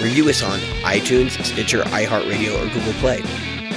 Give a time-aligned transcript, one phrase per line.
[0.00, 3.20] Review us on iTunes, Stitcher, iHeartRadio, or Google Play.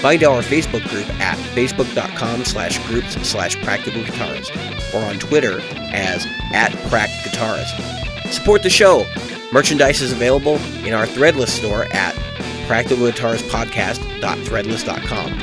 [0.02, 4.52] Find our Facebook group at facebook.com slash groups slash practical guitarist
[4.94, 5.60] or on Twitter
[5.94, 8.32] as at cracked guitarist.
[8.32, 9.06] Support the show.
[9.52, 10.56] Merchandise is available
[10.86, 12.16] in our Threadless store at
[12.68, 15.34] practicalguitaristpodcast.threadless.com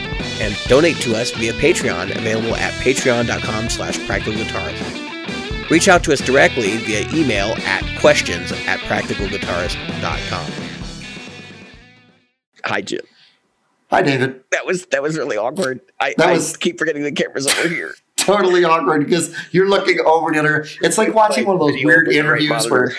[0.40, 5.70] and donate to us via Patreon available at patreon.com slash practicalguitarist.
[5.70, 10.67] Reach out to us directly via email at questions at practicalguitarist.com.
[12.69, 13.00] Hi, Jim.
[13.91, 14.42] Hi, David.
[14.52, 15.80] That was that was really awkward.
[15.98, 17.94] I, That I was- keep forgetting the camera's over here.
[18.19, 20.66] Totally awkward because you're looking over the other.
[20.83, 22.92] It's like watching one of those weird with the right interviews where.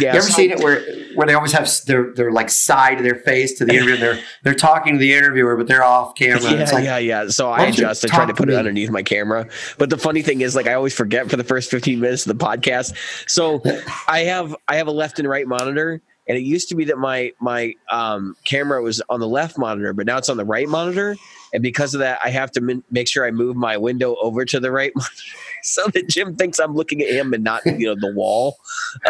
[0.00, 0.84] Yeah, you ever so- seen it where
[1.14, 4.02] where they always have their their like side of their face to the interview and
[4.02, 6.40] they're they're talking to the interviewer but they're off camera.
[6.42, 7.28] Yeah, it's like yeah, yeah.
[7.28, 8.04] So I adjust.
[8.04, 9.48] I try to to put it underneath my camera.
[9.78, 12.36] But the funny thing is, like, I always forget for the first 15 minutes of
[12.36, 12.94] the podcast.
[13.30, 13.62] So
[14.08, 16.98] I have I have a left and right monitor, and it used to be that
[16.98, 20.68] my my um, camera was on the left monitor, but now it's on the right
[20.68, 21.16] monitor.
[21.54, 24.44] And because of that, I have to min- make sure I move my window over
[24.44, 25.22] to the right monitor
[25.62, 28.58] so that Jim thinks I'm looking at him and not you know the wall.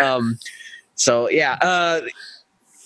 [0.01, 0.39] Um,
[0.95, 1.59] so yeah.
[1.61, 2.03] Uh,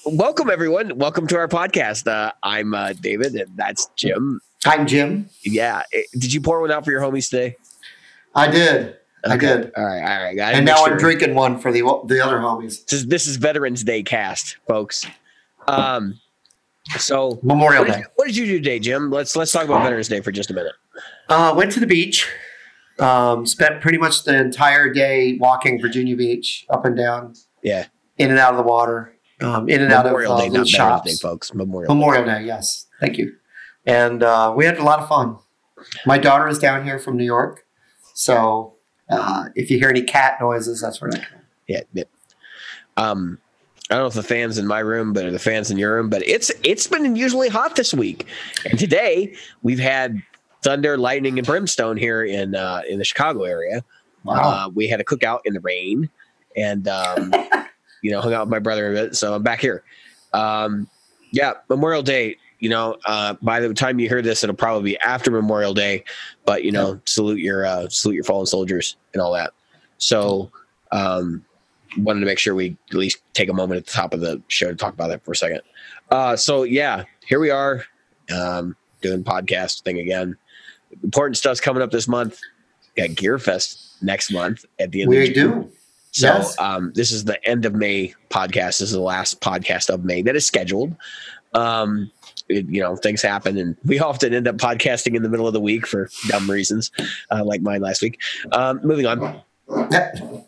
[0.07, 0.97] welcome everyone.
[0.99, 2.07] Welcome to our podcast.
[2.07, 4.41] Uh, I'm uh, David, and that's Jim.
[4.65, 5.29] I'm Jim.
[5.43, 5.83] Yeah.
[5.93, 7.57] Eh, Did you pour one out for your homies today?
[8.35, 8.97] I did.
[9.25, 9.47] I Okay.
[9.47, 9.73] did.
[9.77, 10.01] All right.
[10.01, 10.41] All right.
[10.41, 10.93] I And now sure.
[10.93, 12.85] I'm drinking one for the the other homies.
[12.87, 15.07] This is, this is Veterans Day cast, folks.
[15.69, 16.19] Um,
[16.99, 17.99] so Memorial what Day.
[18.01, 19.11] you, what did you do today, Jim?
[19.11, 20.73] Let's let's talk about Veterans Day for just a minute.
[21.29, 22.29] Uh, went to the beach.
[22.99, 27.87] Um, spent pretty much the entire day walking Virginia Beach up and down, Yeah.
[28.19, 30.67] in and out of the water, um, in and Memorial out of uh, Day, not
[30.69, 31.05] Veterans.
[31.05, 31.55] Day, folks.
[31.55, 31.89] Memorial.
[31.89, 31.95] Day.
[31.99, 32.87] Memorial Day, yes.
[33.01, 33.33] Thank you.
[33.87, 35.39] And uh, we had a lot of fun.
[36.05, 37.65] My daughter is down here from New York.
[38.15, 38.72] So
[39.13, 41.83] uh, if you hear any cat noises, that's where that comes Yeah.
[41.93, 42.05] yeah.
[42.97, 43.39] Um,
[43.91, 46.09] I don't know if the fans in my room, but the fans in your room,
[46.09, 48.27] but it's it's been unusually hot this week,
[48.69, 50.23] and today we've had
[50.63, 53.85] thunder, lightning, and brimstone here in uh, in the Chicago area.
[54.25, 54.35] Wow.
[54.35, 56.09] Uh, we had a cookout in the rain,
[56.57, 57.35] and um,
[58.03, 59.17] you know, hung out with my brother a bit.
[59.17, 59.83] So I'm back here.
[60.33, 60.89] Um,
[61.33, 62.37] yeah, Memorial Day.
[62.63, 66.05] You know, uh, by the time you hear this, it'll probably be after Memorial Day.
[66.45, 69.53] But you know, salute your uh, salute your fallen soldiers and all that.
[69.99, 70.49] So,
[70.93, 71.45] um,
[71.99, 74.41] wanted to make sure we at least take a moment at the top of the
[74.47, 75.63] show to talk about that for a second.
[76.13, 77.85] Uh, so yeah, here we are,
[78.33, 80.37] um, doing podcast thing again.
[81.03, 82.39] Important stuff's coming up this month.
[82.97, 85.63] Got Gear Fest next month at the end of we June.
[85.63, 85.73] do.
[86.13, 86.59] So Yes.
[86.61, 88.79] um, this is the end of May podcast.
[88.79, 90.95] This is the last podcast of May that is scheduled.
[91.55, 92.11] Um,
[92.53, 95.53] it- you know, things happen, and we often end up podcasting in the middle of
[95.53, 96.91] the week for dumb reasons,
[97.31, 98.21] uh, like mine last week.
[98.53, 99.41] Um, moving on.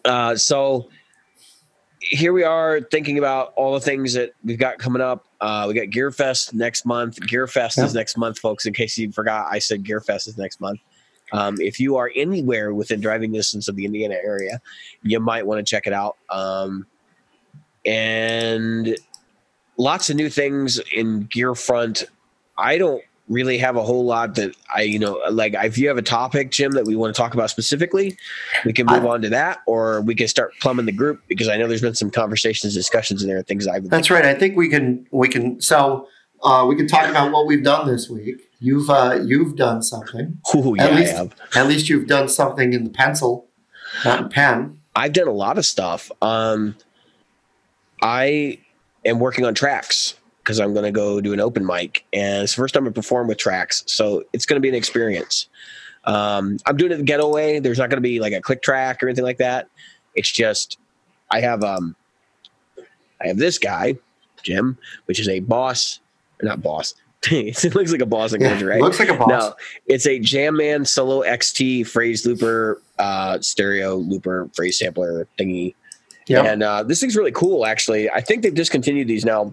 [0.04, 0.88] Uh, so
[2.00, 5.26] here we are thinking about all the things that we've got coming up.
[5.40, 7.18] Uh, we got Gear Fest next month.
[7.26, 8.66] Gear Fest is next month, folks.
[8.66, 10.80] In case you forgot, I said Gear Fest is next month.
[11.32, 14.60] Um, if you are anywhere within driving distance of the Indiana area,
[15.02, 16.16] you might want to check it out.
[16.28, 16.86] Um,
[17.86, 18.96] and
[19.76, 22.04] lots of new things in Gear Front.
[22.56, 25.96] I don't really have a whole lot that I, you know, like if you have
[25.96, 28.16] a topic, Jim, that we want to talk about specifically,
[28.66, 31.56] we can move on to that, or we can start plumbing the group because I
[31.56, 34.24] know there's been some conversations, discussions in there, things I've been That's right.
[34.26, 36.06] I think we can we can so
[36.42, 38.42] uh, we can talk about what we've done this week.
[38.60, 40.38] You've uh, you've done something.
[40.54, 41.34] Ooh, yeah, At I least- have.
[41.56, 43.46] At least you've done something in the pencil,
[44.04, 44.80] not in pen.
[44.94, 46.12] I've done a lot of stuff.
[46.22, 46.76] Um,
[48.02, 48.58] I
[49.04, 52.54] am working on tracks because I'm going to go do an open mic, and it's
[52.54, 55.48] the first time I perform with tracks, so it's going to be an experience.
[56.04, 57.60] Um, I'm doing it the ghetto way.
[57.60, 59.68] There's not going to be like a click track or anything like that.
[60.14, 60.78] It's just
[61.30, 61.96] I have um,
[63.22, 63.96] I have this guy,
[64.42, 66.00] Jim, which is a boss,
[66.42, 66.94] not boss,
[67.30, 68.80] it looks like a Boss Yeah, right?
[68.82, 69.28] Looks like a boss.
[69.28, 69.54] No,
[69.86, 75.74] it's a Jamman Solo XT phrase looper, uh, stereo looper, phrase sampler thingy.
[76.26, 76.44] Yep.
[76.46, 78.08] And uh, this thing's really cool, actually.
[78.10, 79.52] I think they've discontinued these now.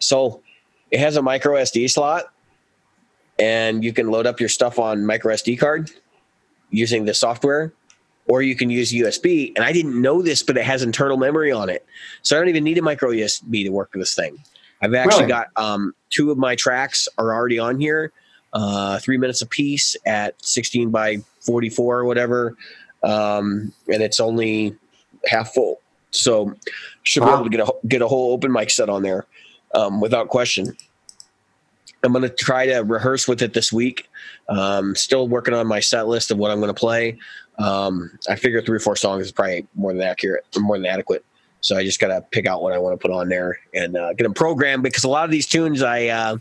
[0.00, 0.42] So
[0.90, 2.24] it has a micro SD slot,
[3.38, 5.90] and you can load up your stuff on micro SD card
[6.70, 7.72] using the software,
[8.28, 9.52] or you can use USB.
[9.54, 11.86] And I didn't know this, but it has internal memory on it,
[12.22, 14.38] so I don't even need a micro USB to work with this thing.
[14.82, 15.28] I've actually Really?
[15.28, 18.12] got um, two of my tracks are already on here,
[18.52, 22.56] uh, three minutes a piece at 16 by 44 or whatever,
[23.02, 24.76] um, and it's only
[25.26, 25.80] half full.
[26.14, 26.54] So
[27.02, 29.26] should be able to get a get a whole open mic set on there
[29.74, 30.76] um, without question.
[32.02, 34.08] I'm going to try to rehearse with it this week.
[34.48, 37.18] Um, still working on my set list of what I'm going to play.
[37.58, 41.24] Um, I figure three or four songs is probably more than accurate, more than adequate.
[41.60, 43.96] So I just got to pick out what I want to put on there and
[43.96, 46.36] uh, get them programmed because a lot of these tunes I uh,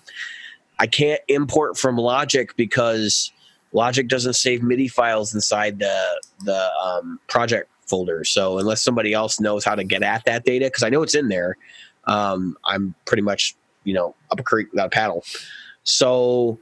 [0.79, 3.31] I can't import from Logic because
[3.71, 8.23] Logic doesn't save MIDI files inside the the um, project folder.
[8.23, 11.13] So unless somebody else knows how to get at that data, because I know it's
[11.13, 11.57] in there,
[12.05, 15.23] um, I'm pretty much you know up a creek without a paddle.
[15.83, 16.57] So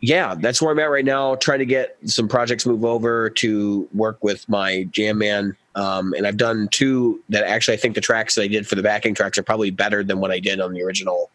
[0.00, 1.36] yeah, that's where I'm at right now.
[1.36, 5.56] Trying to get some projects move over to work with my Jam Man.
[5.74, 8.74] Um, and I've done two that actually I think the tracks that I did for
[8.74, 11.30] the backing tracks are probably better than what I did on the original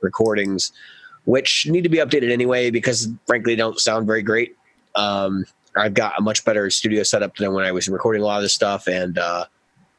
[0.00, 0.72] recordings,
[1.24, 4.56] which need to be updated anyway because frankly don't sound very great.
[4.94, 5.44] Um,
[5.76, 8.42] I've got a much better studio setup than when I was recording a lot of
[8.42, 9.44] this stuff and uh,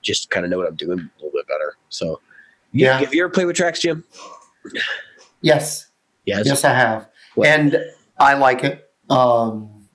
[0.02, 1.76] just kind of know what I'm doing a little bit better.
[1.90, 2.20] So
[2.74, 3.00] yeah, Yeah.
[3.06, 4.04] have you ever played with tracks, Jim?
[5.42, 5.88] Yes.
[6.26, 6.46] Yes.
[6.46, 7.08] Yes, I have.
[7.36, 7.48] What?
[7.48, 7.78] And
[8.20, 9.88] I like it um,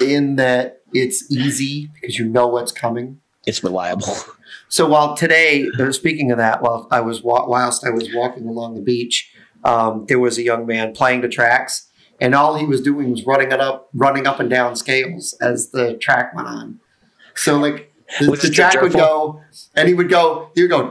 [0.00, 3.20] in that it's easy because you know what's coming.
[3.46, 4.14] It's reliable.
[4.68, 8.74] So while today, uh, speaking of that, while I was whilst I was walking along
[8.74, 9.30] the beach,
[9.64, 11.88] um, there was a young man playing the tracks,
[12.20, 15.70] and all he was doing was running it up, running up and down scales as
[15.70, 16.80] the track went on.
[17.34, 19.40] So like the, the track would go,
[19.74, 20.90] and he would go, he would go,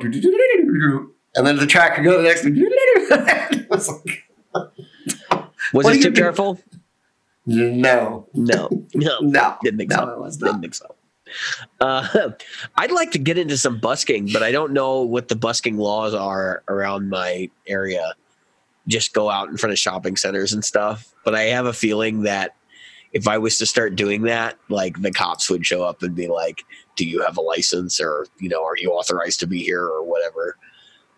[1.35, 2.45] and then the track would go to the next.
[3.63, 4.23] It was like,
[5.73, 6.13] Was it do you Tip?
[6.15, 6.59] Jarful?
[7.45, 10.09] no, No, no, no, didn't think no, so.
[10.09, 10.61] it was Didn't not.
[10.61, 10.95] think so.
[11.79, 12.29] Uh,
[12.77, 16.13] I'd like to get into some busking, but I don't know what the busking laws
[16.13, 18.13] are around my area.
[18.87, 21.13] Just go out in front of shopping centers and stuff.
[21.23, 22.55] But I have a feeling that
[23.13, 26.27] if I was to start doing that, like the cops would show up and be
[26.27, 26.63] like,
[26.95, 30.03] "Do you have a license?" or you know, "Are you authorized to be here?" or
[30.03, 30.57] whatever.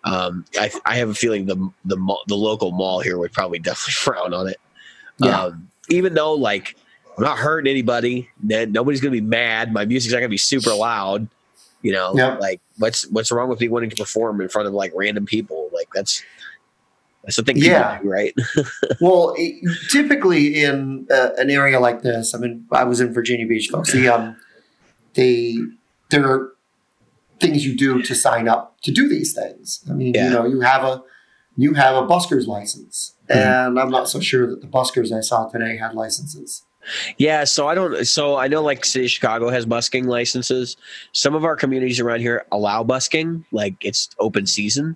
[0.03, 1.97] Um, I, I have a feeling the the
[2.27, 4.57] the local mall here would probably definitely frown on it.
[5.17, 5.45] Yeah.
[5.45, 6.75] Um, even though like
[7.17, 9.73] I'm not hurting anybody, nobody's gonna be mad.
[9.73, 11.27] My music's not gonna be super loud.
[11.81, 12.39] You know, Yep.
[12.41, 15.69] like what's what's wrong with me wanting to perform in front of like random people?
[15.71, 16.21] Like that's
[17.25, 17.99] that's the thing people Yeah.
[18.01, 18.33] do, right?
[19.01, 19.61] Well, it-
[19.91, 23.91] typically in uh, an area like this, I mean, I was in Virginia Beach, folks.
[23.91, 24.37] The um,
[25.15, 25.57] they
[26.11, 26.53] there are
[27.39, 29.83] things you do to sign up to do these things.
[29.89, 30.25] I mean, Yeah.
[30.25, 31.03] you know, you have a
[31.57, 33.35] you have a busker's license, Mhm.
[33.35, 36.63] and I'm not so sure that the buskers I saw today had licenses.
[37.17, 38.05] Yeah, so I don't.
[38.05, 40.77] So I know like City of Chicago has busking licenses.
[41.13, 44.95] Some of our communities around here allow busking, like it's open season.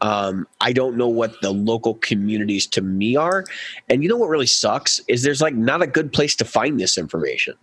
[0.00, 3.44] Um, I don't know what the local communities to me are,
[3.88, 6.78] and you know what really sucks is there's like not a good place to find
[6.78, 7.54] this information.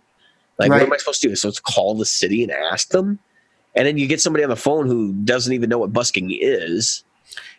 [0.58, 1.36] Like, what am I supposed to do?
[1.36, 3.18] So it's call the city and ask them,
[3.74, 7.04] and then you get somebody on the phone who doesn't even know what busking is.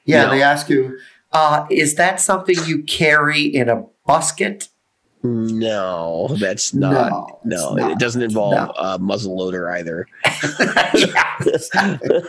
[0.06, 0.32] Yeah, No.
[0.32, 0.98] they ask you,
[1.32, 4.70] uh, is that something you carry in a busket?
[5.24, 7.40] No, that's not.
[7.46, 8.00] no, No, it's it not.
[8.00, 8.72] doesn't involve No.
[8.78, 10.06] a muzzle loader either.
[10.94, 11.40] Yeah,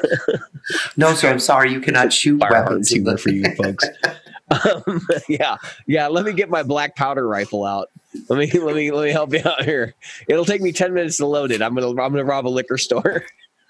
[0.96, 1.28] no, sir.
[1.30, 1.72] I'm sorry.
[1.72, 2.90] You cannot shoot firearms weapons.
[2.90, 3.84] humor for you folks.
[4.50, 6.06] um, yeah, yeah.
[6.06, 7.90] Let me get my black powder rifle out.
[8.28, 9.94] Let me let me let me help you out here.
[10.28, 11.62] It'll take me ten minutes to load it.
[11.62, 13.24] I'm gonna I'm gonna rob a liquor store.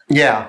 [0.08, 0.48] yeah,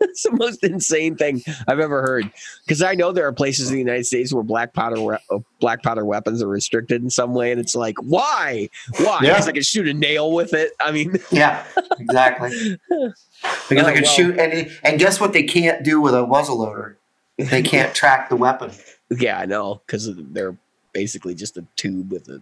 [0.00, 2.30] it's the most insane thing I've ever heard.
[2.64, 5.82] Because I know there are places in the United States where black powder uh, black
[5.82, 8.68] powder weapons are restricted in some way, and it's like, why?
[8.98, 9.20] Why?
[9.22, 9.32] Yeah.
[9.32, 10.72] Because I can shoot a nail with it.
[10.80, 11.64] I mean, yeah,
[11.98, 12.78] exactly.
[12.88, 14.12] Because Oh, I can well.
[14.12, 15.32] shoot, and and guess what?
[15.32, 16.96] They can't do with a muzzleloader.
[17.38, 18.70] They can't track the weapon.
[19.10, 20.56] yeah, I know because they're
[20.92, 22.40] basically just a tube with a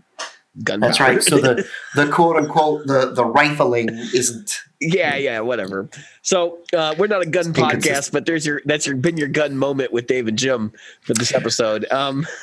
[0.63, 0.81] gun.
[0.81, 1.23] That's right.
[1.23, 4.61] So the the quote unquote the the rifling isn't.
[4.81, 5.89] Yeah, yeah, whatever.
[6.23, 9.57] So uh, we're not a gun podcast, but there's your that's your been your gun
[9.57, 11.87] moment with Dave and Jim for this episode.
[11.91, 12.27] Um,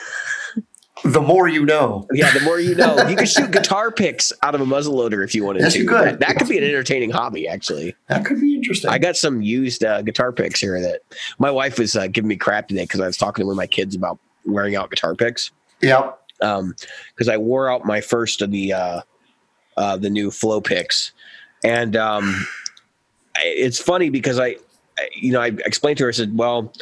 [1.05, 2.05] The more you know.
[2.11, 3.07] yeah, the more you know.
[3.07, 5.79] You can shoot guitar picks out of a muzzleloader if you wanted Yes, to.
[5.79, 6.05] you could.
[6.05, 7.95] That, that could be an entertaining hobby, actually.
[8.07, 8.89] That could be interesting.
[8.91, 10.99] I got some used uh, guitar picks here that
[11.37, 13.57] my wife was uh, giving me crap today because I was talking to one of
[13.57, 15.51] my kids about wearing out guitar picks.
[15.81, 16.18] Yep.
[16.41, 16.75] Um,
[17.13, 19.01] because I wore out my first of the uh,
[19.77, 21.11] uh, the new flow picks,
[21.63, 22.45] and um,
[23.37, 24.55] it's funny because I,
[24.97, 26.09] I- you know, I explained to her.
[26.09, 26.73] I said, well,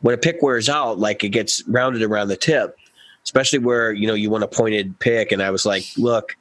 [0.00, 2.76] when a pick wears out, like it gets rounded around the tip,
[3.24, 5.32] especially where you know you want a pointed pick.
[5.32, 6.36] And I was like, look,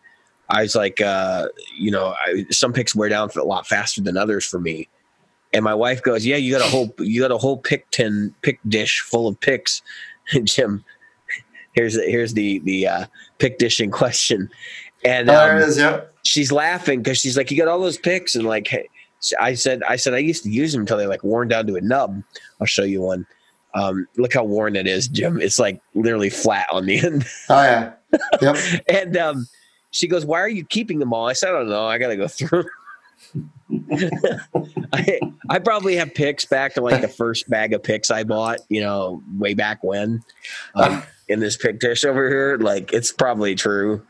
[0.50, 1.48] I was like, uh,
[1.78, 4.88] you know, I, some picks wear down a lot faster than others for me.
[5.54, 8.34] And my wife goes, yeah, you got a whole you got a whole pick tin
[8.42, 9.82] pick dish full of picks,
[10.46, 10.84] Jim.
[11.74, 13.06] Here's the, here's the the uh,
[13.38, 14.50] pick dish in question,
[15.06, 15.78] and there um, it is.
[15.78, 16.14] Yep.
[16.24, 18.90] she's laughing because she's like, "You got all those picks," and like, hey,
[19.40, 21.76] I said, I said I used to use them until they like worn down to
[21.76, 22.22] a nub.
[22.60, 23.26] I'll show you one.
[23.74, 25.40] Um, look how worn it is, Jim.
[25.40, 27.26] It's like literally flat on the end.
[27.50, 27.94] Oh yeah.
[28.42, 28.58] Yep.
[28.90, 29.48] and um,
[29.92, 31.86] she goes, "Why are you keeping them all?" I said, "I don't know.
[31.86, 32.66] I got to go through."
[34.94, 38.60] I, I probably have picks back to like the first bag of picks I bought,
[38.70, 40.24] you know, way back when.
[40.76, 44.02] Um, in this pick dish over here, like it's probably true.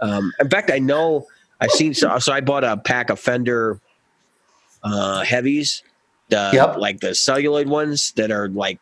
[0.00, 1.26] Um, in fact, I know
[1.60, 3.80] I've seen so, so I bought a pack of Fender
[4.82, 5.82] uh, heavies,
[6.28, 6.76] the Yep.
[6.78, 8.78] like the celluloid ones that are like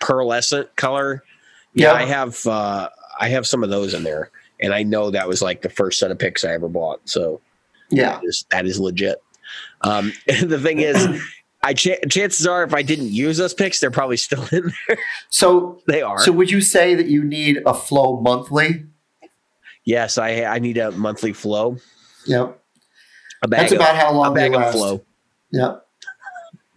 [0.00, 1.22] pearlescent color.
[1.74, 1.96] Yeah, Yep.
[1.96, 2.88] I have uh,
[3.20, 5.98] I have some of those in there, and I know that was like the first
[5.98, 7.00] set of picks I ever bought.
[7.04, 7.40] So
[7.90, 8.12] Yeah.
[8.12, 9.22] that is, that is legit.
[9.82, 10.96] Um, the thing is,
[11.66, 14.98] I ch- chances are if I didn't use those picks, they're probably still in there.
[15.30, 16.18] So they are.
[16.20, 18.84] so would you say that you need a flow monthly?
[19.84, 21.78] yes, I I need a monthly flow.
[22.26, 22.60] Yep.
[23.42, 24.72] A That's of, about how a long they bag of last.
[24.76, 25.04] flow.
[25.52, 25.86] Yep.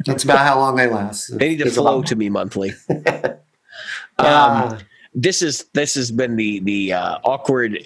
[0.05, 1.37] That's about how long they last.
[1.37, 2.73] They need to It's flow to me monthly.
[4.17, 4.77] um,
[5.13, 7.77] this is this has been the the uh, awkward,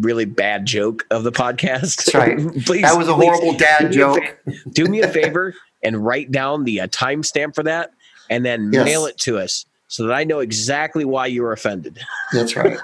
[0.00, 1.96] really bad joke of the podcast.
[1.96, 2.36] That's right.
[2.64, 4.38] please, that was a horrible dad joke.
[4.72, 5.54] do me a favor
[5.84, 7.92] and write down the uh, timestamp for that,
[8.30, 8.84] and then Yes.
[8.84, 12.00] mail it to us so that I know exactly why you were offended.
[12.32, 12.78] That's right.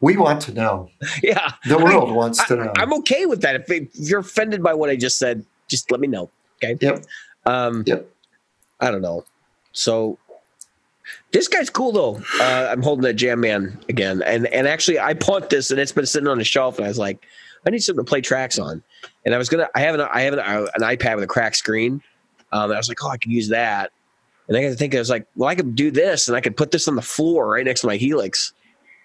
[0.00, 0.90] We want to know.
[1.22, 2.72] yeah, The world wants to know.
[2.76, 3.54] I, am okay with that.
[3.56, 6.30] If, if you're offended by what I just said, just let me know.
[6.62, 6.76] Okay.
[6.80, 7.04] Yep.
[7.44, 8.08] Um, Yep.
[8.80, 9.24] I don't know.
[9.72, 10.18] So
[11.32, 12.20] this guy's cool though.
[12.40, 15.92] Uh, I'm holding a Jam Man again, and and actually I bought this and it's
[15.92, 17.24] been sitting on the shelf, and I was like,
[17.66, 18.82] I need something to play tracks on,
[19.24, 19.68] and I was gonna.
[19.74, 22.02] I have an I have an, uh, an iPad with a cracked screen.
[22.52, 23.90] Um, I was like, oh, I could use that.
[24.48, 26.40] And I got to think, I was like, well, I could do this, and I
[26.40, 28.52] could put this on the floor right next to my Helix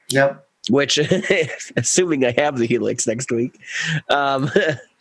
[0.10, 0.46] Yep.
[0.70, 1.00] which
[1.78, 3.60] assuming I have the Helix next week.
[4.10, 4.52] Um,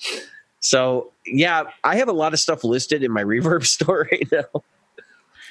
[0.60, 4.62] so yeah, I have a lot of stuff listed in my reverb store right now.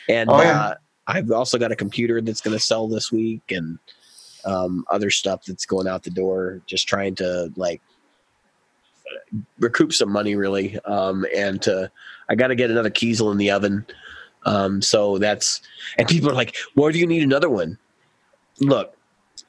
[0.07, 0.59] And Oh, yeah.
[0.61, 0.75] uh,
[1.07, 3.77] I've also got a computer that's going to sell this week and
[4.45, 7.81] um, other stuff that's going out the door, just trying to like
[9.59, 10.77] recoup some money really.
[10.85, 11.91] Um, and to,
[12.29, 13.85] I got to get another Kiesel in the oven.
[14.45, 15.61] Um, so that's,
[15.97, 17.77] and people are like, why do you need another one?
[18.61, 18.95] Look,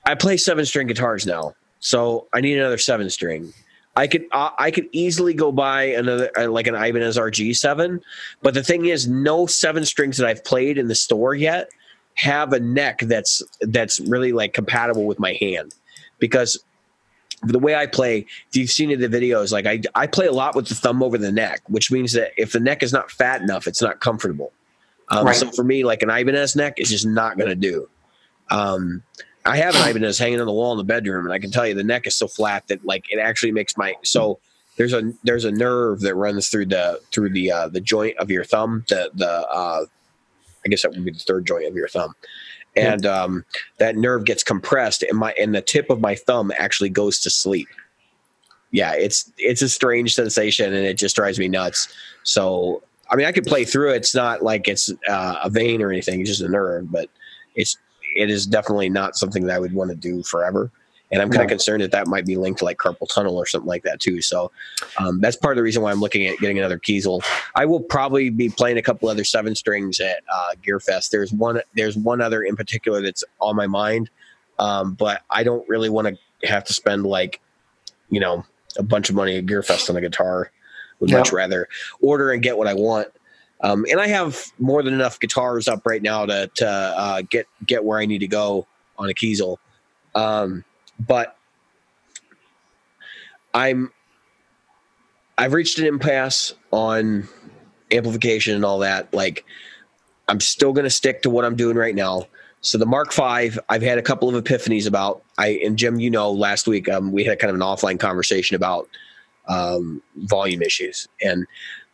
[0.04, 3.52] I play seven string guitars now, so I need another seven string.
[3.96, 8.00] I could uh, I could easily go buy another uh, like an Ibanez RG seven,
[8.40, 11.70] but the thing is, no seven strings that I've played in the store yet
[12.14, 15.74] have a neck that's that's really like compatible with my hand,
[16.20, 16.62] because
[17.42, 20.32] the way I play, if you've seen in the videos, like I I play a
[20.32, 23.10] lot with the thumb over the neck, which means that if the neck is not
[23.10, 24.52] fat enough, it's not comfortable.
[25.08, 25.36] Um, Right.
[25.36, 27.88] So for me, like an Ibanez neck is just not going to do.
[28.50, 29.02] Um,
[29.44, 31.66] I have an Ibanez hanging on the wall in the bedroom, and I can tell
[31.66, 34.38] you the neck is so flat that like it actually makes my so
[34.76, 38.30] there's a there's a nerve that runs through the through the uh, the joint of
[38.30, 39.84] your thumb the the uh,
[40.64, 42.14] I guess that would be the third joint of your thumb,
[42.76, 43.44] and um,
[43.78, 47.30] that nerve gets compressed, and my and the tip of my thumb actually goes to
[47.30, 47.68] sleep.
[48.70, 51.88] Yeah, it's it's a strange sensation, and it just drives me nuts.
[52.22, 53.96] So I mean, I could play through it.
[53.96, 57.08] It's not like it's uh, a vein or anything; it's just a nerve, but
[57.56, 57.76] it's
[58.16, 60.70] it is definitely not something that I would want to do forever.
[61.12, 61.54] And I'm kind of No.
[61.54, 64.20] concerned that that might be linked to like carpal tunnel or something like that too.
[64.20, 64.52] So
[64.98, 67.24] um, that's part of the reason why I'm looking at getting another Kiesel.
[67.56, 71.10] I will probably be playing a couple other seven strings at uh, Gearfest.
[71.10, 71.60] There's one.
[71.74, 74.08] There's one other in particular that's on my mind,
[74.58, 77.40] um, but I don't really want to have to spend like,
[78.08, 78.44] you know,
[78.78, 80.52] a bunch of money at Gearfest on a guitar.
[81.00, 81.66] Would much rather
[82.02, 83.08] order and get what I want.
[83.62, 87.46] Um, and I have more than enough guitars up right now to to uh, get
[87.66, 88.66] get where I need to go
[88.98, 89.56] on a Kiesel.
[90.14, 90.62] Um,
[91.06, 91.36] but
[93.54, 93.90] I'm
[95.38, 97.28] I've reached an impasse on
[97.90, 99.12] amplification and all that.
[99.12, 99.44] Like
[100.28, 102.26] I'm still going to stick to what I'm doing right now.
[102.60, 105.22] So the Mark V, I've had a couple of epiphanies about.
[105.38, 108.54] I and Jim, you know, last week um, we had kind of an offline conversation
[108.54, 108.88] about
[109.48, 111.46] um, volume issues and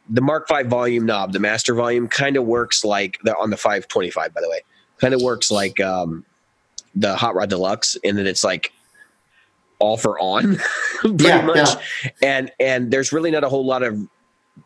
[0.09, 3.57] the Mark V volume knob, the master volume, kind of works like the on the
[3.57, 4.61] 525, by the way,
[4.99, 6.25] kind of works like um,
[6.95, 8.73] the Hot Rod Deluxe, and then it's like
[9.97, 10.56] for on,
[11.00, 11.56] pretty Yeah, much.
[11.56, 12.11] yeah.
[12.23, 13.99] And and there's really not a whole lot of,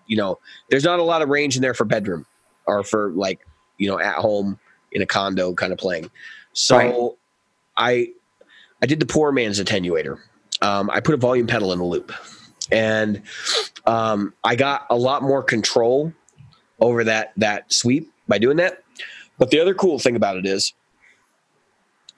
[0.06, 0.38] you know,
[0.70, 2.26] there's not a lot of range in there for bedroom
[2.66, 3.40] or for like
[3.78, 4.58] you know at home
[4.92, 6.10] in a condo kind of playing.
[6.52, 7.10] So Right.
[7.76, 8.12] I
[8.82, 10.18] I did the poor man's attenuator.
[10.62, 12.12] Um, I put a volume pedal in the loop,
[12.70, 13.22] and
[13.86, 16.12] um, I got a lot more control
[16.80, 18.82] over that that sweep by doing that.
[19.38, 20.74] But the other cool thing about it is,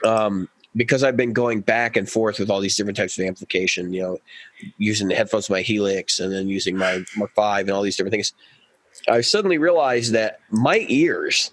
[0.05, 3.93] um, because I've been going back and forth with all these different types of amplification,
[3.93, 4.19] you know,
[4.79, 8.13] using the headphones, my Helix, and then using my Mark Five and all these different
[8.13, 8.33] things,
[9.09, 11.51] I suddenly realized that my ears,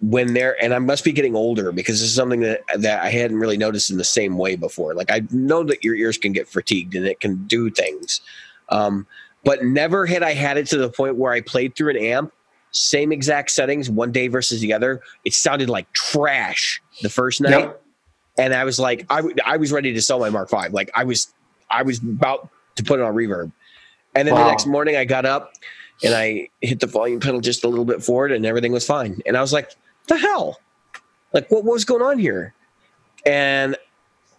[0.00, 3.10] when they're and I must be getting older because this is something that that I
[3.10, 4.94] hadn't really noticed in the same way before.
[4.94, 8.20] Like I know that your ears can get fatigued and it can do things,
[8.68, 9.06] um,
[9.44, 12.32] but never had I had it to the point where I played through an amp,
[12.70, 15.00] same exact settings, one day versus the other.
[15.24, 17.50] It sounded like trash the first night.
[18.38, 20.72] And I was like, I was ready to sell my Mark Five.
[20.72, 21.32] Like I was,
[21.70, 23.52] I was about to put it on reverb.
[24.14, 24.44] And then Wow.
[24.44, 25.52] the next morning I got up
[26.02, 29.20] and I hit the volume pedal just a little bit forward and everything was fine.
[29.26, 29.72] And I was like,
[30.06, 30.60] the hell?
[31.32, 32.54] Like what, what was going on here?
[33.26, 33.76] And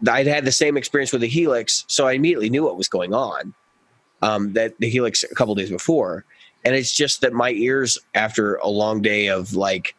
[0.10, 1.84] I'd had the same experience with the Helix.
[1.88, 3.54] So I immediately knew what was going on.
[4.22, 6.26] Um, that the Helix a couple days before.
[6.66, 9.96] And it's just that my ears after a long day of like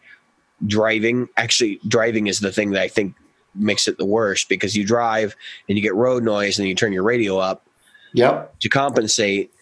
[0.66, 3.14] driving, actually driving is the thing that I think
[3.54, 5.34] makes it the worst because you drive
[5.68, 7.66] and you get road noise and you turn your radio up
[8.14, 8.58] Yep.
[8.60, 9.52] to compensate.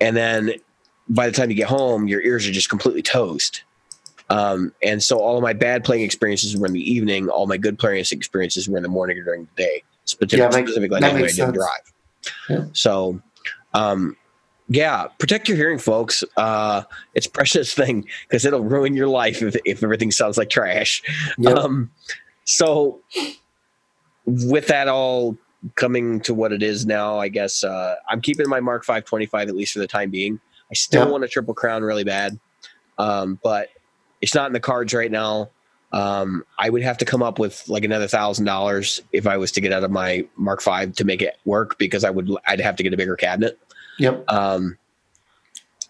[0.00, 0.52] And then
[1.08, 3.62] by the time you get home your ears are just completely toast.
[4.28, 7.28] Um, and so all of my bad playing experiences were in the evening.
[7.28, 10.50] All my good playing experiences were in the morning or during the day specifically, Yeah,
[10.66, 11.92] specifically that when I didn't drive.
[12.50, 12.64] Yeah.
[12.72, 13.20] so
[13.72, 14.16] um,
[14.68, 16.24] yeah protect your hearing folks.
[16.36, 16.82] Uh,
[17.14, 21.02] it's a precious thing because it'll ruin your life if, if everything sounds like trash.
[21.38, 21.56] Yep.
[21.56, 21.90] um,
[22.46, 23.00] so
[24.24, 25.36] with that all
[25.74, 29.54] coming to what it is now, I guess uh, I'm keeping my Mark 525 at
[29.56, 30.40] least for the time being.
[30.70, 31.10] I still Yeah.
[31.10, 32.38] want a triple crown really bad,
[32.98, 33.68] um, but
[34.22, 35.50] it's not in the cards right now.
[35.92, 39.52] Um, I would have to come up with like another thousand dollars if I was
[39.52, 42.60] to get out of my Mark Five to make it work because I would I'd
[42.60, 43.58] have to get a bigger cabinet.
[43.98, 44.24] Yep.
[44.30, 44.76] Um,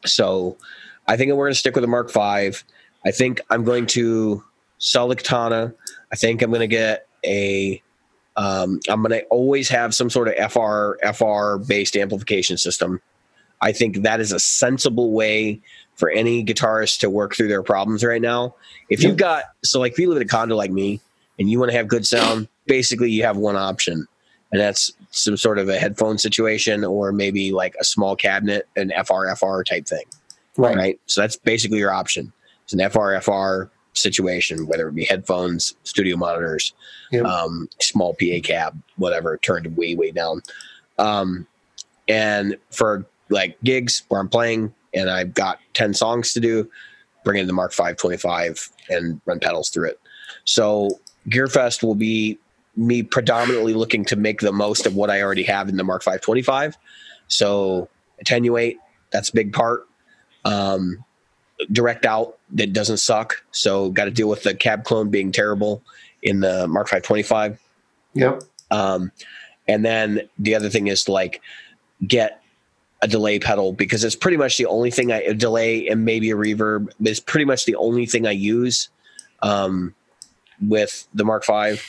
[0.05, 0.57] so
[1.09, 2.63] I think we're going to stick with the Mark Five.
[3.05, 4.45] I think I'm going to
[4.79, 5.75] sell the Katana.
[6.17, 7.83] I think I'm going to get a.
[8.37, 13.03] Um, I'm going to always have some sort of FR FR based amplification system.
[13.61, 15.61] I think that is a sensible way
[15.97, 18.55] for any guitarist to work through their problems right now.
[18.89, 21.03] If you've got so like if you live in a condo like me
[21.39, 24.07] and you want to have good sound, basically you have one option,
[24.53, 28.89] and that's some sort of a headphone situation or maybe like a small cabinet, an
[28.89, 30.05] FRFR type thing,
[30.57, 30.77] Right.
[30.77, 31.01] right?
[31.05, 32.33] So that's basically your option.
[32.65, 36.73] It's an FRFR situation, whether it be headphones, studio monitors,
[37.13, 37.25] Yep.
[37.25, 40.43] um, small PA cab, whatever, turned way way down.
[40.99, 41.47] Um,
[42.09, 46.71] and for like gigs where I'm playing and I've got ten songs to do,
[47.25, 50.01] bring in the Mark Five Twenty Five and run pedals through it.
[50.45, 52.39] So Gearfest will be
[52.77, 56.03] me predominantly looking to make the most of what I already have in the Mark
[56.03, 56.77] Five Twenty Five.
[57.29, 57.89] So
[58.21, 58.79] attenuate,
[59.11, 59.87] that's a big part.
[60.45, 61.05] Um,
[61.73, 63.43] direct out that doesn't suck.
[63.51, 65.83] So got to deal with the cab clone being terrible
[66.23, 67.61] in the Mark Five Twenty Five.
[68.15, 68.43] Yep.
[68.71, 69.13] Um,
[69.69, 71.41] and then the other thing is to like
[72.07, 72.43] get
[73.03, 76.31] a delay pedal because it's pretty much the only thing I a delay and maybe
[76.31, 78.89] a reverb is pretty much the only thing I use
[79.43, 79.95] um,
[80.61, 81.85] with the Mark Five.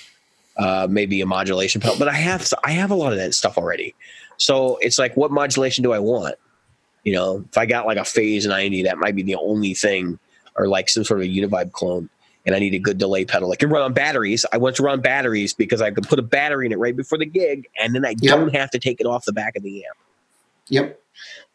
[0.58, 3.60] Uh, maybe a modulation pedal, but I have I have a lot of that stuff
[3.60, 3.94] already.
[4.38, 6.34] So it's like, what modulation do I want?
[7.08, 10.20] You know, if I got like a phase 90, that might be the only thing,
[10.58, 12.10] or like some sort of a univibe clone
[12.46, 13.50] and I need a good delay pedal.
[13.54, 14.46] I can run on batteries.
[14.52, 17.18] I want to run batteries because I can put a battery in it right before
[17.18, 18.36] the gig, and then I Yep.
[18.38, 19.98] don't have to take it off the back of the amp.
[20.68, 21.00] Yep.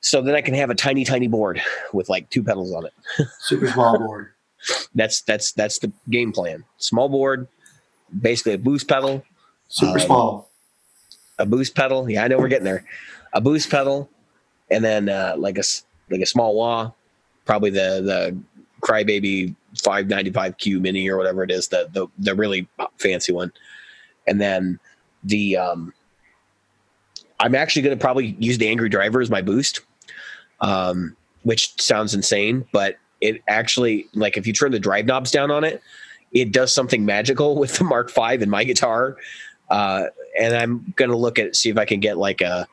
[0.01, 1.61] So then I can have a tiny, tiny board
[1.93, 2.93] with like two pedals on it.
[3.41, 4.31] Super small board.
[4.95, 6.65] That's that's that's the game plan.
[6.79, 7.47] Small board,
[8.19, 9.23] basically a boost pedal,
[9.69, 10.51] Super Um, small.
[11.39, 12.09] a boost pedal.
[12.09, 12.87] Yeah, I know we're getting there.
[13.35, 14.09] A boost pedal,
[14.73, 15.63] and then uh, like a
[16.11, 16.91] like a small wah,
[17.45, 18.39] probably the the
[18.81, 23.53] Crybaby 595Q Mini or whatever it is, the the the really fancy one,
[24.27, 24.79] and then
[25.25, 25.93] the um,
[27.41, 29.81] I'm actually going to probably use the Angry Driver as my boost,
[30.61, 35.51] um, which sounds insane, but it actually like if you turn the drive knobs down
[35.51, 35.83] on it,
[36.33, 39.17] it does something magical with the Mark V in my guitar.
[39.71, 40.07] Uh,
[40.39, 42.67] and I'm gonna look at see if I can get like a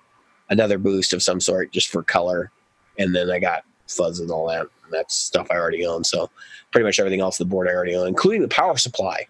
[0.49, 2.51] another boost of some sort just for color.
[2.97, 4.61] And then I got fuzz and all that.
[4.61, 6.03] And that's stuff I already own.
[6.03, 6.29] So
[6.71, 9.27] pretty much everything else the board I already own, including the power supply,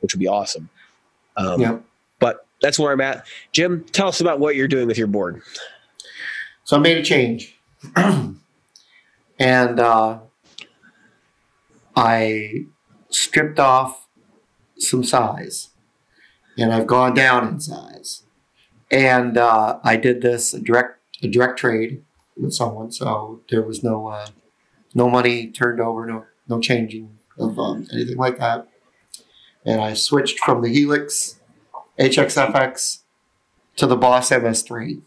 [0.00, 0.68] which would be awesome.
[1.36, 1.84] Um, Yep.
[2.18, 3.26] But that's where I'm at.
[3.52, 5.42] Jim, tell us about what you're doing with your board.
[6.64, 7.58] So I made a change,
[7.96, 10.18] and uh,
[11.96, 12.66] I
[13.08, 14.06] stripped off
[14.78, 15.70] some size,
[16.56, 18.22] and I've gone down in size.
[18.90, 22.02] And uh, I did this a direct a direct trade
[22.36, 24.26] with someone, so there was no uh,
[24.94, 28.68] no money turned over, no no changing of um, anything like that.
[29.64, 31.38] And I switched from the Helix
[31.98, 33.02] HXFX
[33.76, 35.02] to the Boss MS3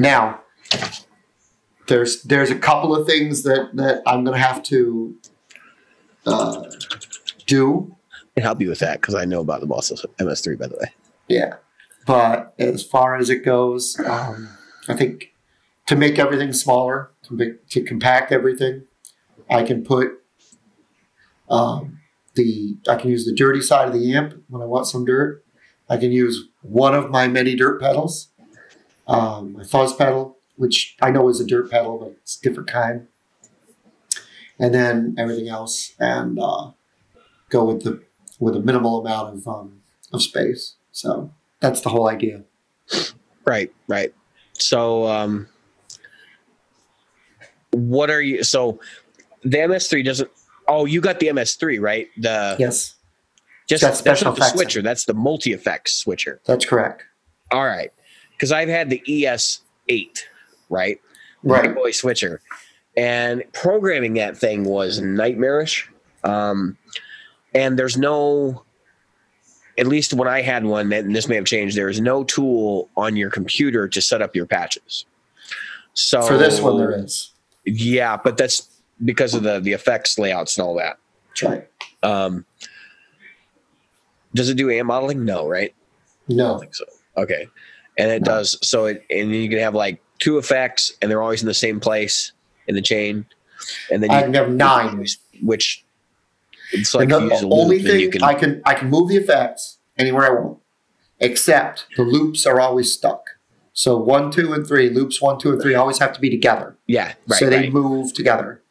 [0.00, 0.40] now
[1.86, 5.16] there's there's a couple of things that that I'm gonna have to
[6.26, 6.64] uh,
[7.46, 7.94] do.
[8.12, 10.76] I can help you with that because I know about the Boss MS3, by the
[10.76, 10.92] way.
[11.28, 11.54] Yeah,
[12.06, 14.48] but as far as it goes, um,
[14.88, 15.32] I think
[15.86, 18.84] to make everything smaller, to, to compact everything,
[19.50, 20.22] I can put
[21.48, 22.00] um,
[22.34, 25.44] the I can use the dirty side of the amp when I want some dirt.
[25.88, 28.28] I can use one of my many dirt pedals,
[29.06, 33.06] um, my fuzz pedal, which I know is a dirt pedal, but it's different kind,
[34.58, 36.70] and then everything else, and uh,
[37.50, 38.02] go with the
[38.40, 40.76] with a minimal amount of um, of space.
[40.90, 41.30] So
[41.64, 42.42] that's the whole idea.
[43.46, 44.14] Right, right.
[44.52, 45.48] So, um,
[47.70, 48.44] what are you?
[48.44, 48.80] So,
[49.42, 50.30] the MS3 doesn't.
[50.68, 52.08] Oh, you got the MS3, right?
[52.18, 52.96] The Yes,
[53.66, 54.82] just that's special not the in switcher.
[54.82, 56.40] That's the multi effects switcher.
[56.44, 57.04] that's correct.
[57.50, 57.92] All right,
[58.32, 60.20] because I've had the ES8,
[60.68, 61.00] right?
[61.42, 61.74] Right.
[61.74, 62.40] Boy switcher,
[62.96, 65.90] and programming that thing was nightmarish.
[66.24, 66.76] Um,
[67.54, 68.63] and there's no,
[69.78, 71.76] at least when I had one, and this may have changed.
[71.76, 75.04] There is no tool on your computer to set up your patches.
[75.94, 77.30] So For this one, there is.
[77.64, 78.68] Yeah, but that's
[79.04, 80.98] because of the the effects layouts and all that.
[81.30, 81.68] That's right.
[82.02, 82.44] Um,
[84.34, 85.24] does it do amp modeling?
[85.24, 85.74] No, right?
[86.28, 86.84] No, I don't think so.
[87.16, 87.46] Okay,
[87.96, 88.26] and it No.
[88.26, 88.58] does.
[88.66, 91.80] So it and you can have like two effects, and they're always in the same
[91.80, 92.32] place
[92.66, 93.26] in the chain,
[93.90, 95.06] and then you I have nine.
[95.42, 95.84] which
[96.74, 98.90] it's like and the a only loop, and you thing can I can I can
[98.90, 100.58] move the effects anywhere I want,
[101.20, 103.24] except the loops are always stuck.
[103.72, 106.76] So one, two, and three loops one, two, and three always have to be together.
[106.86, 107.72] yeah right so they right.
[107.72, 108.62] move together.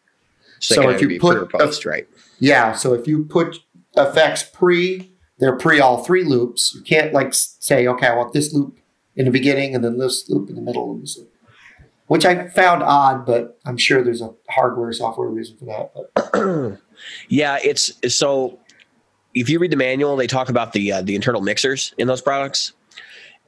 [0.59, 2.07] So, so if you put post, right?
[2.39, 2.71] Yeah.
[2.73, 3.59] So if you put
[3.97, 6.73] effects pre, they're pre all three loops.
[6.73, 8.79] You can't like say, okay, I want this loop
[9.15, 11.31] in the beginning and then this loop in the middle, and this loop.
[12.07, 16.79] which I found odd, but I'm sure there's a hardware software reason for that.
[17.29, 18.59] Yeah, it's so.
[19.33, 22.21] If you read the manual, they talk about the uh, the internal mixers in those
[22.21, 22.73] products,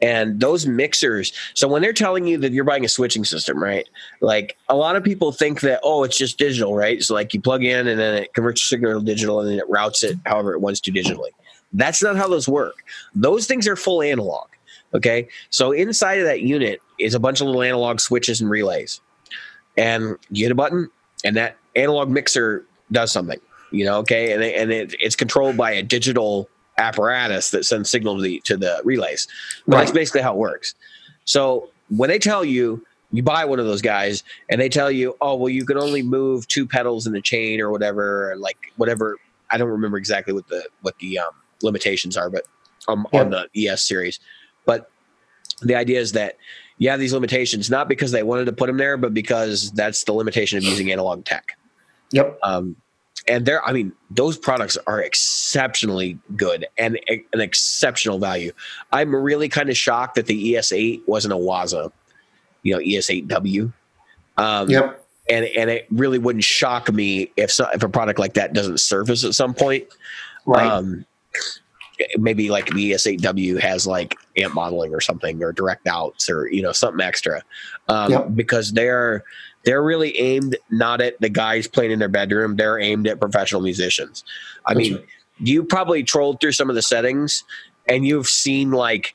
[0.01, 1.31] and those mixers.
[1.53, 3.87] So when they're telling you that you're buying a switching system, right?
[4.21, 7.01] Like a lot of people think that oh, it's just digital, right?
[7.01, 9.59] So like you plug in and then it converts your signal to digital and then
[9.59, 11.29] it routes it however it wants to digitally.
[11.73, 12.83] That's not how those work.
[13.13, 14.47] Those things are full analog.
[14.93, 19.01] Okay, so inside of that unit is a bunch of little analog switches and relays,
[19.75, 20.89] and you hit a button,
[21.25, 23.39] and that analog mixer does something
[23.71, 24.33] you know okay?
[24.33, 28.57] And, and it, it's controlled by a digital apparatus that sends signal to the to
[28.57, 29.27] the relays.
[29.67, 30.75] But that's basically how it works.
[31.25, 35.15] So when they tell you you buy one of those guys and they tell you
[35.21, 38.57] oh well you can only move two pedals in the chain or whatever or like
[38.77, 39.17] whatever
[39.51, 41.29] i don't remember exactly what the what the um,
[41.61, 42.45] limitations are but
[42.87, 44.19] um, on the es series.
[44.65, 44.89] But
[45.61, 46.37] the idea is that
[46.77, 50.03] you have these limitations not because they wanted to put them there but because that's
[50.03, 51.57] the limitation of using analog tech
[52.11, 52.75] yep, um,
[53.27, 58.51] and they're, I mean, those products are exceptionally good and a- an exceptional value.
[58.91, 61.91] I'm really kind of shocked that the ES8 wasn't a Waza,
[62.63, 63.71] you know, ES8W.
[64.37, 68.33] Um, yep, and and it really wouldn't shock me if so, if a product like
[68.35, 69.85] that doesn't surface at some point.
[70.45, 70.67] right.
[70.67, 71.05] Um,
[72.17, 76.61] maybe like the ES8W has like amp modeling or something or direct outs or you
[76.61, 77.41] know something extra
[77.87, 78.35] um, Yep.
[78.35, 79.23] because they're
[79.65, 83.61] they're really aimed not at the guys playing in their bedroom they're aimed at professional
[83.61, 84.23] musicians
[84.65, 85.05] i That's mean right.
[85.39, 87.43] you probably trolled through some of the settings
[87.87, 89.13] and you've seen like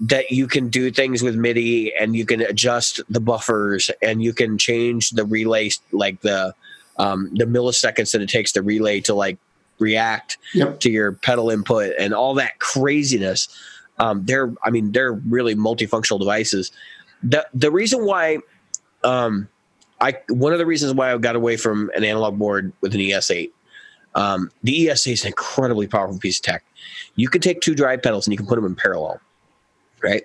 [0.00, 4.32] that you can do things with MIDI and you can adjust the buffers and you
[4.32, 6.54] can change the relay like the
[6.98, 9.38] um, the milliseconds that it takes the relay to like
[9.78, 10.80] react Yep.
[10.80, 13.48] to your pedal input and all that craziness.
[13.98, 16.72] Um, they're I mean they're really multifunctional devices.
[17.22, 18.38] The the reason why
[19.04, 19.48] um,
[20.02, 23.00] I one of the reasons why I got away from an analog board with an
[23.00, 23.50] ES8
[24.14, 26.64] um, the ES8 is an incredibly powerful piece of tech.
[27.16, 29.20] You can take two drive pedals and you can put them in parallel,
[30.02, 30.24] right?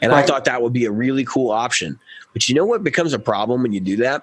[0.00, 1.98] And I thought that would be a really cool option.
[2.32, 4.22] But you know what becomes a problem when you do that?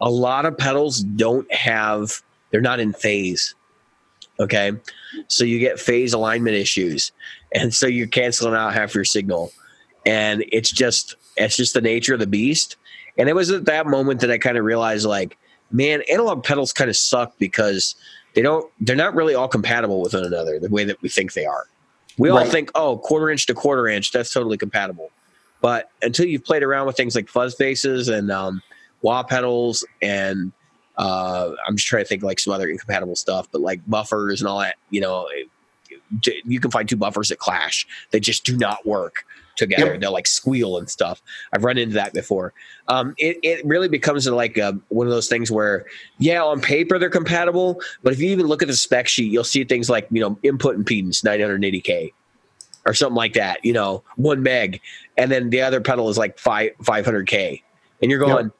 [0.00, 3.54] A lot of pedals don't have, they're not in phase.
[4.38, 4.72] Okay.
[5.28, 7.12] So you get phase alignment issues.
[7.52, 9.52] and so you're canceling out half your signal,
[10.06, 12.76] and it's just it's just the nature of the beast.
[13.18, 15.36] And it was at that moment that I kind of realized, like,
[15.70, 17.94] man, analog pedals kind of suck because
[18.34, 21.32] they don't they're not really all compatible with one another the way that we think
[21.32, 21.66] they are.
[22.18, 25.10] We all think, oh, quarter inch to quarter inch, that's totally compatible.
[25.60, 28.62] But until you've played around with things like fuzz faces and um,
[29.02, 30.52] wah pedals and
[30.98, 34.48] uh, I'm just trying to think like some other incompatible stuff, but like buffers and
[34.48, 35.48] all that, you know, it-
[36.44, 37.86] you can find two buffers that clash.
[38.10, 39.24] They just do not work
[39.56, 39.92] together.
[39.92, 40.00] Yep.
[40.00, 41.22] They'll like squeal and stuff.
[41.52, 42.52] I've run into that before.
[42.88, 45.86] Um, it, it really becomes like uh one of those things where,
[46.18, 49.44] yeah, on paper they're compatible, but if you even look at the spec sheet, you'll
[49.44, 52.12] see things like, you know, input impedance 980K
[52.86, 54.80] or something like that, you know, one meg.
[55.16, 57.62] And then the other pedal is like five, 500K.
[58.02, 58.50] And you're going,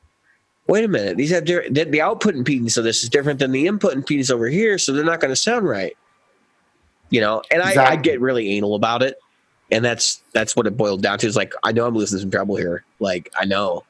[0.67, 3.67] wait a minute, these have different, the, output impedance of this is different than the
[3.67, 4.79] input impedance over here.
[4.79, 5.97] So they're not going to sound right.
[7.09, 9.19] You know, and I, I get really anal about it.
[9.73, 11.27] And that's that's what it boiled down to.
[11.27, 12.85] Is like I know I'm losing some trouble here.
[12.99, 13.85] Like I know,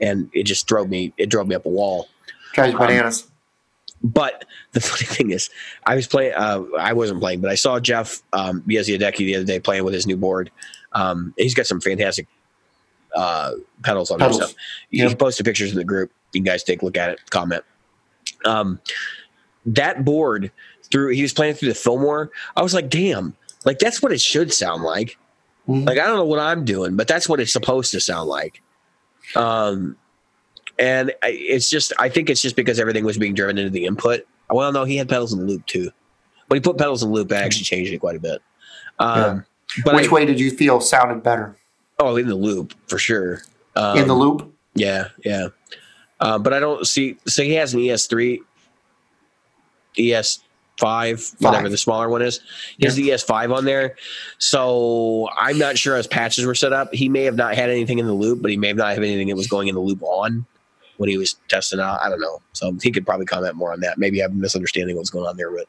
[0.00, 1.12] and it just drove me.
[1.16, 2.08] It drove me up a wall.
[2.52, 3.26] Drives Um, bananas.
[4.02, 5.50] But the funny thing is,
[5.86, 6.34] I was playing.
[6.34, 9.94] Uh, I wasn't playing, but I saw Jeff um, Biaziadecki the other day playing with
[9.94, 10.50] his new board.
[10.92, 12.26] Um, he's got some fantastic
[13.14, 14.28] uh, pedals on there.
[14.30, 14.54] Pedals.
[14.90, 15.18] He Yep.
[15.18, 16.10] posted pictures in the group.
[16.32, 17.20] You guys take a look at it.
[17.30, 17.62] Comment.
[18.44, 18.80] Um,
[19.66, 20.50] that board
[20.90, 21.08] through.
[21.14, 22.30] He was playing through the Fillmore.
[22.56, 23.34] I was like, damn.
[23.64, 25.16] Like that's what it should sound like.
[25.68, 25.86] Mhm.
[25.86, 28.62] Like I don't know what I'm doing, but that's what it's supposed to sound like.
[29.36, 29.96] Um,
[30.78, 33.84] and I, it's just I think it's just because everything was being driven into the
[33.84, 34.26] input.
[34.48, 35.90] Well, no, he had pedals in the loop too.
[36.48, 38.42] but he put pedals in the loop, it actually changed it quite a bit.
[38.98, 39.44] Um,
[39.84, 41.54] But Which I- way did you feel sounded better?
[42.00, 43.42] Oh, in the loop for sure.
[43.76, 44.52] Um, In the loop?
[44.74, 45.48] Yeah, yeah.
[46.18, 47.18] Uh, but I don't see.
[47.28, 48.40] So he has an E ES3,
[50.80, 52.40] ES5, whatever the smaller one is.
[52.78, 53.96] He has the ES5 on there.
[54.38, 56.92] So I'm not sure his patches were set up.
[56.94, 58.98] He may have not had anything in the loop, but he may have not had
[58.98, 60.46] anything that was going in the loop on
[60.96, 62.00] when he was testing out.
[62.02, 62.40] I don't know.
[62.52, 63.98] So he could probably comment more on that.
[63.98, 65.66] Maybe I'm misunderstanding what's going on there, but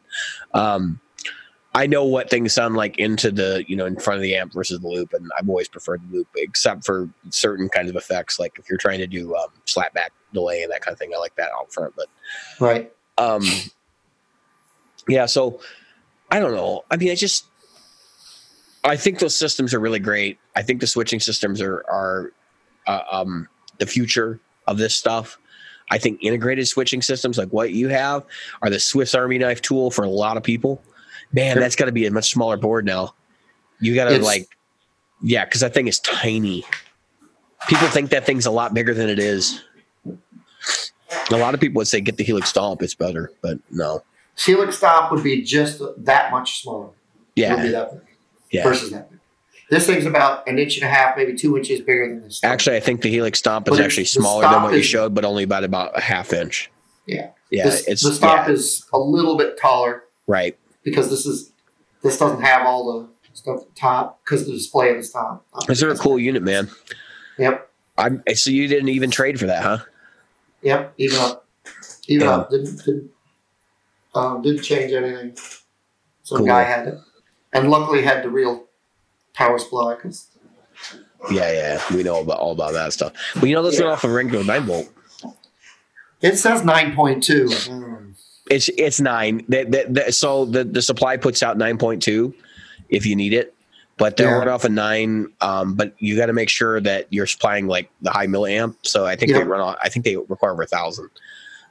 [0.59, 0.99] um,
[1.73, 4.51] I know what things sound like into the you know in front of the amp
[4.53, 8.39] versus the loop, and I've always preferred the loop, except for certain kinds of effects,
[8.39, 11.11] like if you're trying to do um, slapback delay and that kind of thing.
[11.15, 12.07] I like that out front, but
[12.59, 12.91] Right.
[13.17, 13.43] um,
[15.07, 15.25] yeah.
[15.25, 15.59] So
[16.29, 16.83] I don't know.
[16.91, 17.45] I mean, I just
[18.83, 20.39] I think those systems are really great.
[20.55, 22.31] I think the switching systems are are
[22.87, 23.47] uh, um,
[23.79, 25.37] the future of this stuff.
[25.89, 28.23] I think integrated switching systems like what you have
[28.61, 30.81] are the Swiss Army knife tool for a lot of people.
[31.33, 31.61] Man, Sure.
[31.61, 33.13] that's got to be a much smaller board now.
[33.79, 34.47] You got to like,
[35.21, 36.63] yeah, because that thing is tiny.
[37.67, 39.61] People think that thing's a lot bigger than it is.
[41.31, 44.03] A lot of people would say get the Helix Stomp, it's better, but no.
[44.45, 46.87] Helix Stomp would be just that much smaller.
[47.35, 48.01] It would be Yeah, that big
[48.51, 48.63] yeah.
[48.63, 49.19] versus that big.
[49.69, 52.43] This thing's about an inch and a half, maybe two inches bigger than this.
[52.43, 55.43] Actually, I think the Helix Stomp is actually smaller than what you showed, but only
[55.43, 56.69] about about a half inch.
[57.05, 57.29] Yeah.
[57.49, 60.57] Yeah, this, it's the Stomp yeah, is a little bit taller right.
[60.83, 61.51] because this is
[62.01, 65.43] this doesn't have all the stuff at the top because the display of the Stomp.
[65.69, 66.69] Is there a cool unit, man?
[67.37, 67.69] Yep.
[67.97, 69.77] I'm so you didn't even trade for that, huh?
[70.61, 70.93] Yep.
[70.97, 71.45] Even up.
[72.07, 72.35] Even Yeah.
[72.35, 72.49] up.
[72.49, 73.11] Didn't didn't,
[74.13, 75.35] um, didn't change anything.
[76.23, 76.47] Some Cool.
[76.47, 76.95] guy had it,
[77.53, 78.65] and luckily had the real
[79.33, 80.27] power supply because
[81.31, 81.95] Yeah, yeah.
[81.95, 83.13] We know about all about that stuff.
[83.35, 83.85] Well, you know, this Yeah.
[83.85, 84.87] went off a regular nine volt.
[86.21, 87.49] it says nine point two.
[88.49, 89.45] It's it's nine.
[90.09, 92.33] So the the supply puts out nine point two
[92.89, 93.53] if you need it,
[93.97, 94.35] but they'll Yeah.
[94.37, 95.27] run off a nine.
[95.41, 98.75] Um, but you got to make sure that you're supplying like the high milliamp.
[98.81, 99.77] So I think they run off.
[99.81, 101.09] I think they require over a thousand.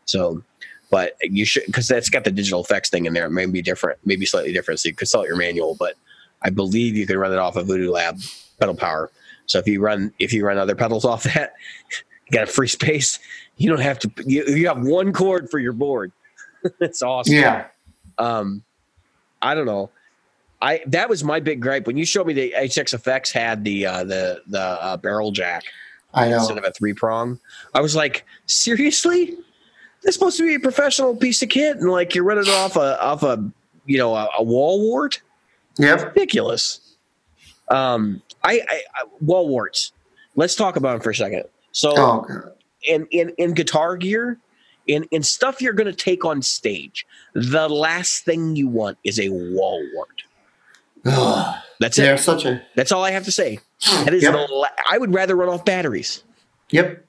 [0.07, 0.43] So,
[0.91, 3.27] but you should because that's got the digital effects thing in there.
[3.27, 4.81] It may be different, maybe slightly different.
[4.81, 5.95] So you consult your manual, but
[6.43, 8.19] I believe you can run it off of Voodoo Lab
[8.59, 9.11] pedal power.
[9.47, 11.55] So if you run if you run other pedals off that,
[11.91, 13.19] you got a free space.
[13.57, 14.11] You don't have to.
[14.27, 16.13] You, you have one cord for your board.
[16.79, 17.35] That's awesome.
[17.35, 17.67] Yeah.
[18.19, 18.65] Um,
[19.41, 19.91] I don't know.
[20.63, 24.05] I that was my big gripe when you showed me the HXFX had the uh,
[24.05, 25.65] the the uh, barrel jack
[26.13, 26.39] I know.
[26.39, 27.39] instead of a three prong.
[27.75, 29.37] I was like, seriously,
[30.03, 33.01] that's supposed to be a professional piece of kit, and like you're running off a
[33.03, 33.43] off a
[33.87, 35.21] you know a, a wall wart.
[35.79, 36.97] Yeah, Ridiculous.
[37.71, 39.93] Um, I, I, I wall warts.
[40.37, 41.45] Let's talk about them for a second.
[41.73, 42.53] So Oh god.
[42.83, 44.39] in in in guitar gear
[44.87, 49.21] in in stuff you're going to take on stage the last thing you want is
[49.21, 50.23] a wall wart
[51.79, 52.63] that's it a.
[52.75, 53.59] that's all i have to say
[54.05, 54.33] that is Yep.
[54.33, 56.25] the la- i would rather run off batteries
[56.71, 57.05] Yep.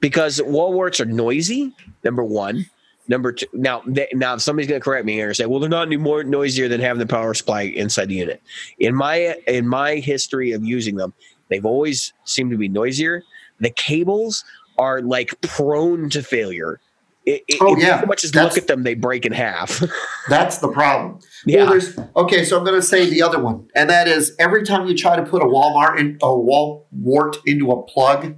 [0.00, 1.72] Because wall warts are noisy
[2.04, 2.66] number one
[3.08, 3.46] Number two.
[3.52, 5.86] Now, they, now if somebody's going to correct me here and say, "Well, they're not
[5.86, 8.42] any more noisier than having the power supply inside the unit."
[8.80, 11.14] In my in my history of using them,
[11.48, 13.22] they've always seemed to be noisier.
[13.60, 14.44] The cables
[14.76, 16.80] are like prone to failure.
[17.26, 18.00] It, it, Oh, if yeah.
[18.00, 19.80] so much as That's- look at them, they break in half.
[20.28, 21.20] That's the problem.
[21.44, 21.58] yeah.
[21.62, 22.44] Well, there's okay.
[22.44, 25.14] So I'm going to say the other one, and that is every time you try
[25.14, 28.34] to put a Walmart in a wall wart into a plug,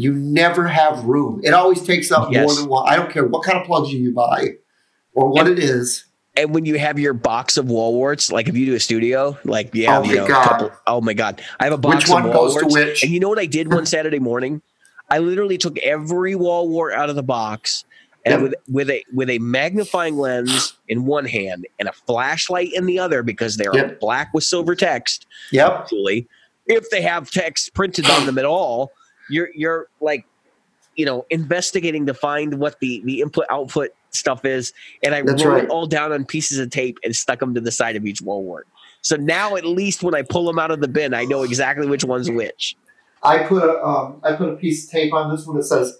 [0.00, 1.40] you never have room.
[1.44, 2.88] It always takes up more than one.
[2.88, 4.54] I don't care what kind of plugs you buy
[5.12, 6.04] or what it is.
[6.36, 9.36] and when you have your box of wall warts, like if you do a studio,
[9.44, 10.44] like you have, Oh you my know, a God.
[10.44, 13.02] couple, oh my god, I have a box Which of one wall goes to which?
[13.02, 14.62] And you know what I did one Saturday morning?
[15.10, 17.84] I literally took every wall wart out of the box,
[18.24, 22.86] and with with a with a magnifying lens in one hand and a flashlight in
[22.86, 24.00] the other because they are Yep.
[24.00, 25.26] black with silver text.
[25.50, 25.68] Yep.
[25.80, 26.28] Actually,
[26.66, 28.92] if they have text printed on them at all,
[29.30, 30.24] you're you're like,
[30.96, 35.44] you know, investigating to find what the the input output stuff is, and I That's
[35.44, 35.64] wrote right.
[35.64, 38.20] it all down on pieces of tape and stuck them to the side of each
[38.20, 38.66] wall wart.
[39.02, 41.86] So now, at least when I pull them out of the bin, I know exactly
[41.86, 42.76] which one's which.
[43.22, 45.98] I put a um, I put a piece of tape on this one that says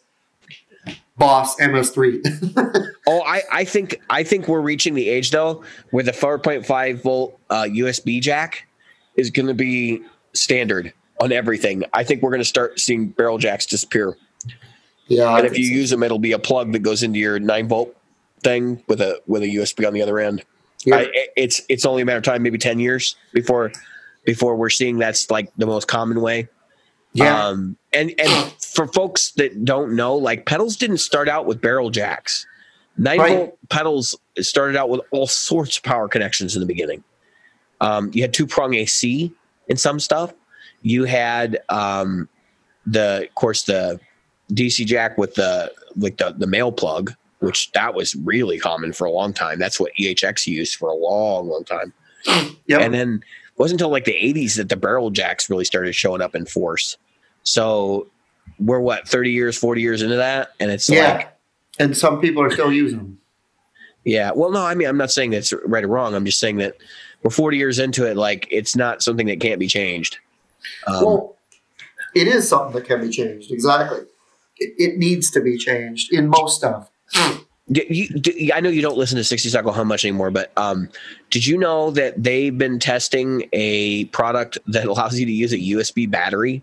[1.20, 2.86] Boss MS3.
[3.06, 7.40] Oh, I, I think I think we're reaching the age though where the 4.5 volt
[7.48, 8.68] uh, USB jack
[9.16, 10.00] is going to be
[10.32, 11.84] standard on everything.
[11.92, 14.16] I think we're going to start seeing barrel jacks disappear.
[15.08, 15.36] yeah.
[15.36, 17.94] and if you use them, it'll be a plug that goes into your nine volt
[18.42, 20.42] thing with a with a USB on the other end.
[20.84, 20.96] yeah.
[20.96, 23.70] I, it's it's only a matter of time, maybe ten years before
[24.24, 26.48] before we're seeing that's like the most common way.
[27.12, 27.46] yeah.
[27.48, 31.90] Um, and and for folks that don't know, like pedals didn't start out with barrel
[31.90, 32.46] jacks.
[32.96, 33.36] Nine Right.
[33.36, 37.02] volt pedals started out with all sorts of power connections in the beginning.
[37.80, 39.32] Um, you had two prong AC
[39.68, 40.32] in some stuff.
[40.82, 42.28] You had um,
[42.86, 44.00] the, of course, the
[44.52, 49.06] DC jack with the like the the male plug, which that was really common for
[49.06, 49.58] a long time.
[49.58, 51.92] That's what EHX used for a long, long time.
[52.66, 52.80] yep.
[52.80, 56.20] And then it wasn't until like the 80s that the barrel jacks really started showing
[56.20, 56.96] up in force.
[57.42, 58.08] So
[58.58, 61.14] we're what 30 years, 40 years into that, and it's yeah.
[61.14, 61.36] like,
[61.78, 63.18] and some people are still using them.
[64.04, 64.32] yeah.
[64.34, 66.14] Well, no, I mean, I'm not saying that's right or wrong.
[66.14, 66.76] I'm just saying that
[67.22, 68.16] we're 40 years into it.
[68.16, 70.18] Like it's not something that can't be changed.
[70.86, 71.36] Um, well,
[72.14, 73.50] it is something that can be changed.
[73.52, 74.00] Exactly.
[74.56, 76.90] It, it needs to be changed in most stuff.
[77.72, 80.88] d- you, d- I know you don't listen to 60 Cycle Hum anymore, but um,
[81.30, 85.58] did you know that they've been testing a product that allows you to use a
[85.58, 86.62] USB battery,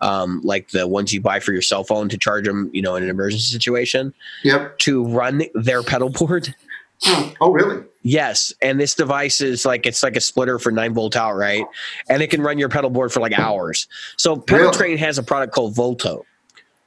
[0.00, 2.94] um, like the ones you buy for your cell phone to charge them, you know,
[2.96, 4.78] in an emergency situation, Yep.
[4.80, 6.54] to run their pedal board?
[7.40, 7.82] Oh, really?
[8.08, 11.64] Yes, and this device is like it's like a splitter for nine volt out, right?
[12.08, 13.88] And it can run your pedal board for like hours.
[14.16, 14.76] So Pedal Really?
[14.76, 16.24] Train has a product called Volto.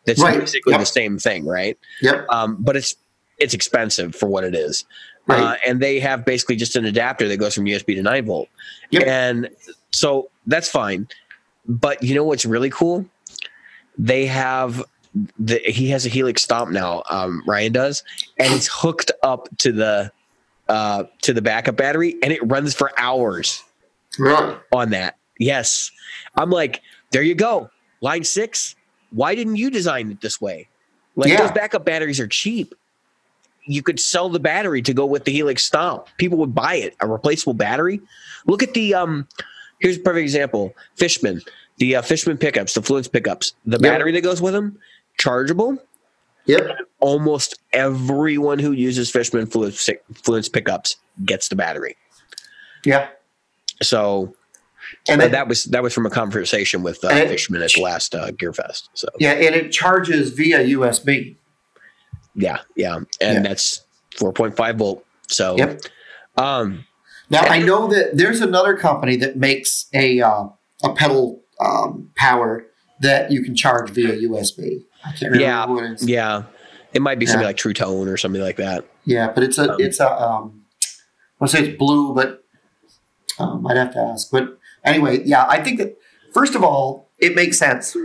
[0.05, 0.79] That's Right, basically yep.
[0.79, 1.77] the same thing, right?
[2.01, 2.25] Yep.
[2.29, 2.95] um, but it's
[3.37, 4.85] it's expensive for what it is.
[5.27, 5.41] Right.
[5.41, 8.47] Uh, and they have basically just an adapter that goes from USB to 9 volt.
[8.91, 9.03] Yep.
[9.05, 9.49] And
[9.91, 11.05] so that's fine.
[11.67, 13.05] But you know what's really cool?
[13.97, 14.81] They have
[15.37, 18.03] the he has a Helix Stomp now, um, Ryan does,
[18.37, 20.13] and it's hooked up to the
[20.69, 23.63] uh, to the backup battery and it runs for hours
[24.17, 24.55] Really?
[24.71, 25.17] on that.
[25.39, 25.91] Yes.
[26.35, 27.69] I'm like, there you go.
[28.01, 28.75] Line six.
[29.11, 30.69] Why didn't you design it this way?
[31.15, 31.41] Like Yeah.
[31.41, 32.73] those backup batteries are cheap.
[33.65, 36.07] You could sell the battery to go with the Helix Stomp.
[36.17, 37.99] People would buy it, a replaceable battery.
[38.45, 39.27] Look at the um
[39.79, 40.73] here's a perfect example.
[40.97, 41.41] Fishman,
[41.77, 43.81] the uh, Fishman pickups, the Fluence pickups, the Yep.
[43.81, 44.77] battery that goes with them,
[45.17, 45.77] chargeable.
[46.45, 46.77] Yep.
[46.99, 51.95] Almost everyone who uses Fishman Fluence, Fluence pickups gets the battery.
[52.85, 53.09] Yeah.
[53.81, 54.33] So
[55.07, 58.15] And it, that was that was from a conversation with uh, Fishman at the last
[58.15, 58.89] uh, Gear Fest.
[58.93, 61.35] So yeah, and it charges via USB.
[62.35, 63.41] yeah, yeah, and Yeah.
[63.41, 63.85] that's
[64.17, 65.05] four point five volt.
[65.27, 65.81] So Yep.
[66.37, 66.85] um,
[67.29, 70.45] Now I know that there's another company that makes a uh,
[70.83, 72.65] a pedal um, power
[73.01, 74.83] that you can charge via USB.
[75.05, 76.07] I Yeah, what it is.
[76.07, 76.43] yeah,
[76.93, 78.85] it might be something like True Tone or something like that.
[79.05, 82.43] Yeah, but it's a Um, it's a um, I want to say it's blue, but
[83.39, 84.29] um, I'd have to ask.
[84.31, 85.97] But anyway, yeah, I think that
[86.33, 87.95] first of all, it makes sense.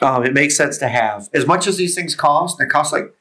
[0.00, 2.58] Um, it makes sense to have as much as these things cost.
[2.58, 3.14] They cost like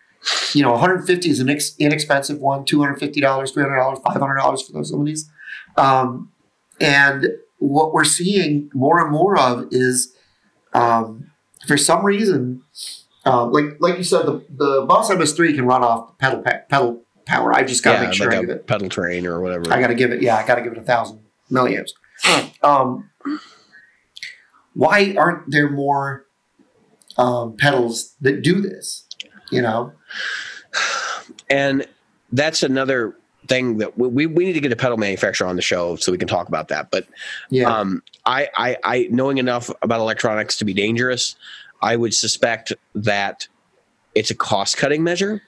[0.54, 4.74] you know 150 is an ex- inexpensive one, 250 dollars, 300 dollars, 500 dollars for
[4.74, 5.30] those these.
[5.78, 6.32] Um,
[6.80, 7.28] and
[7.60, 10.16] what we're seeing more and more of is,
[10.74, 11.30] um,
[11.68, 12.64] for some reason,
[13.26, 17.04] uh, like like you said, the the Boss MS3 can run off pedal pa- pedal
[17.26, 17.54] power.
[17.54, 18.68] I just got to yeah, make sure like I a give it.
[18.68, 19.72] pedal train or whatever.
[19.74, 20.22] I got to give it.
[20.22, 21.20] Yeah, I got to give it a thousand
[21.52, 21.92] milliamps.
[22.64, 23.10] Um,
[24.74, 26.26] why aren't there more
[27.18, 29.06] um, pedals that do this?
[29.52, 29.92] You know,
[31.50, 31.86] and
[32.32, 33.16] that's another
[33.48, 36.18] thing that we, we need to get a pedal manufacturer on the show so we
[36.18, 36.90] can talk about that.
[36.92, 37.06] But
[37.50, 37.66] Yeah.
[37.76, 41.36] um, I, I, I knowing enough about electronics to be dangerous,
[41.82, 43.48] I would suspect that
[44.16, 45.42] it's a cost cutting measure.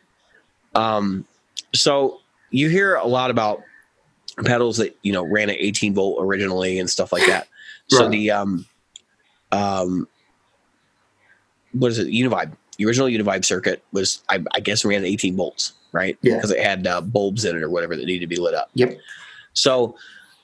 [0.75, 1.25] Um,
[1.73, 2.19] so
[2.49, 3.61] you hear a lot about
[4.45, 7.47] pedals that you know ran at 18 volt originally and stuff like that.
[7.89, 8.65] So the um,
[9.51, 10.07] um,
[11.73, 12.07] what is it?
[12.07, 12.53] Univibe.
[12.77, 16.17] The original Univibe circuit was, I, I guess, ran at 18 volts, right?
[16.21, 16.35] Yeah.
[16.35, 18.69] Because it had uh, bulbs in it or whatever that needed to be lit up.
[18.73, 18.97] Yep.
[19.53, 19.95] So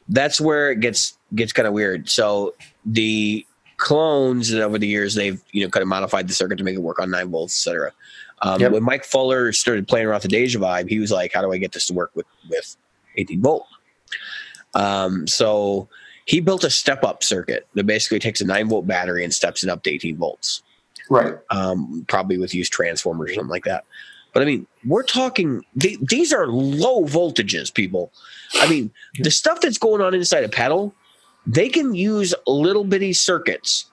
[0.09, 2.09] that's where it gets gets kind of weird.
[2.09, 2.53] So
[2.85, 3.45] the
[3.79, 6.75] clones and over the years they've you know kind of modified the circuit to make
[6.75, 7.91] it work on nine volts, etc.
[8.41, 8.71] Um, Yep.
[8.71, 11.51] When Mike Fuller started playing around with the Deja Vibe, he was like, "How do
[11.51, 12.77] I get this to work with with
[13.17, 13.65] 18 volt?"
[14.75, 15.89] Um, so
[16.25, 19.63] he built a step up circuit that basically takes a nine volt battery and steps
[19.63, 20.61] it up to 18 volts
[21.09, 21.35] right.
[21.49, 23.85] um, probably with used transformers or something like that.
[24.33, 28.11] But I mean, we're talking, the- these are low voltages, people.
[28.55, 30.93] I mean, the stuff that's going on inside a pedal,
[31.49, 33.85] they can use little bitty circuits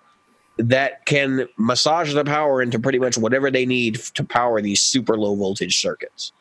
[0.59, 5.17] that can massage the power into pretty much whatever they need to power these super
[5.17, 6.33] low voltage circuits.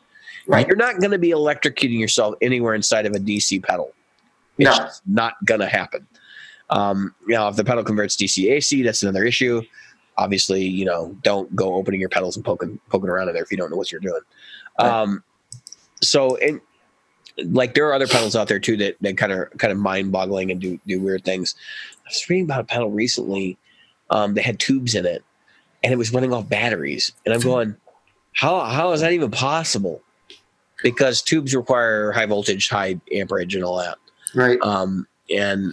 [0.46, 0.66] Right.
[0.66, 3.92] You're not going to be electrocuting yourself anywhere inside of a DC pedal.
[4.58, 4.90] It's No.
[5.06, 6.06] not going to happen.
[6.70, 9.62] Um, now, if the pedal converts DC AC, that's another issue.
[10.18, 13.50] Obviously, you know, don't go opening your pedals and poking poking around in there if
[13.50, 14.20] you don't know what you're doing.
[14.80, 14.88] Right.
[14.88, 15.22] Um,
[16.02, 16.60] so, and
[17.44, 20.12] like there are other pedals out there too that that kind of kind of mind
[20.12, 21.54] boggling and do do weird things.
[21.98, 23.58] I was reading about a pedal recently
[24.10, 25.24] um, that had tubes in it,
[25.82, 27.76] and it was running off batteries, and I'm going,
[28.32, 30.02] how how is that even possible?
[30.82, 33.96] Because tubes require high voltage, high amperage, and all that.
[34.34, 34.60] Right.
[34.60, 35.72] Um, and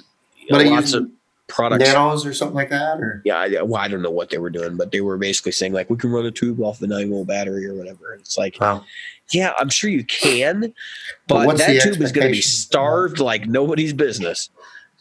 [0.49, 1.09] But know, lots of
[1.47, 1.83] products.
[1.83, 4.49] nanos or something like that, or Yeah, I, well, I don't know what they were
[4.49, 7.09] doing, but they were basically saying like we can run a tube off the nine
[7.09, 8.13] volt battery or whatever.
[8.13, 8.83] and It's like, wow.
[9.31, 10.73] Yeah, I'm sure you can,
[11.27, 14.49] But but, that tube is going to be starved like nobody's business.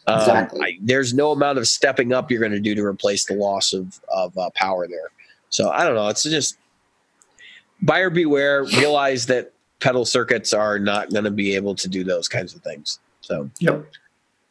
[0.07, 0.61] Um, Exactly.
[0.61, 3.73] I, there's no amount of stepping up you're going to do to replace the loss
[3.73, 5.11] of of uh, power there.
[5.49, 6.07] So I don't know.
[6.07, 6.57] It's just
[7.81, 8.63] buyer beware.
[8.63, 12.61] Realize that pedal circuits are not going to be able to do those kinds of
[12.61, 12.99] things.
[13.21, 13.85] So Yep.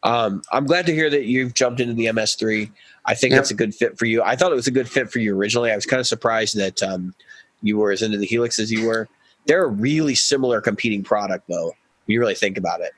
[0.02, 2.70] um, I'm glad to hear that you've jumped into the MS3.
[3.04, 3.40] I think Yep.
[3.40, 4.22] it's a good fit for you.
[4.22, 5.70] I thought it was a good fit for you originally.
[5.70, 7.14] I was kind of surprised that um,
[7.62, 9.08] you were as into the Helix as you were.
[9.47, 11.66] They're a really similar competing product, though.
[12.07, 12.93] When you really think about it,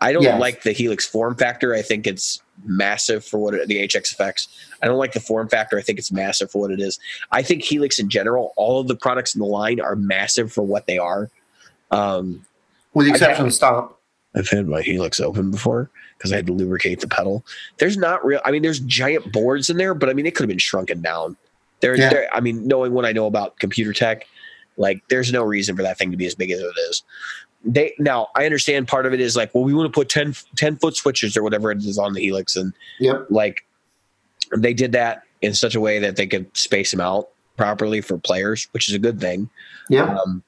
[0.00, 0.40] I don't Yes.
[0.40, 1.74] like the Helix form factor.
[1.74, 4.48] I think it's massive for what it, the HX effects.
[4.82, 5.78] I don't like the form factor.
[5.78, 6.98] I think it's massive for what it is.
[7.32, 10.62] I think Helix in general, all of the products in the line are massive for
[10.62, 11.30] what they are.
[11.90, 12.44] Um,
[12.94, 13.94] With the exception of Stomp.
[14.34, 17.44] I've had my Helix open before because I had to lubricate the pedal.
[17.78, 18.40] There's not real.
[18.44, 21.00] I mean, there's giant boards in there, but I mean, it could have been shrunken
[21.00, 21.36] down.
[21.80, 22.10] There, Yeah.
[22.10, 22.28] there.
[22.34, 24.26] I mean, knowing what I know about computer tech,
[24.78, 27.02] like there's no reason for that thing to be as big as it is.
[27.64, 30.34] They now I understand part of it is like, well, we want to put 10,
[30.56, 33.26] 10 foot switches or whatever it is on the Helix, and Yep.
[33.30, 33.66] like
[34.56, 38.16] they did that in such a way that they could space them out properly for
[38.16, 39.50] players, which is a good thing.
[39.90, 40.08] Yep.
[40.08, 40.42] Um,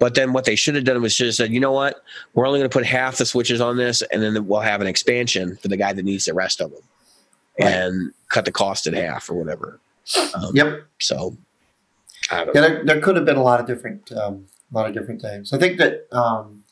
[0.00, 2.02] but then what they should have done was just said, you know what,
[2.34, 4.86] we're only going to put half the switches on this, and then we'll have an
[4.86, 6.80] expansion for the guy that needs the rest of them,
[7.60, 7.68] Right.
[7.72, 9.80] and cut the cost in half or whatever.
[10.34, 10.82] Um, Yep.
[11.00, 11.36] So
[12.30, 12.52] Yeah, know.
[12.52, 15.52] there, there could have been a lot of different, um, a lot of different things.
[15.52, 16.64] I think that um,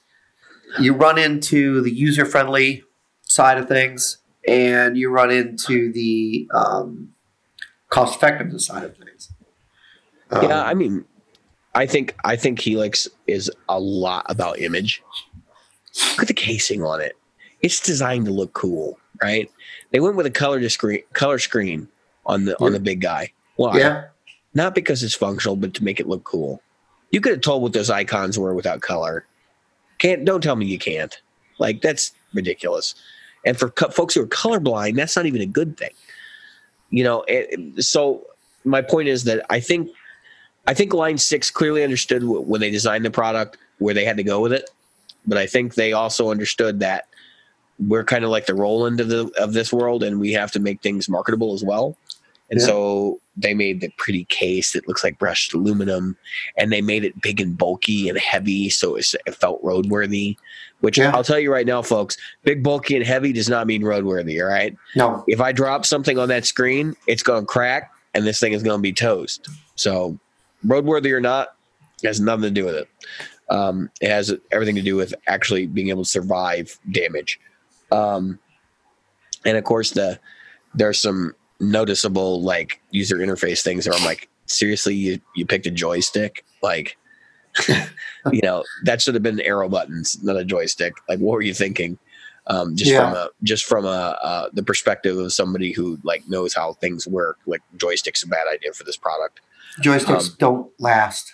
[0.81, 2.83] you run into the user friendly
[3.23, 7.15] side of things, and you run into the um,
[7.89, 9.31] cost effectiveness side of things.
[10.31, 11.05] Um, Yeah, I mean,
[11.75, 15.03] I think I think Helix is a lot about image.
[16.13, 17.17] Look at the casing on it;
[17.63, 19.51] it's designed to look cool, right?
[19.91, 21.89] They went with a color screen, color screen
[22.25, 23.33] on the on the big guy.
[23.57, 23.79] Why?
[23.79, 24.05] yeah,
[24.57, 26.63] not because it's functional, but to make it look cool.
[27.11, 29.27] You could have told what those icons were without color.
[29.99, 31.15] Can't don't tell me you can't.
[31.59, 32.95] Like that's ridiculous.
[33.45, 35.91] And for co- folks who are colorblind, that's not even a good thing.
[36.89, 37.25] You know.
[37.29, 38.27] It, so
[38.65, 39.91] my point is that I think
[40.67, 44.17] I think Line Six clearly understood wh- when they designed the product where they had
[44.17, 44.71] to go with it,
[45.27, 47.09] but I think they also understood that
[47.79, 50.61] we're kind of like the Roland of the of this world, and we have to
[50.61, 51.95] make things marketable as well.
[52.51, 52.67] And Yeah.
[52.67, 56.17] so they made the pretty case that looks like brushed aluminum,
[56.57, 60.37] and they made it big and bulky and heavy, so it's, it felt roadworthy.
[60.81, 61.11] Which Yeah.
[61.15, 64.41] I'll tell you right now, folks, big, bulky, and heavy does not mean roadworthy.
[64.43, 68.27] All right, no, if I drop something on that screen, it's going to crack, and
[68.27, 69.49] this thing is going to be toast.
[69.75, 70.19] So,
[70.67, 71.55] roadworthy or not,
[72.05, 72.89] has nothing to do with it.
[73.49, 77.41] Um, it has everything to do with actually being able to survive damage.
[77.91, 78.39] Um,
[79.45, 80.19] and of course, the
[80.75, 85.71] there's some noticeable like user interface things where I'm like, seriously, you you picked a
[85.71, 86.97] joystick, like.
[88.33, 90.93] you know, that should have been arrow buttons, not a joystick.
[91.09, 91.99] Like, what were you thinking?
[92.49, 93.09] Um, just Yeah.
[93.09, 93.89] from a just from a
[94.23, 97.39] uh, the perspective of somebody who like knows how things work.
[97.47, 99.41] Like, joystick's a bad idea for this product.
[99.81, 101.33] Joysticks Um, don't last.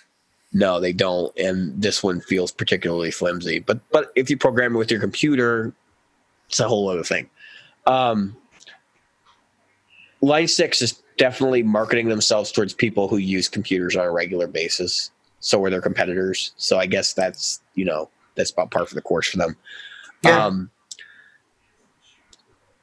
[0.53, 3.59] No, they don't, and this one feels particularly flimsy.
[3.59, 5.73] But but if you program it with your computer,
[6.47, 7.29] it's a whole other thing.
[7.85, 8.37] Um,
[10.23, 15.11] Line Six is definitely marketing themselves towards people who use computers on a regular basis.
[15.41, 16.53] So are their competitors.
[16.55, 19.57] So I guess that's you know that's about par for the course for them.
[20.23, 20.45] Yeah.
[20.45, 20.71] Um,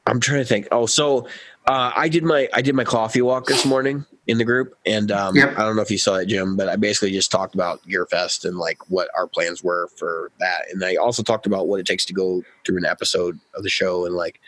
[0.06, 0.68] I'm trying to think.
[0.70, 1.26] Oh, so
[1.66, 5.10] uh, I did my I did my coffee walk this morning in the group, and
[5.10, 5.58] um, Yep.
[5.58, 8.44] I don't know if you saw that, Jim, but I basically just talked about Gearfest
[8.44, 11.86] and like what our plans were for that, and I also talked about what it
[11.86, 14.40] takes to go through an episode of the show and like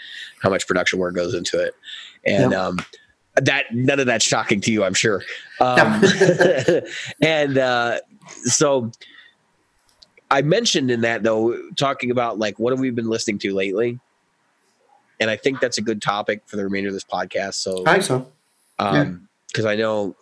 [0.42, 1.74] how much production work goes into it,
[2.24, 2.60] and Yep.
[2.60, 2.78] um,
[3.36, 5.22] that none of that's shocking to you, I'm sure.
[5.58, 6.02] Um,
[7.22, 7.98] and uh,
[8.44, 8.92] so
[10.30, 13.98] I mentioned in that though, talking about like what have we been listening to lately,
[15.18, 17.54] and I think that's a good topic for the remainder of this podcast.
[17.54, 18.26] So, I think so.
[18.78, 20.16] um, because I know,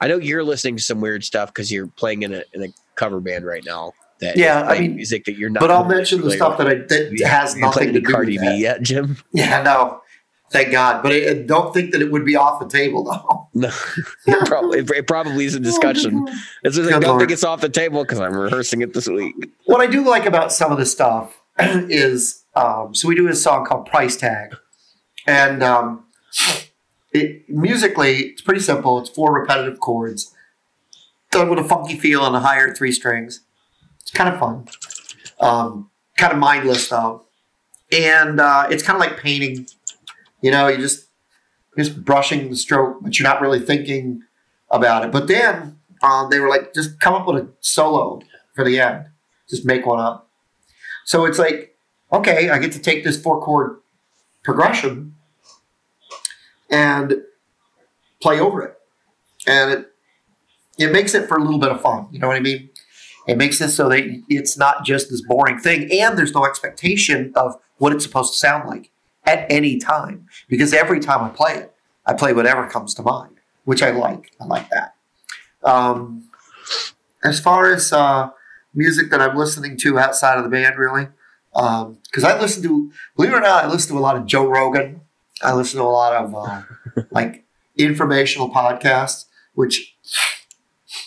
[0.00, 2.68] I know you're listening to some weird stuff because you're playing in a in a
[2.96, 3.92] cover band right now.
[4.20, 5.60] That Yeah, I mean, music that you're not.
[5.60, 6.66] But I'll mention the stuff with.
[6.88, 8.42] that I that Yeah, has nothing to do Cardi with.
[8.42, 9.16] B yet, Jim?
[9.32, 10.00] Yeah, no.
[10.50, 11.02] Thank God.
[11.02, 13.48] But I I don't think that it would be off the table though.
[13.54, 13.68] No,
[14.26, 16.26] it probably it probably is a discussion.
[16.62, 17.20] It's just, I don't Lord.
[17.20, 19.34] think it's off the table because I'm rehearsing it this week.
[19.66, 23.34] What I do like about some of the stuff is um, so we do a
[23.34, 24.54] song called Price Tag.
[25.26, 26.04] And um,
[27.12, 28.98] it musically it's pretty simple.
[28.98, 30.34] It's four repetitive chords.
[31.30, 33.40] Done with a funky feel on a higher three strings.
[34.00, 34.66] It's kind of fun.
[35.40, 37.24] Um, kind of mindless though.
[37.90, 39.66] And uh, it's kind of like painting.
[40.40, 41.08] You know, you just
[41.76, 44.22] just brushing the stroke, but you're not really thinking
[44.70, 45.10] about it.
[45.10, 48.20] But then um, they were like, just come up with a solo
[48.54, 49.06] for the end.
[49.48, 50.28] Just make one up.
[51.04, 51.76] So it's like,
[52.12, 53.80] okay, I get to take this four chord
[54.42, 55.14] progression
[56.72, 57.22] and
[58.20, 58.74] play over it.
[59.46, 59.92] And it
[60.78, 62.08] it makes it for a little bit of fun.
[62.10, 62.70] You know what I mean?
[63.28, 67.32] It makes it so that it's not just this boring thing, and there's no expectation
[67.36, 68.90] of what it's supposed to sound like
[69.24, 70.26] at any time.
[70.48, 74.32] Because every time I play it, I play whatever comes to mind, which I like.
[74.40, 74.94] I like that.
[75.62, 76.28] Um,
[77.22, 78.30] as far as uh,
[78.74, 81.08] music that I'm listening to outside of the band, really,
[81.52, 84.48] because I listen to, believe it or not, I listen to a lot of Joe
[84.48, 85.01] Rogan.
[85.42, 86.62] I listen to a lot of uh,
[87.10, 87.44] like
[87.76, 89.96] informational podcasts, which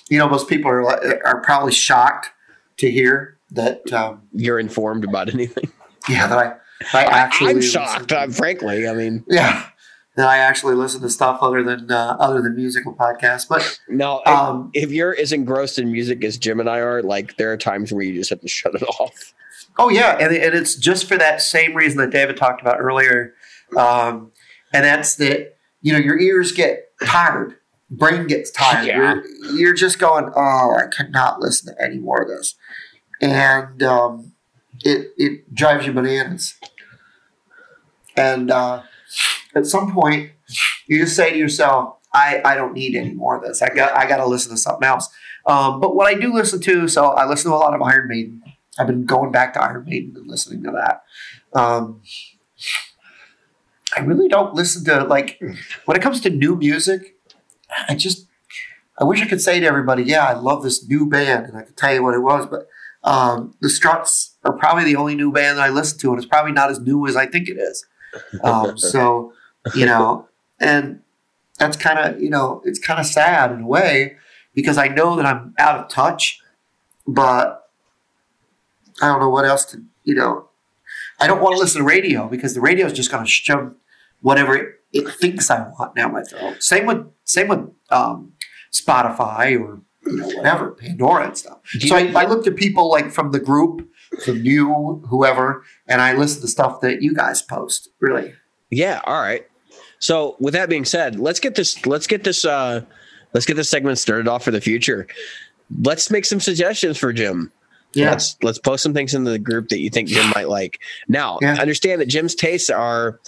[0.09, 2.31] you know most people are are probably shocked
[2.77, 3.91] to hear that.
[3.93, 5.71] Um, You're informed about anything?
[6.09, 6.53] yeah, that I
[6.97, 8.09] I actually I'm shocked.
[8.09, 8.87] to- I'm frankly.
[8.87, 9.67] I mean, yeah,
[10.15, 13.47] that I actually listen to stuff other than uh, other than musical podcasts.
[13.47, 14.21] But no.
[14.25, 17.57] um, if you're as engrossed in music as Jim and I are, like there are
[17.57, 19.33] times where you just have to shut it off.
[19.77, 23.33] Oh yeah, and, and it's just for that same reason that David talked about earlier,
[23.77, 24.31] um,
[24.73, 27.55] and that's that you know your ears get tired,
[27.89, 28.87] brain gets tired.
[28.87, 28.95] Yeah.
[28.95, 32.55] You're, you're just going, oh, I cannot listen to any more of this,
[33.21, 34.33] and um,
[34.83, 36.55] it it drives you bananas.
[38.17, 38.83] And uh,
[39.53, 40.31] at some point,
[40.87, 43.61] you just say to yourself, I, I don't need any more of this.
[43.61, 45.09] I got I got to listen to something else.
[45.45, 48.07] Um, but what I do listen to, so I listen to a lot of Iron
[48.07, 48.41] Maiden.
[48.77, 51.03] I've been going back to Iron Maiden and listening to that.
[51.57, 52.01] Um,
[53.95, 55.39] I really don't listen to like
[55.85, 57.15] when it comes to new music.
[57.87, 58.27] I just
[58.97, 61.63] I wish I could say to everybody, yeah, I love this new band, and I
[61.63, 62.67] could tell you what it was, but
[63.03, 66.27] um, the Struts are probably the only new band that I listen to, and it's
[66.27, 67.85] probably not as new as I think it is.
[68.43, 69.33] Um, so
[69.73, 70.27] you know,
[70.59, 71.01] and
[71.57, 74.17] that's kind of you know it's kind of sad in a way
[74.53, 76.39] because I know that I'm out of touch,
[77.05, 77.64] but
[79.01, 80.49] I don't know what else to you know.
[81.19, 83.73] I don't want to listen to radio because the radio is just going to shove
[84.21, 86.61] whatever it, it thinks I want down my throat.
[86.61, 88.33] Same with same with um,
[88.71, 91.59] Spotify or you know whatever Pandora and stuff.
[91.65, 93.87] So I, I look to people like from the group,
[94.23, 97.89] from you, whoever, and I listen to stuff that you guys post.
[97.99, 98.33] Really,
[98.69, 99.01] Yeah.
[99.05, 99.45] All right.
[99.99, 101.85] So with that being said, let's get this.
[101.85, 102.45] Let's get this.
[102.45, 102.81] uh
[103.33, 105.07] Let's get this segment started off for the future.
[105.83, 107.51] Let's make some suggestions for Jim.
[107.95, 108.09] Yeah.
[108.11, 110.79] Let's let's post some things into the group that you think Jim might like.
[111.07, 111.53] Now, Yeah.
[111.59, 113.19] understand that Jim's tastes are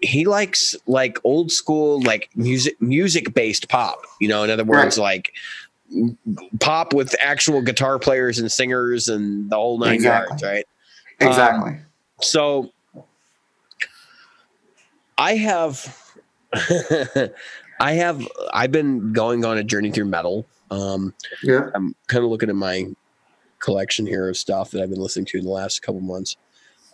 [0.00, 4.00] he likes like old school like music music based pop.
[4.20, 5.32] You know, in other words, like
[6.60, 10.28] pop with actual guitar players and singers and the whole nine Exactly.
[10.30, 10.66] yards, right?
[11.20, 11.76] exactly.
[12.22, 12.72] So
[15.18, 15.96] I have
[17.80, 20.46] I have I've been going on a journey through metal.
[20.70, 21.68] Um, Yeah.
[21.74, 22.86] I'm kind of looking at my
[23.62, 26.36] collection here of stuff that I've been listening to in the last couple months.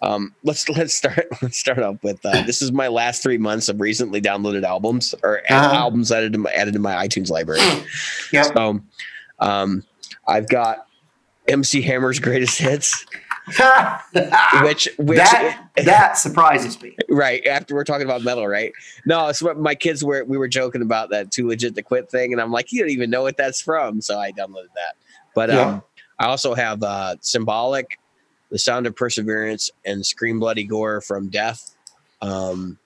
[0.01, 3.69] Um, let's let's start let's start off with uh, this is my last three months
[3.69, 5.75] of recently downloaded albums or Uh-huh.
[5.75, 7.63] albums added to my added to my iTunes library.
[8.33, 8.45] Yep.
[8.55, 8.81] So,
[9.41, 9.83] um,
[10.29, 10.87] I've got
[11.49, 13.07] MC Hammer's greatest hits,
[14.63, 16.95] which which that that surprises me.
[17.09, 18.73] right after we're talking about metal, right?
[19.07, 20.25] No, it's what my kids were.
[20.25, 22.91] We were joking about that too legit to quit thing, and I'm like, you don't
[22.91, 24.95] even know what that's from, so I downloaded that.
[25.35, 25.61] But Yeah.
[25.61, 25.83] um,
[26.19, 27.99] I also have uh, symbolic,
[28.51, 31.77] the sound of perseverance, and scream bloody gore from death.
[32.21, 32.79] Um,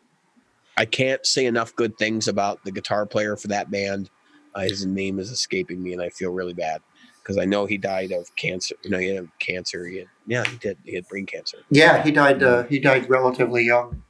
[0.77, 4.11] I can't say enough good things about the guitar player for that band.
[4.55, 6.83] Uh, his name is escaping me, and I feel really bad
[7.23, 8.75] because I know he died of cancer.
[8.83, 9.87] You know, he had cancer.
[9.87, 10.77] He had, yeah, he did.
[10.85, 11.59] He had brain cancer.
[11.71, 12.43] Yeah, he died.
[12.43, 14.03] Uh, he died relatively young.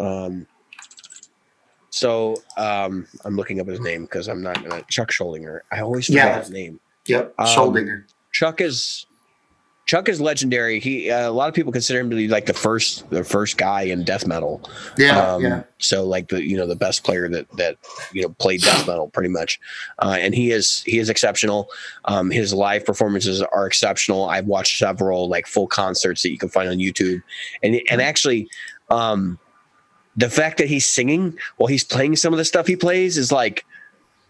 [0.00, 0.46] Um,
[1.90, 5.60] so um, I'm looking up his name because I'm not gonna Chuck Schuldiner.
[5.70, 6.38] I always forget Yeah.
[6.38, 6.80] his name.
[7.06, 8.04] Yep, Um, Schuldiner.
[8.40, 9.04] Chuck is
[9.84, 10.80] Chuck is legendary.
[10.80, 13.58] He uh, a lot of people consider him to be like the first the first
[13.58, 14.62] guy in death metal.
[14.96, 17.76] Yeah, um, yeah, So like the you know the best player that that
[18.14, 19.60] you know played death metal pretty much,
[19.98, 21.68] uh, and he is he is exceptional.
[22.06, 24.30] Um, his live performances are exceptional.
[24.30, 27.22] I've watched several like full concerts that you can find on YouTube,
[27.62, 28.48] and and actually,
[28.88, 29.38] um,
[30.16, 33.30] the fact that he's singing while he's playing some of the stuff he plays is
[33.30, 33.66] like,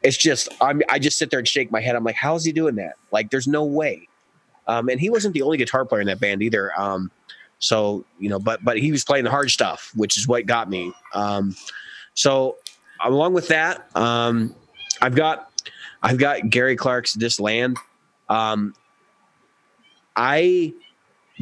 [0.03, 1.97] it's just I'm I just sit there and shake my head.
[1.97, 2.95] I'm like, how is he doing that?
[3.11, 4.09] Like, there's no way.
[4.67, 6.79] Um, and he wasn't the only guitar player in that band either.
[6.81, 7.11] Um,
[7.59, 10.71] so you know, but but he was playing the hard stuff, which is what got
[10.71, 10.93] me.
[11.15, 11.55] Um,
[12.15, 12.57] so
[13.05, 14.55] along with that, um,
[15.03, 15.51] I've got
[16.03, 17.79] I've got Gary Clark's "This Land."
[18.29, 18.75] Um,
[20.17, 20.73] I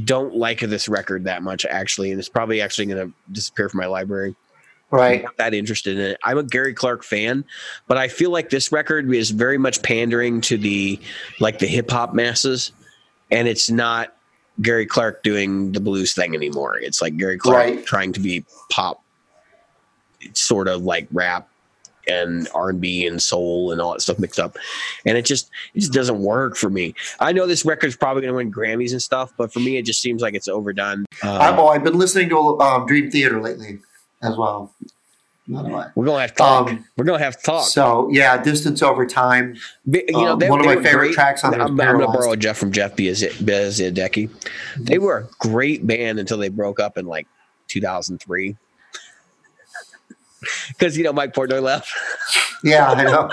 [0.05, 3.79] don't like this record that much actually, and it's probably actually going to disappear from
[3.79, 4.35] my library.
[4.91, 5.23] I'm right.
[5.23, 6.19] not that interested in it.
[6.25, 7.45] I'm a Gary Clark fan,
[7.89, 10.99] but I feel like this record is very much pandering to the
[11.41, 12.73] like the hip hop masses,
[13.31, 14.17] and it's not
[14.63, 16.79] Gary Clark doing the blues thing anymore.
[16.79, 17.87] It's like Gary Clark Right.
[17.87, 19.03] trying to be pop,
[20.33, 21.49] sort of like rap
[22.09, 24.57] and R and B and soul and all that stuff mixed up,
[25.05, 26.95] and it just it just doesn't work for me.
[27.21, 29.85] I know this record's probably going to win Grammys and stuff, but for me, it
[29.85, 31.05] just seems like it's overdone.
[31.23, 33.81] Um, I, oh, I've been listening to um, Dream Theater lately
[34.23, 34.73] as well.
[35.51, 36.69] We're gonna have to talk.
[36.69, 37.67] Um, we're gonna have to talk.
[37.69, 39.57] So yeah, distance over time.
[39.89, 41.15] Be- You know, Um, they, one of my favorite great.
[41.15, 44.29] tracks on I'm, I'm going to borrow Jeff from Jeff Beziadecki.
[44.77, 47.27] They were a great band until they broke up in like
[47.69, 48.57] 2003.
[50.69, 51.89] Because you know Mike Portnoy left.
[52.65, 53.31] Yeah, I know.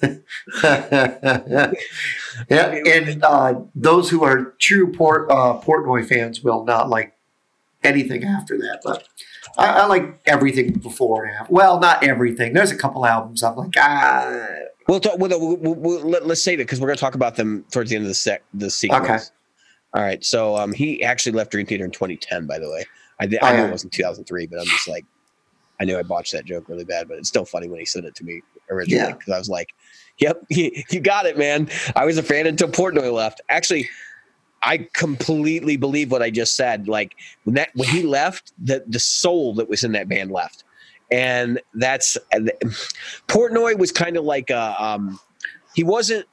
[2.48, 7.14] yeah, and uh, those who are true Port uh, Portnoy fans will not like
[7.82, 9.08] anything after that, but
[9.58, 11.30] I, I like everything before.
[11.48, 12.52] Well, not everything.
[12.52, 14.46] There's a couple albums I'm like, ah,
[14.88, 15.18] We'll talk.
[15.18, 17.64] We'll, we'll, we'll, we'll- let, us save it because we're going to talk about them
[17.70, 19.04] towards the end of the sec the sequence.
[19.04, 19.18] Okay.
[19.94, 20.24] All right.
[20.24, 22.46] So um, he actually left Dream Theater in 2010.
[22.46, 22.84] By the way,
[23.20, 23.68] I, did, Oh, I know yeah.
[23.68, 25.04] it wasn't 2003, but I'm just like,
[25.80, 28.04] I knew I botched that joke really bad, but it's still funny when he said
[28.04, 29.12] it to me originally Yeah.
[29.16, 29.68] because I was like,
[30.18, 33.40] "Yep, you, you got it, man." I was a fan until Portnoy left.
[33.48, 33.88] Actually,
[34.62, 36.88] I completely believe what I just said.
[36.88, 40.64] Like when that when he left, the the soul that was in that band left,
[41.10, 42.16] and that's
[43.28, 45.18] Portnoy was kind of like a um,
[45.74, 46.26] he wasn't.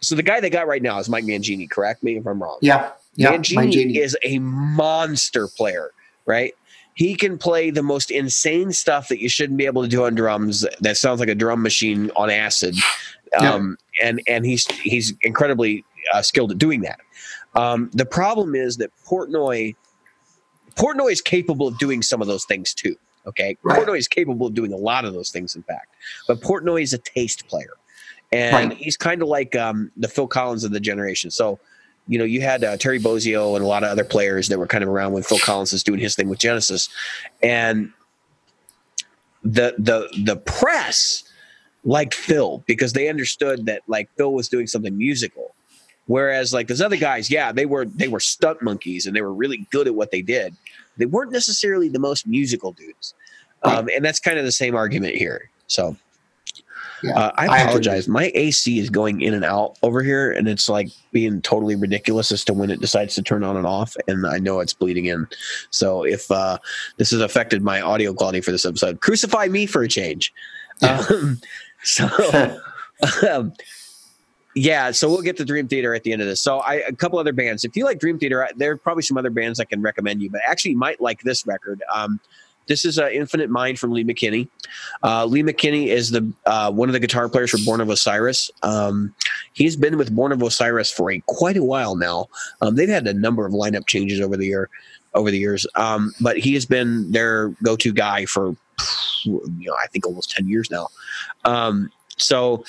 [0.00, 1.68] So the guy they got right now is Mike Mangini.
[1.68, 2.58] Correct me if I'm wrong.
[2.62, 3.32] yeah, yeah.
[3.32, 3.96] Mangini, Mangini.
[3.98, 5.90] is a monster player,
[6.24, 6.54] right?
[6.94, 10.14] He can play the most insane stuff that you shouldn't be able to do on
[10.16, 10.66] drums.
[10.80, 12.74] That sounds like a drum machine on acid,
[13.32, 13.52] Yeah.
[13.54, 17.00] um, and and he's he's incredibly uh, skilled at doing that.
[17.54, 19.74] Um, the problem is that Portnoy
[20.76, 22.94] Portnoy is capable of doing some of those things too.
[23.26, 23.84] Okay, Right.
[23.84, 25.94] Portnoy is capable of doing a lot of those things, in fact.
[26.26, 27.74] But Portnoy is a taste player,
[28.32, 28.78] and Right.
[28.78, 31.30] he's kind of like um, the Phil Collins of the generation.
[31.30, 31.58] So,
[32.06, 34.66] you know, you had uh, Terry Bozzio and a lot of other players that were
[34.66, 36.88] kind of around when Phil Collins was doing his thing with Genesis,
[37.42, 37.92] and
[39.42, 41.24] the the the press
[41.84, 45.54] liked Phil because they understood that like Phil was doing something musical.
[46.08, 49.32] Whereas like those other guys, yeah, they were they were stunt monkeys and they were
[49.32, 50.56] really good at what they did.
[50.96, 53.14] They weren't necessarily the most musical dudes,
[53.62, 55.50] um, and that's kind of the same argument here.
[55.66, 55.96] So
[57.02, 58.08] Yeah, uh, I I apologize.
[58.08, 62.32] My AC is going in and out over here, and it's like being totally ridiculous
[62.32, 63.94] as to when it decides to turn on and off.
[64.08, 65.28] And I know it's bleeding in.
[65.68, 66.56] So if uh,
[66.96, 70.32] this has affected my audio quality for this episode, crucify me for a change.
[70.80, 71.04] Yeah.
[71.10, 71.40] Um,
[71.82, 72.08] so
[73.30, 73.52] um,
[74.58, 76.40] yeah, so we'll get to Dream Theater at the end of this.
[76.40, 77.64] So I a couple other bands.
[77.64, 80.30] If you like Dream Theater, there are probably some other bands I can recommend you,
[80.30, 81.80] but actually you might like this record.
[81.94, 82.18] Um,
[82.66, 84.48] this is uh, Infinite Mind from Lee McKinney.
[85.02, 88.50] Uh, Lee McKinney is the uh, one of the guitar players for Born of Osiris.
[88.62, 89.14] Um,
[89.52, 92.26] He's been with Born of Osiris for a quite a while now.
[92.60, 94.68] Um, they've had a number of lineup changes over the year,
[95.14, 98.56] over the years, um, but he has been their go-to guy for
[99.24, 100.88] you know I think almost ten years now.
[101.44, 102.64] Um, so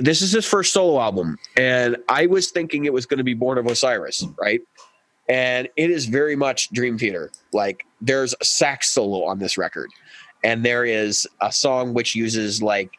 [0.00, 3.34] this is his first solo album, and I was thinking it was going to be
[3.34, 4.60] Born of Osiris, right?
[5.28, 7.30] And it is very much Dream Theater.
[7.52, 9.90] Like there's a sax solo on this record,
[10.44, 12.92] and there is a song which uses like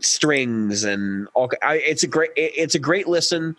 [0.00, 1.50] strings and all.
[1.62, 2.30] I, it's a great.
[2.36, 3.56] It's a great listen.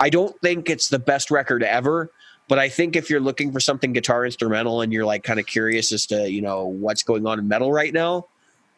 [0.00, 2.10] I don't think it's the best record ever,
[2.48, 5.46] but I think if you're looking for something guitar instrumental and you're like kind of
[5.46, 8.26] curious as to you know what's going on in metal right now,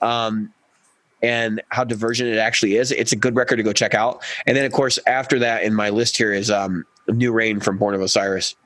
[0.01, 0.53] um,
[1.22, 4.22] and how divergent it actually is, it's a good record to go check out.
[4.46, 7.78] And then of course after that in my list here is um, New Rain from
[7.78, 8.56] Born of Osiris.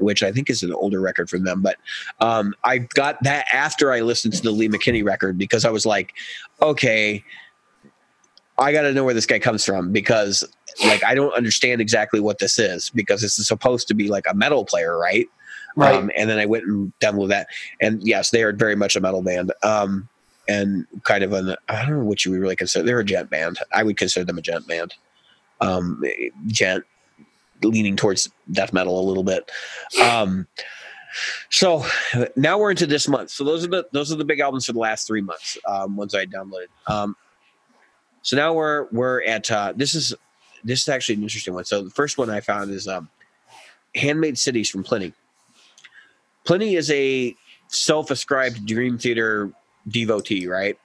[0.00, 1.76] Which I think is an older record from them, but
[2.20, 5.84] um, I got that after I listened to the Lee McKinney record because I was
[5.84, 6.14] like,
[6.62, 7.24] okay,
[8.58, 10.44] I got to know where this guy comes from because
[10.84, 14.24] like I don't understand exactly what this is because this is supposed to be like
[14.28, 15.26] a metal player, right?
[15.76, 15.94] Right.
[15.94, 17.48] Um, and then I went and downloaded that,
[17.80, 19.52] and yes, they are very much a metal band.
[19.62, 20.08] Um,
[20.48, 22.84] and kind of an I don't know what you would really consider.
[22.84, 23.58] They're a djent band.
[23.72, 24.94] I would consider them a djent band.
[25.60, 26.02] Um,
[26.46, 26.84] djent
[27.62, 29.50] leaning towards death metal a little bit.
[30.02, 30.46] Um,
[31.50, 31.84] so
[32.36, 33.30] now we're into this month.
[33.30, 35.58] So those are the those are the big albums for the last three months.
[35.66, 36.68] Um, ones I downloaded.
[36.86, 37.16] Um,
[38.22, 40.14] so now we're we're at uh, this is
[40.64, 41.64] this is actually an interesting one.
[41.64, 43.08] So the first one I found is um,
[43.94, 45.12] Handmade Cities from Plini.
[46.44, 47.34] Plini is a
[47.68, 49.52] self-ascribed Dream Theater
[49.88, 50.78] devotee, right?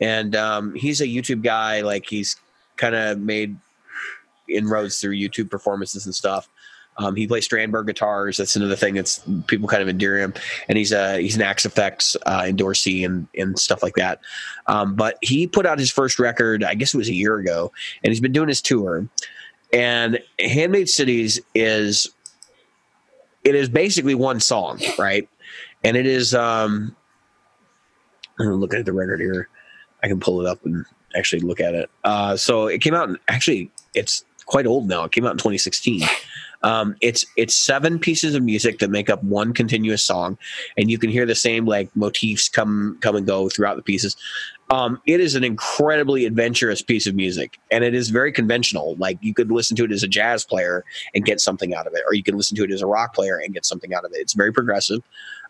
[0.00, 1.80] And um, he's a YouTube guy.
[1.80, 2.36] Like he's
[2.76, 3.56] kind of made
[4.48, 6.48] inroads through YouTube performances and stuff.
[6.98, 8.36] Um, he plays Strandberg guitars.
[8.36, 10.34] That's another thing that's people kind of endear him.
[10.68, 14.20] And he's a he's an Axe-Fx uh, endorsee and and stuff like that.
[14.66, 17.72] Um, but he put out his first record, I guess it was a year ago,
[18.02, 19.08] and he's been doing his tour.
[19.72, 22.08] And Handmade Cities is
[23.44, 25.28] it is basically one song, right?
[25.84, 26.96] And it is um
[28.40, 29.48] I'm looking at the record here.
[30.02, 30.84] I can pull it up and
[31.16, 31.90] actually look at it.
[32.04, 33.10] Uh, so it came out.
[33.28, 35.04] Actually, it's quite old now.
[35.04, 36.02] It came out in 2016.
[36.62, 40.36] Um, it's it's seven pieces of music that make up one continuous song,
[40.76, 44.16] and you can hear the same like motifs come come and go throughout the pieces.
[44.70, 48.96] Um, it is an incredibly adventurous piece of music, and it is very conventional.
[48.96, 50.84] Like you could listen to it as a jazz player
[51.14, 53.14] and get something out of it, or you can listen to it as a rock
[53.14, 54.18] player and get something out of it.
[54.18, 55.02] It's very progressive.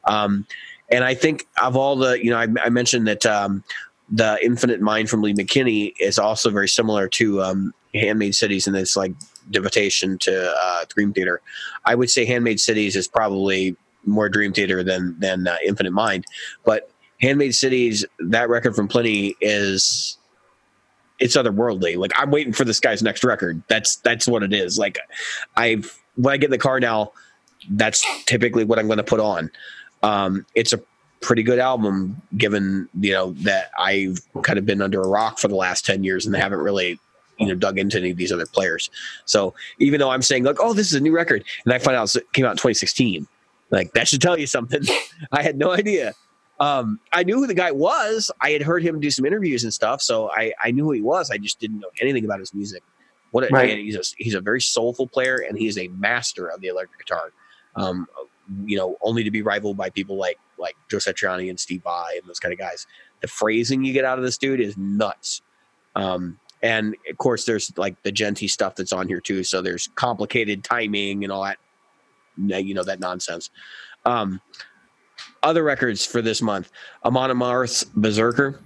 [0.04, 0.46] Um,
[0.90, 3.62] and I think of all the, you know, I, I mentioned that um,
[4.10, 8.76] the Infinite Mind from Lee McKinney is also very similar to um, Handmade Cities and
[8.76, 9.12] its like
[9.50, 11.40] devotation to uh, Dream Theater.
[11.84, 16.24] I would say Handmade Cities is probably more Dream Theater than than uh, Infinite Mind,
[16.64, 20.16] but Handmade Cities, that record from Plini is
[21.18, 21.96] it's otherworldly.
[21.96, 23.62] Like I'm waiting for this guy's next record.
[23.68, 24.78] That's that's what it is.
[24.78, 24.98] Like
[25.56, 27.12] I've when I get in the car now,
[27.70, 29.50] that's typically what I'm going to put on.
[30.02, 30.80] Um, it's a
[31.20, 35.48] pretty good album, given you know that I've kind of been under a rock for
[35.48, 36.98] the last ten years and they haven't really
[37.38, 38.90] you know dug into any of these other players.
[39.24, 41.96] So even though I'm saying like, oh, this is a new record, and I find
[41.96, 43.26] out it came out in 2016,
[43.70, 44.82] like that should tell you something.
[45.32, 46.14] I had no idea.
[46.60, 48.32] Um, I knew who the guy was.
[48.40, 51.00] I had heard him do some interviews and stuff, so I, I knew who he
[51.00, 51.30] was.
[51.30, 52.82] I just didn't know anything about his music.
[53.30, 53.78] What a, Right.
[53.78, 56.98] he's a he's a very soulful player, and he is a master of the electric
[57.06, 57.30] guitar.
[57.76, 58.08] Um,
[58.64, 62.18] you know, only to be rivaled by people like like Joe Satriani and Steve Vai
[62.18, 62.86] and those kind of guys.
[63.20, 65.42] The phrasing you get out of this dude is nuts.
[65.94, 69.44] Um, and of course, there's like the djenty stuff that's on here too.
[69.44, 71.58] So there's complicated timing and all that,
[72.36, 73.50] you know, that nonsense.
[74.04, 74.40] Um,
[75.42, 76.70] other records for this month:
[77.04, 78.60] Amon Amarth's Berserker,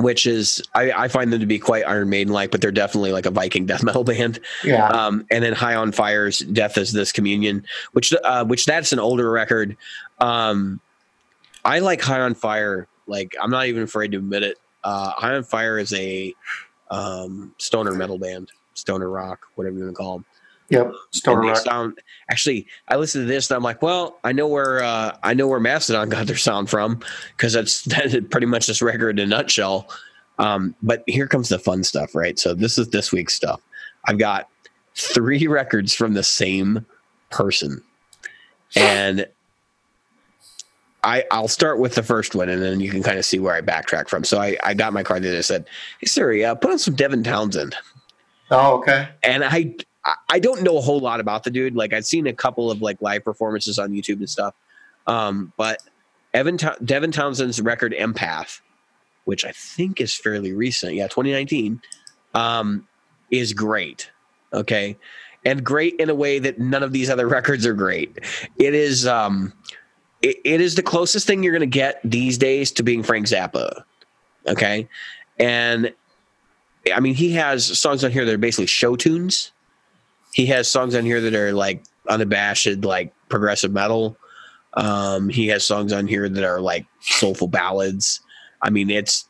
[0.00, 3.12] which is I, I find them to be quite Iron Maiden like, but they're definitely
[3.12, 4.86] like a Viking death metal band Yeah.
[4.88, 8.98] um, and then High on Fire's "Death Is This Communion," which uh, which that's an
[8.98, 9.76] older record.
[10.18, 10.80] Um,
[11.64, 12.86] I like High on Fire.
[13.06, 14.58] Like I'm not even afraid to admit it.
[14.84, 16.34] Uh, High on Fire is a
[16.90, 20.24] um, stoner metal band, stoner rock, whatever you want to call them.
[20.70, 20.92] Yep.
[21.24, 21.56] They rock.
[21.56, 21.98] sound
[22.30, 22.66] actually.
[22.88, 25.60] I listened to this and I'm like, well, I know where uh, I know where
[25.60, 27.00] Mastodon got their sound from
[27.36, 29.88] because that's that's pretty much this record in a nutshell.
[30.38, 32.38] Um, but here comes the fun stuff, right?
[32.38, 33.60] So this is this week's stuff.
[34.04, 34.48] I've got
[34.94, 36.86] three records from the same
[37.30, 37.82] person,
[38.76, 39.26] and
[41.02, 43.54] I I'll start with the first one, and then you can kind of see where
[43.54, 44.24] I backtrack from.
[44.24, 45.66] So I I got my card and I said,
[46.00, 47.74] "Hey Siri, uh, put on some Devin Townsend."
[48.50, 49.08] Oh, okay.
[49.22, 49.74] and I
[50.28, 51.74] I- don't know a whole lot about the dude.
[51.74, 54.54] Like I've seen a couple of like live performances on YouTube and stuff.
[55.06, 55.82] Um, but
[56.34, 58.60] Evan Tow- Devin Townsend's record Empath,
[59.24, 61.80] which I think is fairly recent, yeah, 2019.
[62.34, 62.86] Um,
[63.30, 64.10] is great.
[64.52, 64.96] Okay.
[65.44, 68.18] And great in a way that none of these other records are great.
[68.58, 69.52] It is um
[70.22, 73.82] it, it is the closest thing you're gonna get these days to being Frank Zappa.
[74.46, 74.88] Okay.
[75.38, 75.92] And
[76.92, 79.52] I mean he has songs on here that are basically show tunes.
[80.32, 84.16] He has songs on here that are like unabashed, like progressive metal.
[84.74, 88.20] Um, he has songs on here that are like soulful ballads.
[88.60, 89.24] I mean, it's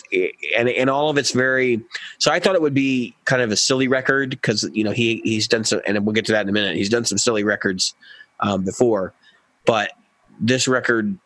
[0.57, 1.83] and and all of it's very.
[2.19, 5.21] So I thought it would be kind of a silly record because you know he
[5.25, 6.77] he's done some, and we'll get to that in a minute.
[6.77, 7.95] He's done some silly records
[8.41, 9.13] um, before,
[9.67, 9.93] but
[10.41, 11.19] this record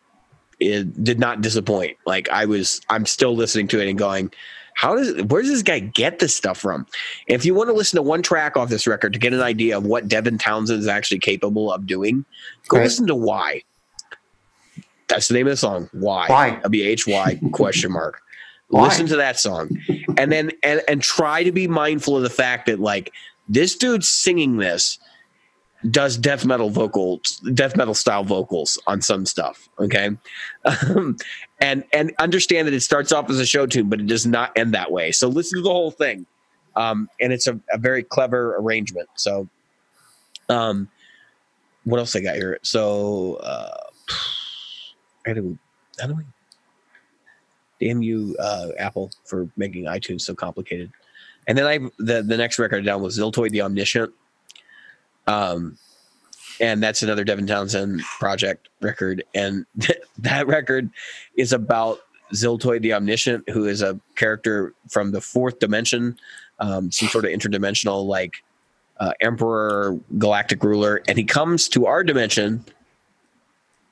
[0.59, 1.97] it did not disappoint.
[2.05, 4.31] Like I was, I'm still listening to it and going,
[4.75, 6.85] how does where does this guy get this stuff from?
[7.27, 9.77] If you want to listen to one track off this record to get an idea
[9.77, 12.25] of what Devin Townsend is actually capable of doing,
[12.67, 12.83] go Right.
[12.83, 13.61] listen to Why.
[15.07, 15.89] That's the name of the song.
[15.91, 16.27] Why?
[16.27, 16.59] Why?
[16.63, 18.21] W H Y question mark.
[18.69, 18.85] Why?
[18.85, 19.69] Listen to that song,
[20.17, 23.11] and then and and try to be mindful of the fact that like
[23.47, 24.97] this dude's singing this
[25.91, 29.69] does death metal vocals, death metal style vocals on some stuff.
[29.79, 30.11] Okay,
[30.65, 31.17] um,
[31.59, 34.51] and and understand that it starts off as a show tune, but it does not
[34.57, 35.11] end that way.
[35.11, 36.25] So listen to the whole thing,
[36.75, 39.09] um, and it's a, a very clever arrangement.
[39.15, 39.47] So,
[40.49, 40.89] um,
[41.83, 42.59] what else I got here?
[42.63, 43.77] So, uh,
[45.25, 45.57] how do we,
[45.99, 46.23] how do we?
[47.85, 50.91] Damn you, uh, Apple, for making iTunes so complicated.
[51.47, 54.13] And then I the the next record down was Ziltoid the Omniscient.
[55.27, 55.77] Um,
[56.59, 59.65] and that's another Devin Townsend project record, and
[60.17, 60.89] that record
[61.35, 61.99] is about
[62.33, 66.17] Ziltoid the Omniscient, who is a character from the fourth dimension,
[66.59, 68.43] um, some sort of interdimensional like
[68.99, 72.63] uh, emperor, galactic ruler, and he comes to our dimension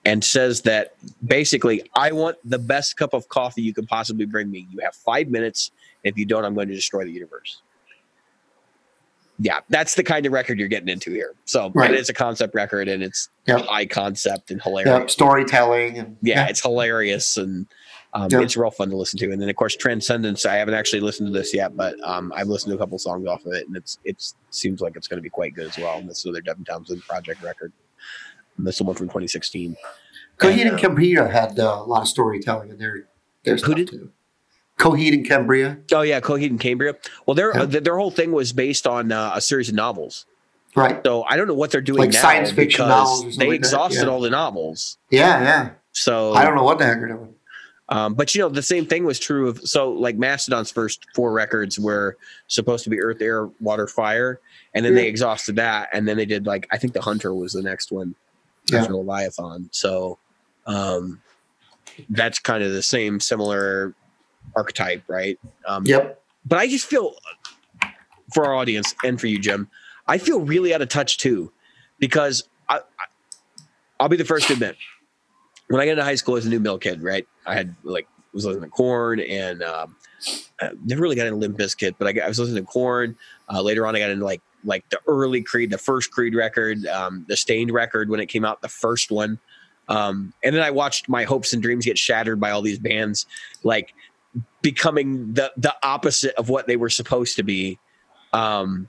[0.06, 4.50] and says that basically, I want the best cup of coffee you could possibly bring
[4.50, 4.68] me.
[4.72, 5.72] You have five minutes.
[6.04, 7.62] If you don't, I'm going to destroy the universe.
[9.44, 11.34] Yeah, that's the kind of record you're getting into here.
[11.46, 11.92] So, Right.
[11.92, 13.62] it's a concept record, and it's Yep.
[13.62, 15.14] high concept and Yep, hilarious.
[15.14, 17.66] storytelling and Yeah, it's hilarious and
[18.14, 18.42] um, Yep.
[18.44, 19.32] it's real fun to listen to.
[19.32, 20.46] And then, of course, Transcendence.
[20.46, 23.26] I haven't actually listened to this yet, but um, I've listened to a couple songs
[23.26, 25.78] off of it, and it's it's seems like it's going to be quite good as
[25.78, 25.98] well.
[25.98, 27.72] And this is another Devin Townsend project record.
[28.58, 29.76] And this is one from 2016.
[30.38, 33.08] Coheed And, and Cambria had uh, a lot of storytelling in their
[33.44, 33.88] their stuff did?
[33.88, 34.12] too.
[34.82, 36.96] Coheed and Cambria, Oh yeah, Coheed and Cambria.
[37.26, 37.66] Well, their Yeah.
[37.66, 40.26] their whole thing was based on uh, a series of novels.
[40.76, 41.00] right?
[41.06, 42.90] So I don't know what they're doing Like now science fiction because
[43.22, 44.10] novels they like exhausted yeah.
[44.10, 44.98] all the novels.
[45.12, 45.70] Yeah, yeah.
[45.92, 47.36] So I don't know what the heck they're doing.
[47.90, 51.34] Um, but you know, the same thing was true of so like Mastodon's first four
[51.34, 52.18] records were
[52.48, 54.40] supposed to be Earth, Air, Water, Fire,
[54.74, 57.52] and then they exhausted that, and then they did like I think the Hunter was
[57.52, 58.16] the next one
[58.72, 58.80] Yeah.
[58.80, 59.70] after Leviathan.
[59.74, 60.18] So
[60.66, 61.22] um,
[62.10, 63.94] that's kind of the same similar
[64.56, 65.40] archetype, right?
[65.68, 66.22] Um, Yep.
[66.46, 67.16] but I just feel
[68.34, 69.70] for our audience and for you, Jim,
[70.08, 71.52] I feel really out of touch too,
[72.00, 73.06] because I, I
[74.00, 74.78] I'll be the first to admit
[75.68, 77.28] when I got into high school as a new mill kid, right?
[77.46, 79.96] I had like was listening to Korn and um,
[80.62, 83.18] I never really got into Limp Bizkit, but I, got, I was listening to Korn.
[83.52, 86.86] Uh, later on, I got into like like the early Creed, the first Creed record,
[86.88, 89.40] um, the Staind record when it came out, the first one.
[89.90, 93.26] Um, and then I watched my hopes and dreams get shattered by all these bands,
[93.64, 93.94] like
[94.62, 97.80] becoming the the opposite of what they were supposed to be.
[98.34, 98.88] Um,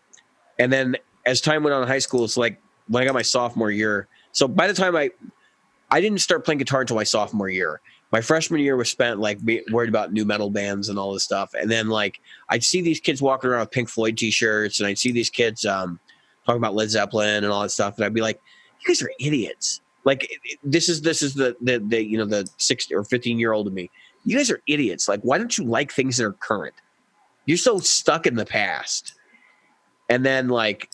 [0.59, 3.23] and then as time went on in high school, it's like when I got my
[3.23, 4.09] sophomore year.
[4.33, 5.11] So by the time I
[5.91, 7.81] I didn't start playing guitar until my sophomore year.
[8.13, 9.39] My freshman year was spent like
[9.71, 11.55] worried about new metal bands and all this stuff.
[11.55, 14.99] And then like I'd see these kids walking around with Pink Floyd t-shirts, and I'd
[14.99, 15.99] see these kids um,
[16.45, 18.41] talking about Led Zeppelin and all that stuff, and I'd be like,
[18.81, 20.31] "You guys are idiots!" Like
[20.65, 23.67] this is this is the the, the you know the six or fifteen year old
[23.67, 23.91] of me.
[24.25, 25.09] You guys are idiots.
[25.09, 26.75] Like why don't you like things that are current?
[27.47, 29.15] You're so stuck in the past.
[30.09, 30.91] And then like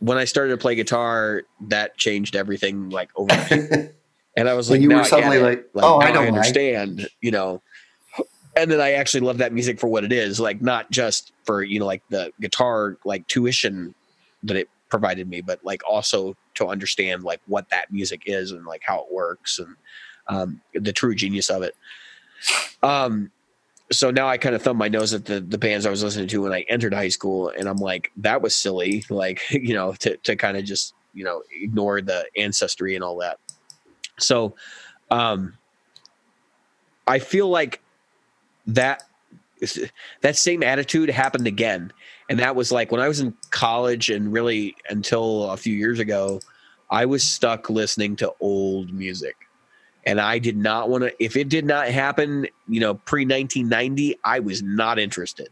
[0.00, 3.92] when I started to play guitar, that changed everything like overnight.
[4.36, 5.42] And I was When like, you were suddenly it.
[5.42, 6.38] like, oh, I don't why.
[6.38, 7.60] understand, you know.
[8.56, 11.64] And then I actually love that music for what it is, like not just for
[11.64, 13.96] you know like the guitar like tuition
[14.44, 18.64] that it provided me, but like also to understand like what that music is and
[18.64, 19.74] like how it works and
[20.28, 21.74] um, the true genius of it.
[22.82, 23.30] Um,
[23.90, 26.28] so now I kind of thumb my nose at the the bands I was listening
[26.28, 29.92] to when I entered high school, and I'm like, that was silly, like you know,
[29.94, 33.38] to to kind of just you know ignore the ancestry and all that.
[34.18, 34.56] So,
[35.10, 35.56] um,
[37.06, 37.80] I feel like
[38.66, 39.04] that
[40.20, 41.92] that same attitude happened again,
[42.28, 45.98] and that was like when I was in college, and really until a few years
[45.98, 46.40] ago,
[46.90, 49.36] I was stuck listening to old music.
[50.08, 54.18] And I did not want to, if it did not happen, you know, pre 1990,
[54.24, 55.50] I was not interested.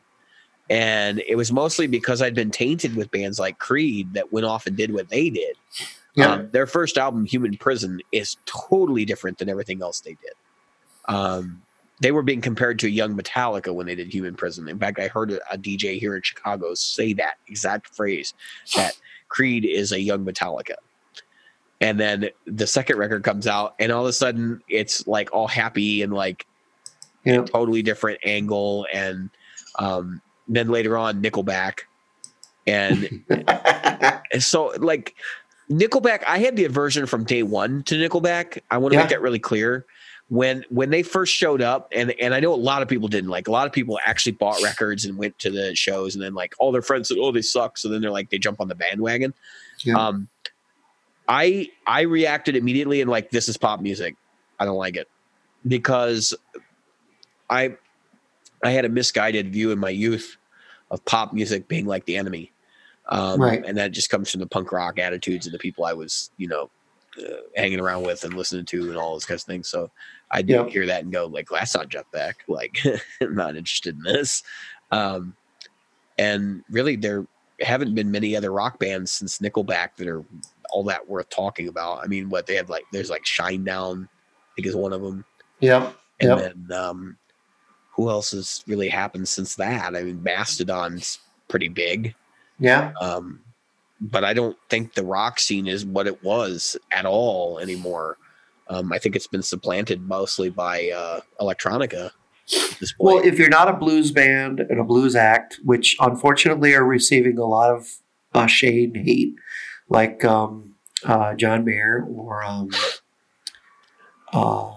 [0.68, 4.66] and it was mostly because I'd been tainted with bands like Creed that went off
[4.66, 5.56] and did what they did.
[6.14, 6.32] Yeah.
[6.32, 10.32] Um, their first album, Human Prison, is totally different than everything else they did.
[11.06, 11.62] Um,
[12.00, 14.68] they were being compared to a young Metallica when they did Human Prison.
[14.68, 18.34] In fact, I heard a, a DJ here in Chicago say that exact phrase
[18.74, 18.98] that
[19.28, 20.74] Creed is a young Metallica.
[21.80, 25.46] And then the second record comes out, and all of a sudden it's like all
[25.46, 26.46] happy and like
[27.24, 27.42] Yeah.
[27.44, 28.86] totally different angle.
[28.92, 29.28] And
[29.78, 31.80] um, then later on, Nickelback.
[32.66, 35.14] And and so, like,
[35.70, 38.58] Nickelback, I had the aversion from day one to Nickelback.
[38.70, 39.02] I want to Yeah.
[39.02, 39.84] make that really clear.
[40.28, 43.30] When when they first showed up, and and I know a lot of people didn't
[43.30, 43.46] like.
[43.46, 46.52] A lot of people actually bought records and went to the shows, and then like
[46.58, 48.74] all their friends said, "Oh, they suck." So then they're like, they jump on the
[48.74, 49.34] bandwagon.
[49.84, 49.94] Yeah.
[49.94, 50.26] Um,
[51.28, 54.16] I I reacted immediately and like, this is pop music.
[54.58, 55.08] I don't like it
[55.66, 56.34] because
[57.50, 57.76] I
[58.64, 60.36] I had a misguided view in my youth
[60.90, 62.52] of pop music being like the enemy.
[63.08, 63.64] Um, Right.
[63.64, 66.48] And that just comes from the punk rock attitudes of the people I was, you
[66.48, 66.70] know,
[67.18, 69.68] uh, hanging around with and listening to and all those kinds of things.
[69.68, 69.90] So
[70.30, 70.68] I did Yeah.
[70.68, 72.36] hear that and go like, that's not Jeff Beck.
[72.48, 72.78] Like,
[73.20, 74.42] I'm not interested in this.
[74.90, 75.36] Um,
[76.18, 77.26] and really, there
[77.60, 80.24] haven't been many other rock bands since Nickelback that are
[80.70, 82.02] all that worth talking about.
[82.02, 84.08] I mean, what they had like, there's like Shinedown, I
[84.54, 85.24] think is one of them.
[85.60, 85.90] Yeah.
[86.20, 86.38] And Yep.
[86.68, 87.16] then um,
[87.94, 89.94] who else has really happened since that?
[89.96, 92.14] I mean, Mastodon's pretty big,
[92.58, 92.92] Yeah.
[93.00, 93.40] um,
[94.00, 98.18] but I don't think the rock scene is what it was at all anymore.
[98.68, 102.98] Um, I think it's been supplanted mostly by uh, electronica at this point.
[102.98, 107.38] Well, if you're not a blues band and a blues act, which unfortunately are receiving
[107.38, 107.86] a lot of
[108.34, 109.34] uh, shade and hate,
[109.88, 110.74] like um,
[111.04, 112.70] uh, John Mayer or um,
[114.32, 114.72] uh,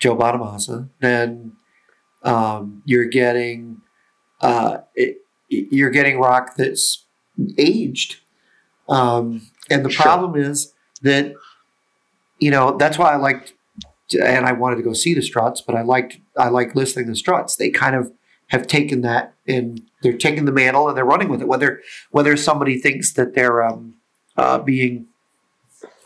[0.00, 1.52] Joe Bonamassa, then
[2.22, 3.80] um, you're getting
[4.40, 7.04] uh, it, you're getting rock that's
[7.58, 8.16] aged.
[8.88, 10.02] Um, and the Sure.
[10.02, 11.34] problem is that
[12.38, 13.52] you know that's why I liked
[14.20, 17.12] and I wanted to go see the Struts, but I liked I like listening to
[17.12, 17.56] the Struts.
[17.56, 18.12] They kind of
[18.48, 21.48] have taken that and they're taking the mantle and they're running with it.
[21.48, 23.94] Whether whether somebody thinks that they're um,
[24.36, 25.06] uh, being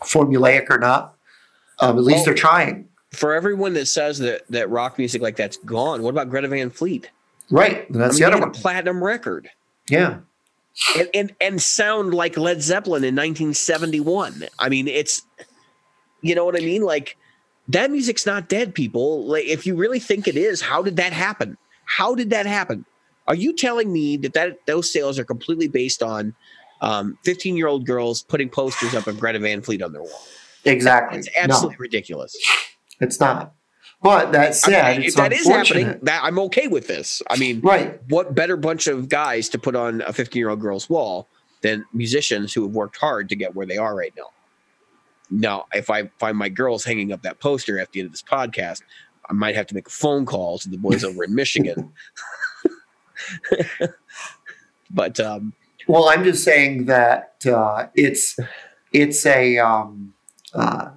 [0.03, 1.15] formulaic or not,
[1.79, 2.87] um, at least they're trying.
[3.11, 6.69] For everyone that says that that rock music like that's gone, what about Greta Van
[6.69, 7.09] Fleet?
[7.49, 8.49] Right, and that's I mean, the other one.
[8.49, 9.49] a platinum record.
[9.89, 10.17] Yeah,
[10.97, 14.45] and, and and sound like Led Zeppelin in 1971.
[14.59, 15.21] I mean, it's
[16.21, 16.81] you know what I mean.
[16.81, 17.17] Like
[17.69, 19.25] that music's not dead, people.
[19.25, 21.57] Like if you really think it is, how did that happen?
[21.85, 22.85] How did that happen?
[23.27, 26.35] Are you telling me that that those sales are completely based on
[26.81, 30.27] 15 year old girls putting posters up of Greta Van Fleet on their wall?
[30.65, 31.19] exactly.
[31.19, 32.35] It's no, absolutely ridiculous.
[32.99, 33.53] it's not.
[34.01, 37.21] But that said, if that is happening, that I'm okay with this.
[37.29, 37.99] I mean, Right.
[38.09, 41.27] what better bunch of guys to put on a 15 year old girl's wall
[41.61, 44.29] than musicians who have worked hard to get where they are right now?
[45.31, 48.21] Now, if I find my girls hanging up that poster at the end of this
[48.21, 48.83] podcast,
[49.27, 51.91] I might have to make a phone call to the boys over in Michigan.
[54.91, 55.53] but um,
[55.87, 58.37] Well, I'm just saying that uh, it's
[58.91, 60.13] it's a um,
[60.53, 60.89] uh,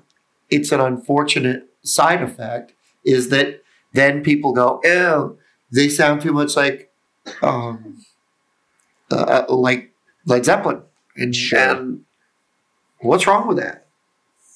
[0.50, 2.72] it's an unfortunate side effect
[3.04, 3.62] is that
[3.92, 5.36] then people go, oh,
[5.72, 6.92] they sound too much like
[7.42, 8.02] um,
[9.10, 9.92] uh, like
[10.26, 10.82] Led Zeppelin,
[11.16, 11.58] and, Sure.
[11.58, 12.04] and
[13.00, 13.86] what's wrong with that?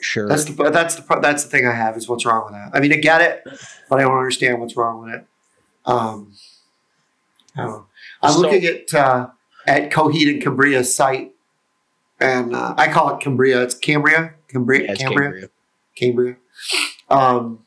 [0.01, 2.71] sure, That's the that's the that's the thing I have is what's wrong with that.
[2.75, 3.43] I mean, I get it,
[3.89, 5.27] but I don't understand what's wrong with it.
[5.87, 6.33] Um,
[7.57, 7.87] I don't know.
[8.23, 9.29] I'm So- looking at uh,
[9.67, 11.33] at Coheed and Cambria's site,
[12.21, 13.63] and uh, I call it Cambria.
[13.63, 15.49] It's Cambria, Cambria, Yes, Cambria, Cambria.
[15.97, 16.37] Cambria.
[17.11, 17.61] Um,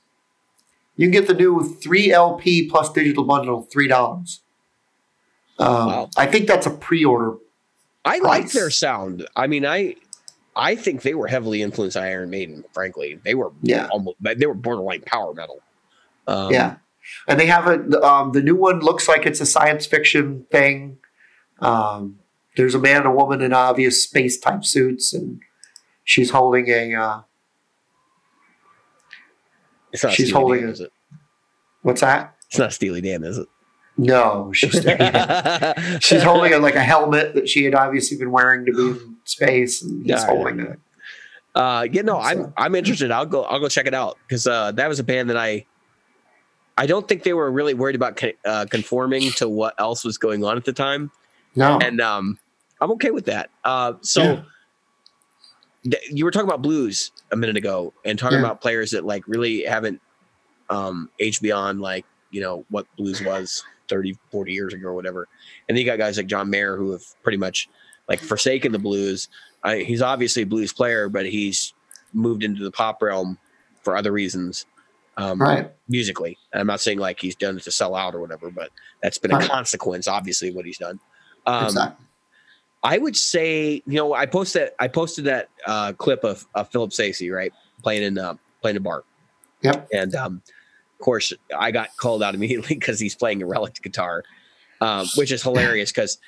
[0.97, 4.41] you can get the new three LP plus digital bundle, three dollars.
[5.59, 6.09] Um, Wow.
[6.17, 7.35] I think that's a pre-order.
[8.03, 9.27] I like their sound.
[9.35, 9.95] I mean, I
[10.55, 12.63] I think they were heavily influenced by Iron Maiden.
[12.73, 13.87] Frankly, they were Yeah.
[13.91, 15.61] almost they were borderline power metal.
[16.27, 16.75] Um, yeah,
[17.27, 20.97] and they have a um, the new one looks like it's a science fiction thing.
[21.59, 22.19] Um,
[22.57, 25.39] there's a man and a woman in obvious space type suits, and
[26.03, 27.21] she's holding a uh,
[29.91, 30.71] it's not She's Steely holding Dan, it.
[30.73, 30.91] is it?
[31.81, 32.35] what's that?
[32.47, 33.47] It's not Steely Dan, is it?
[33.97, 34.71] No, she's
[36.03, 39.15] she's holding a, like a helmet that she had obviously been wearing to be in
[39.23, 40.79] space, and he's Yeah, holding it.
[41.55, 43.09] Uh, yeah, no, I'm I'm interested.
[43.11, 45.65] I'll go I'll go check it out because uh, that was a band that I
[46.77, 50.43] I don't think they were really worried about uh, conforming to what else was going
[50.43, 51.09] on at the time,
[51.55, 52.37] No, and um,
[52.81, 53.49] I'm okay with that.
[53.63, 54.41] Uh, so Yeah.
[55.91, 58.45] th- you were talking about blues a minute ago, and talking Yeah.
[58.45, 60.01] about players that like really haven't
[60.69, 63.63] um, aged beyond like you know what blues was.
[63.87, 65.27] 30, 40 years ago or whatever.
[65.69, 67.69] And then you got guys like John Mayer who have pretty much
[68.09, 69.27] like forsaken the blues.
[69.63, 71.71] I, he's obviously a blues player, but he's
[72.11, 73.37] moved into the pop realm
[73.83, 74.65] for other reasons.
[75.17, 75.71] Um, Right.
[75.87, 76.35] musically.
[76.51, 78.71] And I'm not saying like he's done it to sell out or whatever, but
[79.03, 79.47] that's been a Right.
[79.47, 80.99] consequence, obviously, of what he's done.
[81.45, 82.05] Um, exactly.
[82.83, 86.93] I would say, you know, I posted I posted that uh, clip of, of Philip
[86.93, 89.03] Sayce, right, playing in uh, playing a bar.
[89.61, 89.87] Yep.
[89.91, 90.41] And um,
[90.99, 94.23] of course, I got called out immediately because he's playing a relic guitar,
[94.81, 96.19] um, which is hilarious because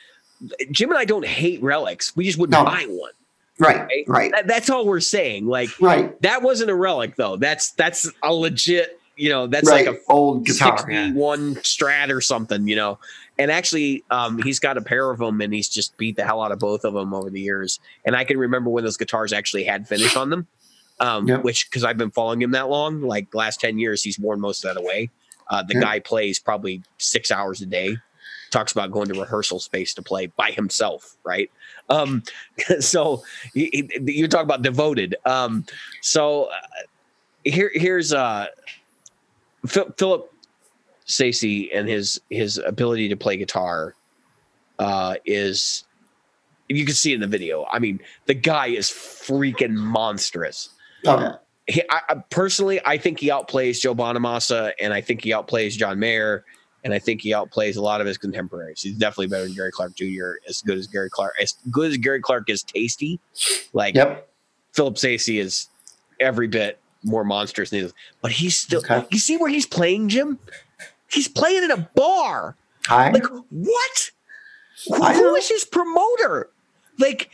[0.71, 2.15] Jim and I don't hate relics.
[2.15, 2.63] We just wouldn't No.
[2.65, 3.11] buy one.
[3.59, 3.77] Right.
[3.77, 4.03] right?
[4.07, 4.31] Right.
[4.31, 5.45] That- that's all we're saying.
[5.47, 6.19] Like Right.
[6.21, 7.37] that wasn't a relic though.
[7.37, 8.99] That's that's a legit.
[9.15, 9.87] You know, that's right.
[9.87, 10.77] like a old guitar.
[10.89, 11.05] yeah.
[11.05, 12.99] 61 strat or something, you know.
[13.39, 16.41] And actually, um, he's got a pair of them and he's just beat the hell
[16.41, 17.79] out of both of them over the years.
[18.05, 20.47] And I can remember when those guitars actually had finish on them,
[20.99, 21.43] um, Yep.
[21.43, 24.65] which because I've been following him that long, like last 10 years, he's worn most
[24.65, 25.09] of that away.
[25.49, 25.83] Uh, the Yep.
[25.83, 27.95] guy plays probably six hours a day,
[28.49, 31.51] talks about going to rehearsal space to play by himself, right?
[31.89, 32.23] Um,
[32.79, 33.23] so
[33.53, 35.15] you, you talk about devoted.
[35.25, 35.65] Um,
[36.01, 36.55] so uh,
[37.43, 38.47] here, here's uh,
[39.65, 40.31] Philip
[41.07, 43.95] Sayce and his his ability to play guitar
[44.79, 45.85] uh, is
[46.69, 47.65] you can see in the video.
[47.71, 50.69] I mean, the guy is freaking monstrous.
[51.05, 51.35] Oh, yeah.
[51.67, 55.71] He, I, I, personally, I think he outplays Joe Bonamassa, and I think he outplays
[55.77, 56.43] John Mayer,
[56.83, 58.81] and I think he outplays a lot of his contemporaries.
[58.81, 60.33] He's definitely better than Gary Clark Jr.
[60.47, 63.19] As good as Gary Clark, as good as Gary Clark is tasty.
[63.73, 64.29] Like Yep.
[64.73, 65.67] Philip Sayce is
[66.19, 67.93] every bit more monstrous than he is.
[68.21, 68.79] But he's still.
[68.79, 69.05] Okay.
[69.09, 70.39] You see where he's playing, Jim?
[71.11, 72.55] He's playing in a bar.
[72.89, 74.11] I Like what?
[74.87, 76.49] Who, who is his promoter?
[76.99, 77.29] Like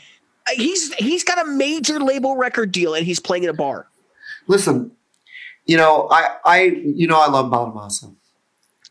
[0.54, 3.88] he's he's got a major label record deal and he's playing in a bar.
[4.48, 4.92] listen.
[5.66, 8.14] You know, I, I, you know, I love Bonamassa.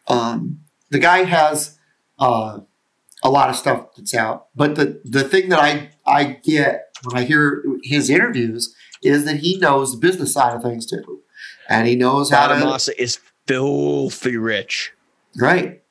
[0.09, 1.79] Um, the guy has
[2.19, 2.61] uh,
[3.23, 7.23] a lot of stuff that's out, but the the thing that I I get when
[7.23, 11.21] I hear his interviews is that he knows the business side of things too,
[11.69, 14.93] and he knows how to Bonamassa is filthy rich.
[15.37, 15.83] right,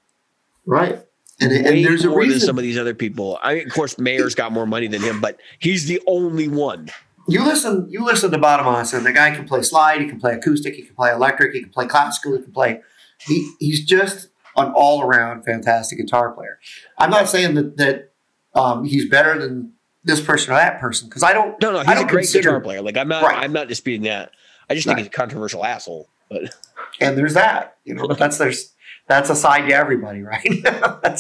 [0.66, 1.00] right,
[1.40, 3.40] and, and there's a more than some of these other people.
[3.44, 6.90] I mean, of course, Mayer's got more money than him, but he's the only one.
[7.28, 10.34] you listen you listen to Bonamassa and the guy can play slide, he can play
[10.34, 12.82] acoustic, he can play electric, he can play classical, he can play
[13.20, 16.60] he, he's just an all-around fantastic guitar player.
[16.98, 18.12] I'm not saying that that
[18.54, 19.74] um, he's better than
[20.04, 22.62] this person or that person because I don't No, no, he's a great consider- guitar
[22.62, 22.82] player.
[22.82, 23.38] Like I'm not, Right.
[23.44, 24.32] I'm not disputing that.
[24.70, 25.04] I just think Right.
[25.04, 26.10] he's a controversial asshole.
[26.32, 26.56] But
[27.02, 28.74] and there's that you know but that's there's
[29.08, 30.46] that's a side to everybody right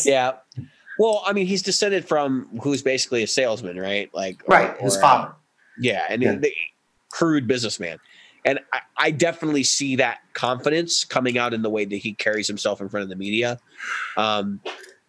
[0.05, 0.33] yeah,
[1.01, 4.09] well, I mean, he's descended from who's basically a salesman, right?
[4.13, 5.35] Like or- right his or, uh, father
[5.79, 6.35] Yeah, and Yeah.
[6.35, 6.53] the
[7.09, 7.97] crude businessman.
[8.45, 12.47] And I, I definitely see that confidence coming out in the way that he carries
[12.47, 13.59] himself in front of the media.
[14.17, 14.59] Um,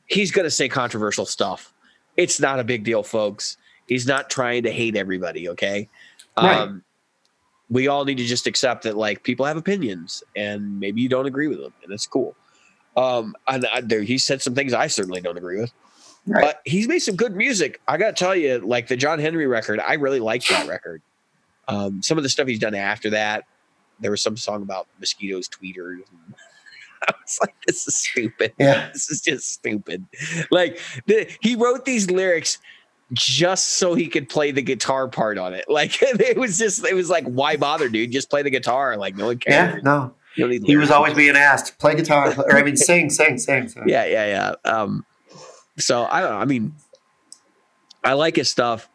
[0.06, 1.72] he's going to say controversial stuff.
[2.16, 3.56] It's not a big deal, folks.
[3.86, 5.48] He's not trying to hate everybody.
[5.50, 5.88] Okay.
[6.36, 6.58] Right.
[6.58, 6.84] Um,
[7.72, 11.24] we all need to just accept that, like, people have opinions and maybe you don't
[11.26, 12.36] agree with them, and that's cool.
[12.98, 15.72] Um, and I, there, he said some things I certainly don't agree with.
[16.26, 17.80] right But he's made some good music.
[17.88, 21.00] I gotta tell you, like the John Henry record, I really like that record.
[21.66, 23.44] Um, some of the stuff he's done after that,
[24.00, 25.94] there was some song about mosquitoes, tweeters.
[25.94, 26.34] And
[27.08, 28.52] I was like, this is stupid.
[28.58, 30.04] yeah This is just stupid.
[30.50, 32.58] Like the, he wrote these lyrics
[33.12, 35.64] just so he could play the guitar part on it.
[35.68, 38.10] Like it was just, it was like, why bother, dude?
[38.12, 38.96] Just play the guitar.
[38.96, 39.74] Like no one cares.
[39.76, 43.68] yeah no he was always being asked play guitar or I mean sing sing sing,
[43.68, 43.82] sing.
[43.86, 44.70] yeah, yeah, yeah.
[44.70, 45.04] Um,
[45.78, 46.36] so I don't know.
[46.38, 46.74] I mean,
[48.04, 48.88] I like his stuff.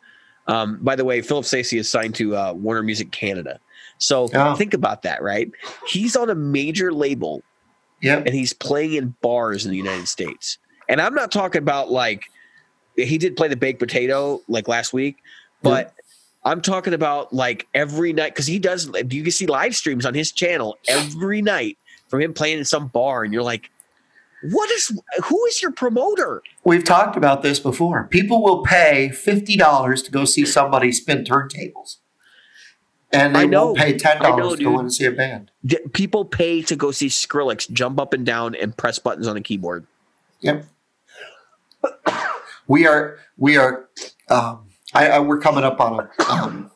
[0.48, 3.60] Um, by the way, Philip Sayce is signed to uh, Warner Music Canada.
[4.00, 4.56] So Oh.
[4.56, 5.52] think about that, right?
[5.88, 7.42] He's on a major label
[8.02, 10.58] yep and he's playing in bars in the United States.
[10.90, 12.24] And I'm not talking about like
[12.98, 15.18] he did play the baked potato like last week,
[15.62, 15.94] but
[16.44, 18.88] I'm talking about like every night because he does.
[18.88, 21.78] You can see live streams on his channel every night
[22.10, 23.70] from him playing in some bar, and you're like,
[24.44, 24.98] "What is?
[25.26, 28.06] Who is your promoter?" We've talked about this before.
[28.06, 31.98] People will pay fifty dollars to go see somebody spin turntables,
[33.12, 33.68] and they I know.
[33.68, 35.52] won't pay ten dollars to go and see a band.
[35.94, 39.42] People pay to go see Skrillex jump up and down and press buttons on a
[39.42, 39.86] keyboard.
[40.40, 40.66] Yep.
[42.68, 43.90] We are we are
[44.30, 46.72] um, I, I we're coming up on a um,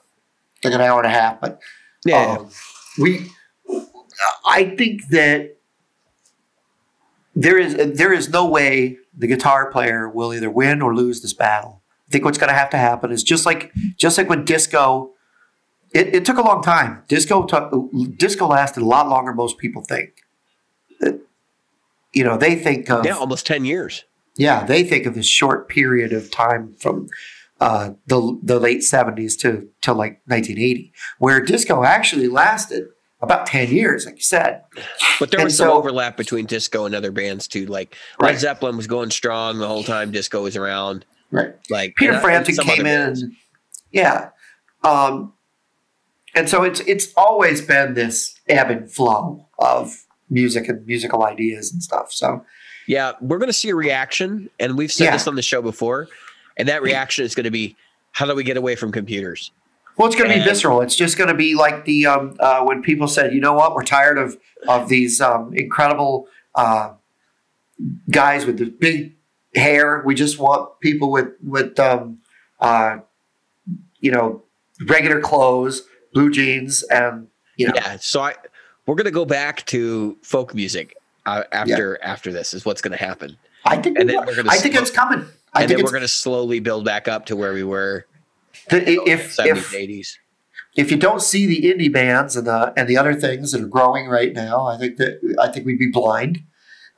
[0.63, 1.59] like an hour and a half, but
[2.39, 2.49] um,
[2.99, 3.29] we
[4.45, 5.57] I think that
[7.35, 11.33] there is there is no way the guitar player will either win or lose this
[11.33, 11.81] battle.
[12.07, 15.11] I think what's going to have to happen is just like just like when disco.
[15.93, 17.03] It, it took a long time.
[17.09, 17.69] Disco took,
[18.15, 20.11] disco lasted a lot longer than most people think.
[21.01, 21.19] It-
[22.13, 24.05] you know, they think of Yeah, almost ten years.
[24.35, 27.07] Yeah, they think of this short period of time from
[27.59, 32.87] uh, the the late seventies to to like nineteen eighty, where disco actually lasted
[33.21, 34.63] about ten years, like you said.
[35.19, 37.67] But there And was some overlap between disco and other bands too.
[37.67, 38.39] Like Led Right.
[38.39, 41.05] Zeppelin was going strong the whole time disco was around.
[41.29, 41.53] Right.
[41.69, 43.17] Like Peter Frampton came in, and
[43.91, 44.29] yeah,
[44.83, 45.33] um,
[46.33, 51.71] and so it's it's always been this ebb and flow of music and musical ideas
[51.71, 52.11] and stuff.
[52.11, 52.43] So
[52.87, 55.11] Yeah, we're going to see a reaction, and we've said Yeah.
[55.11, 56.07] this on the show before,
[56.57, 57.75] and that reaction is going to be,
[58.11, 59.51] how do we get away from computers?
[59.97, 60.81] Well, it's going to be visceral.
[60.81, 63.75] It's just going to be like the um, uh, when people said, "You know what?
[63.75, 64.37] We're tired of
[64.67, 66.93] of these um, incredible uh,
[68.09, 69.15] guys with the big
[69.53, 70.01] hair.
[70.05, 72.19] We just want people with with um,
[72.59, 72.99] uh,
[73.99, 74.43] you know
[74.87, 75.83] regular clothes,
[76.13, 77.27] blue jeans, and
[77.57, 78.35] you know Yeah, so I
[78.85, 80.95] we're going to go back to folk music
[81.25, 84.25] uh, after after this is what's going to happen, I think and we then are.
[84.27, 85.25] we're gonna I think it's coming.
[85.53, 88.05] I and think then we're going to slowly build back up to where we were
[88.69, 90.17] the, if if eighties.
[90.75, 93.67] if you don't see the indie bands and the and the other things that are
[93.67, 96.43] growing right now, I think that I think we'd be blind.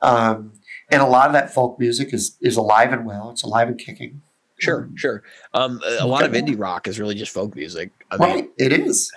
[0.02, 0.52] Um,
[0.90, 3.30] and a lot of that folk music is is alive and well.
[3.30, 4.22] It's alive and kicking.
[4.58, 5.22] Sure, sure.
[5.52, 7.90] Um, a, a lot of indie rock is really just folk music.
[8.10, 8.50] I mean, right?
[8.56, 9.10] It is.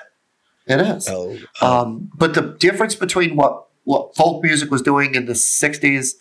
[0.66, 1.06] It is.
[1.06, 5.34] so um, Um, but the difference between what what folk music was doing in the
[5.34, 6.16] '60s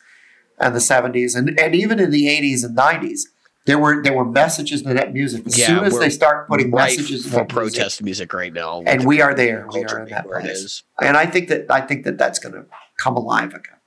[0.58, 3.22] and the '70s, and, and even in the '80s and '90s,
[3.66, 5.44] there were there were messages in that music.
[5.46, 8.52] As Yeah, soon as they start putting messages in for that music, protest music right
[8.52, 9.66] now, and we are there.
[9.72, 10.84] We are in that place.
[11.00, 12.66] and I think that I think that that's going to
[12.98, 13.80] come alive again.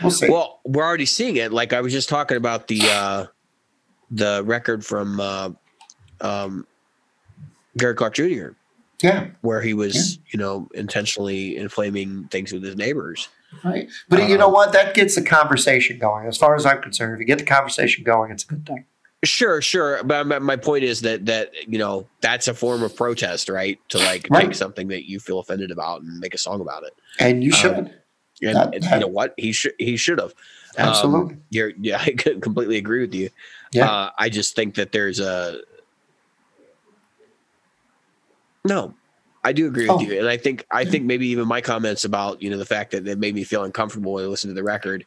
[0.00, 0.30] We'll see.
[0.30, 1.52] Well, we're already seeing it.
[1.52, 3.26] Like I was just talking about the uh,
[4.10, 5.50] the record from uh,
[6.22, 6.66] um,
[7.76, 8.48] Gary Clark Jr.,
[9.02, 13.28] yeah, where he was, you know, intentionally inflaming things with his neighbors.
[13.64, 13.88] right.
[14.08, 14.72] But you Um, know what?
[14.72, 16.26] That gets the conversation going.
[16.26, 18.84] As far as I'm concerned, if you get the conversation going, it's a good thing.
[19.24, 20.02] Sure, sure.
[20.04, 23.78] But my, point is that that you know that's a form of protest, right?
[23.88, 24.44] To like Right.
[24.46, 26.92] take something that you feel offended about and make a song about it.
[27.18, 27.74] And you Um, should
[28.40, 29.34] And, That- and you know what?
[29.36, 30.32] He should he should have.
[30.76, 31.34] absolutely.
[31.34, 33.30] Um, you're yeah, I completely agree with you.
[33.72, 33.90] Yeah.
[33.90, 35.62] Uh, I just think that there's a
[38.68, 38.94] no.
[39.44, 40.00] I do agree with Oh.
[40.00, 42.90] you, and I think I think maybe even my comments about you know the fact
[42.90, 45.04] that it made me feel uncomfortable when I listened to the record.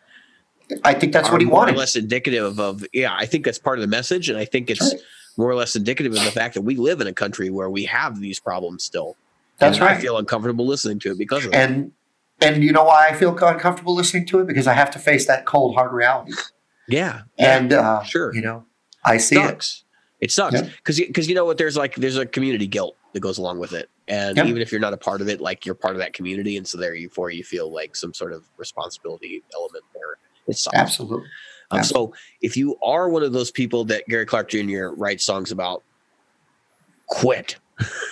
[0.85, 1.71] I think that's what he wanted.
[1.73, 3.13] more or less indicative of yeah.
[3.13, 5.01] I think that's part of the message, and I think it's right.
[5.37, 7.83] more or less indicative of the fact that we live in a country where we
[7.85, 9.17] have these problems still.
[9.59, 11.57] That's and I feel uncomfortable listening to it because of it.
[11.57, 11.91] And
[12.39, 15.27] and you know why I feel uncomfortable listening to it because I have to face
[15.27, 16.31] that cold hard reality.
[16.87, 18.33] Yeah, And uh, Sure.
[18.33, 18.65] you know,
[19.05, 19.45] I see it.
[19.45, 19.83] sucks.
[20.21, 20.69] It sucks Yeah.
[20.77, 21.57] because because you know what?
[21.57, 24.45] There's like there's a community guilt that goes along with it, and Yeah.
[24.45, 26.67] even if you're not a part of it, like you're part of that community, and
[26.67, 30.17] so therefore you feel like some sort of responsibility element there.
[30.47, 30.67] It's.
[30.73, 31.27] Absolutely.
[31.71, 34.87] Um, so if you are one of those people that Gary Clark Jr.
[34.89, 35.83] writes songs about,
[37.07, 37.55] quit.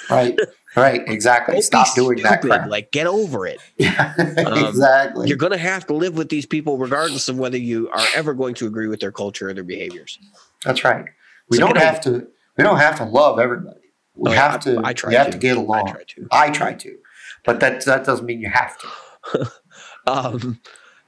[0.10, 0.38] Right.
[0.76, 1.02] Right.
[1.08, 1.56] Exactly.
[1.56, 2.70] Don't Stop doing that crap.
[2.70, 3.60] Like get over it.
[3.78, 4.14] Yeah.
[4.46, 5.28] Um, exactly.
[5.28, 8.34] You're going to have to live with these people regardless of whether you are ever
[8.34, 10.20] going to agree with their culture or their behaviors.
[10.64, 11.06] That's right.
[11.50, 12.28] We So don't have to.
[12.58, 13.79] We don't have to love everybody.
[14.20, 14.82] We Oh, have I- to.
[14.84, 15.32] I try we have to.
[15.34, 15.88] to get I along.
[15.92, 16.28] try to.
[16.32, 16.98] I try to,
[17.46, 19.52] but that that doesn't mean you have to.
[20.08, 20.60] Um,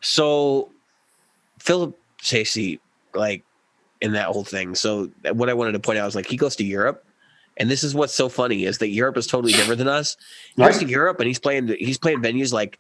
[0.02, 0.70] so
[1.60, 2.78] Philip Sayce,
[3.16, 3.44] like
[4.02, 4.76] in that whole thing.
[4.76, 7.04] So what I wanted to point out was like he goes to Europe,
[7.58, 10.18] and this is what's so funny is that Europe is totally different than us.
[10.56, 12.78] He goes to Europe and he's playing he's playing venues like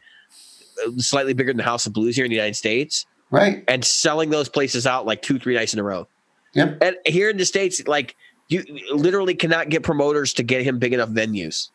[0.97, 3.63] slightly bigger than the House of Blues here in the United States, Right.
[3.67, 6.07] and selling those places out like two three nights in a row.
[6.53, 6.77] Yep.
[6.83, 8.15] And here in the states, like
[8.51, 8.63] you
[8.93, 11.69] literally cannot get promoters to get him big enough venues.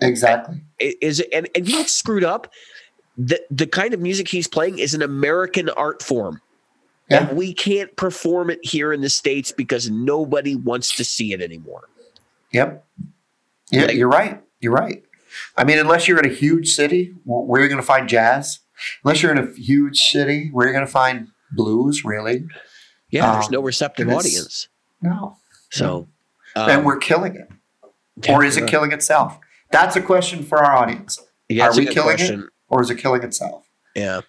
[0.00, 0.60] Exactly.
[0.80, 2.52] I- Is it, and and you screwed up?
[3.16, 6.40] The the kind of music he's playing is an American art form.
[7.10, 7.28] Yeah.
[7.28, 11.42] And we can't perform it here in the States because nobody wants to see it
[11.42, 11.82] anymore.
[12.52, 12.84] Yep.
[13.70, 14.42] Yeah, Like- you're right.
[14.60, 15.04] You're right.
[15.56, 18.08] I mean, unless you're in a huge city, wh- where are you going to find
[18.08, 18.60] jazz?
[19.04, 22.04] Unless you're in a huge city, where are you going to find blues?
[22.04, 22.46] Really?
[23.10, 24.68] Yeah, there's Um, no receptive audience.
[25.02, 25.36] No.
[25.74, 26.08] So,
[26.56, 27.50] and um, we're killing it,
[28.24, 29.38] yeah, or is it killing itself?
[29.70, 31.20] That's a question for our audience.
[31.48, 32.40] Yeah, are we good killing it?
[32.68, 33.66] Or is it killing itself?
[33.94, 34.20] Yeah.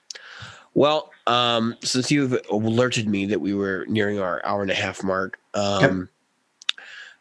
[0.74, 5.04] Well, um, since you've alerted me that we were nearing our hour and a half
[5.04, 6.10] mark, um,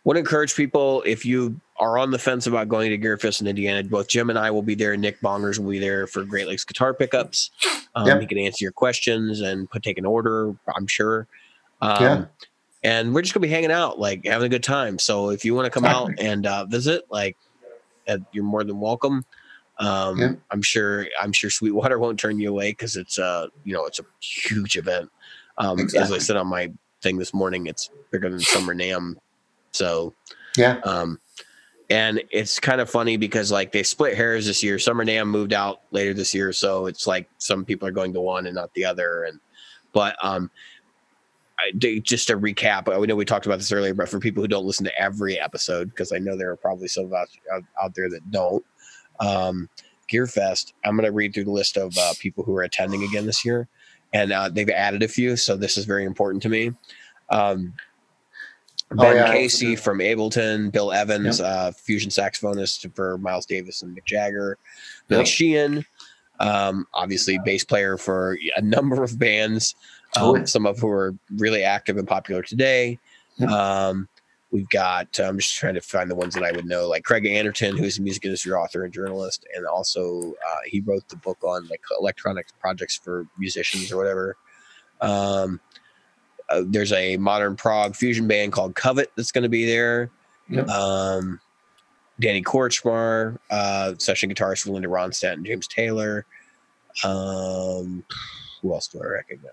[0.04, 3.40] want to encourage people if you are on the fence about going to Gear Fest
[3.40, 4.96] in Indiana, both Jim and I will be there.
[4.96, 7.50] Nick Bongers will be there for Great Lakes guitar pickups.
[7.94, 8.20] Um, Yep.
[8.20, 10.54] He can answer your questions and put take an order.
[10.74, 11.26] I'm sure.
[11.80, 12.24] Um, Yeah.
[12.84, 14.98] And we're just gonna be hanging out, like having a good time.
[14.98, 17.36] So if you want to come out and uh, visit, like,
[18.06, 19.24] uh, you're more than welcome.
[19.78, 20.32] Um, Yeah.
[20.50, 23.98] I'm sure I'm sure Sweetwater won't turn you away because it's a you know it's
[23.98, 25.08] a huge event.
[25.58, 26.20] Um, As I Exactly.
[26.20, 26.70] said on my
[27.02, 29.14] thing this morning, it's bigger than Summer NAMM.
[29.72, 30.14] So
[30.56, 30.78] Yeah.
[30.84, 31.18] um,
[31.90, 34.78] and it's kind of funny because like they split hairs this year.
[34.78, 38.20] Summer NAMM moved out later this year, so it's like some people are going to
[38.20, 39.24] one and not the other.
[39.24, 39.40] And
[39.92, 40.50] but um,
[41.78, 44.66] just to recap, I know we talked about this earlier, but for people who don't
[44.66, 48.10] listen to every episode, because I know there are probably some out, out, out there
[48.10, 48.64] that don't.
[49.20, 49.68] Um,
[50.12, 53.26] Gearfest, I'm going to read through the list of uh, people who are attending again
[53.26, 53.68] this year,
[54.12, 56.72] and uh, they've added a few, so this is very important to me.
[57.30, 57.74] Um,
[58.92, 63.96] Oh, Ben yeah, Casey from Ableton, Bill Evans, uh, fusion saxophonist for Miles Davis and
[63.96, 64.58] Mick Jagger,
[65.08, 65.26] Billy Yep.
[65.26, 65.86] Sheehan,
[66.38, 69.74] um, obviously bass player for a number of bands,
[70.16, 70.44] um, Oh, yeah.
[70.44, 72.98] some of who are really active and popular today.
[73.48, 74.08] Um,
[74.50, 77.26] we've got, I'm just trying to find the ones that I would know, like Craig
[77.26, 81.38] Anderton, who's a music industry author and journalist, and also uh, he wrote the book
[81.42, 84.36] on like electronic projects for musicians or whatever.
[85.00, 85.60] Um,
[86.48, 90.10] uh, there's a modern prog fusion band called Covet that's going to be there.
[90.48, 90.68] Yep.
[90.68, 91.40] Um,
[92.20, 96.26] Danny Korchmar, uh, session guitarist for Linda Ronstadt and James Taylor.
[97.02, 98.04] Um,
[98.62, 99.50] who else do I recognize?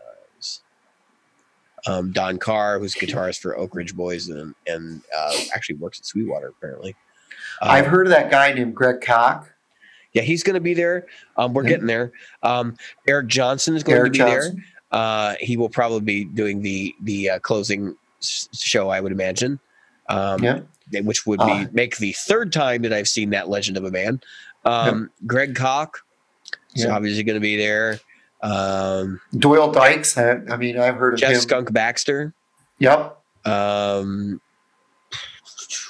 [1.88, 6.06] Um, Don Carr, who's guitarist for Oak Ridge Boys and, and uh, actually works at
[6.06, 6.96] Sweetwater apparently.
[7.62, 9.46] Uh, I've heard of that guy named Greg Koch.
[10.14, 11.08] yeah, he's going to be there.
[11.38, 11.70] Um, we're Yeah.
[11.70, 12.12] getting there.
[12.44, 12.76] Um,
[13.08, 14.52] Eric Johnson is going Eric to be there.
[14.92, 19.60] Uh, he will probably be doing the the uh, closing s- show, I would imagine.
[20.10, 20.60] Um, Yeah.
[21.04, 23.92] Which would be Uh, make the third time that I've seen that Legend of a
[23.92, 24.20] Man.
[24.66, 25.96] Um, Greg Koch
[26.76, 26.94] is Yeah.
[26.94, 27.98] obviously going to be there.
[28.44, 30.18] Um, Doyle Dykes.
[30.18, 31.42] I, I mean, I've heard of Jeff him.
[31.42, 32.34] Skunk Baxter.
[32.80, 33.18] Yep.
[33.46, 34.42] Um,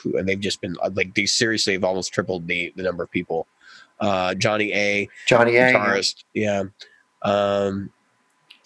[0.06, 1.32] and they've just been uh, like these.
[1.32, 3.48] Seriously, have almost tripled the the number of people.
[4.00, 5.08] Uh, Johnny A.
[5.28, 5.74] Johnny A.
[5.74, 6.24] guitarist.
[6.34, 6.64] Yeah.
[7.22, 7.92] Um,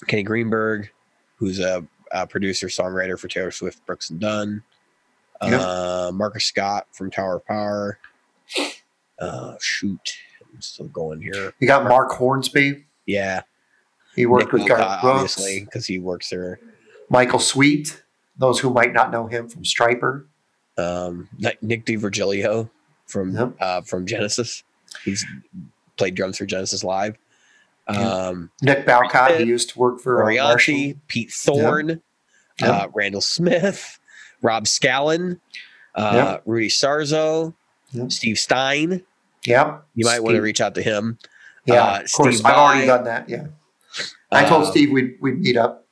[0.08, 0.90] Kenny Greenberg,
[1.36, 4.64] who's a, a producer, songwriter for Taylor Swift, Brooks and Dunn.
[5.44, 5.60] Yep.
[5.60, 8.00] Uh, Marcus Scott from Tower of Power.
[9.20, 11.54] Uh, shoot, I'm still going here.
[11.60, 12.86] You got Mark Hornsby.
[13.06, 13.42] Yeah,
[14.16, 15.04] He worked Nick with Garth Brooks.
[15.04, 16.60] obviously because he works there.
[17.10, 18.02] Michael Sweet.
[18.38, 20.26] Those who might not know him from Stryper.
[20.78, 21.30] Um,
[21.62, 22.70] Nick D'Virgilio
[23.06, 23.54] from Yep.
[23.62, 24.64] uh, from Genesis.
[25.04, 25.26] He's
[25.98, 27.18] played drums for Genesis Live.
[27.88, 29.38] Um, Nick Bowcott.
[29.40, 30.26] He used to work for uh.
[30.26, 32.02] Moriarty, Pete Thorn,
[32.60, 32.70] Yep.
[32.70, 34.00] uh, Randall Smith,
[34.42, 35.40] Rob Scallon,
[35.94, 36.42] uh, Yep.
[36.46, 37.54] Rudy Sarzo,
[37.92, 38.12] Yep.
[38.12, 39.04] Steve Stein.
[39.46, 39.86] Yep.
[39.94, 41.20] You might want to reach out to him.
[41.66, 42.36] Yeah, uh, of course.
[42.36, 43.30] Steve I've already done that.
[43.30, 43.46] Yeah.
[44.32, 45.84] I told Um, Steve we'd, we'd meet up.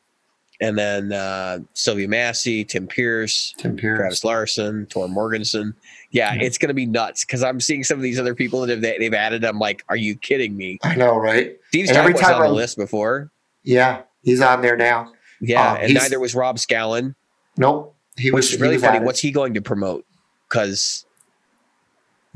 [0.61, 3.97] And then uh, Sylvia Massy, Tim Pierce, Tim Pierce.
[3.97, 5.73] Travis Larson, Tor Morganson.
[6.11, 6.43] Yeah, Yeah.
[6.43, 8.81] it's going to be nuts because I'm seeing some of these other people that have,
[8.81, 9.43] they've added.
[9.43, 10.79] I'm like, are you kidding me?
[10.83, 11.57] I know, right?
[11.69, 13.29] Steve's every was time on the list before.
[13.63, 15.11] Yeah, he's on there now.
[15.41, 17.15] Yeah, Uh, and neither was Rob Scallon.
[17.57, 17.93] Nope.
[18.15, 18.97] He Which was is really funny.
[18.99, 19.03] at.
[19.03, 20.05] What's he going to promote?
[20.47, 21.05] Because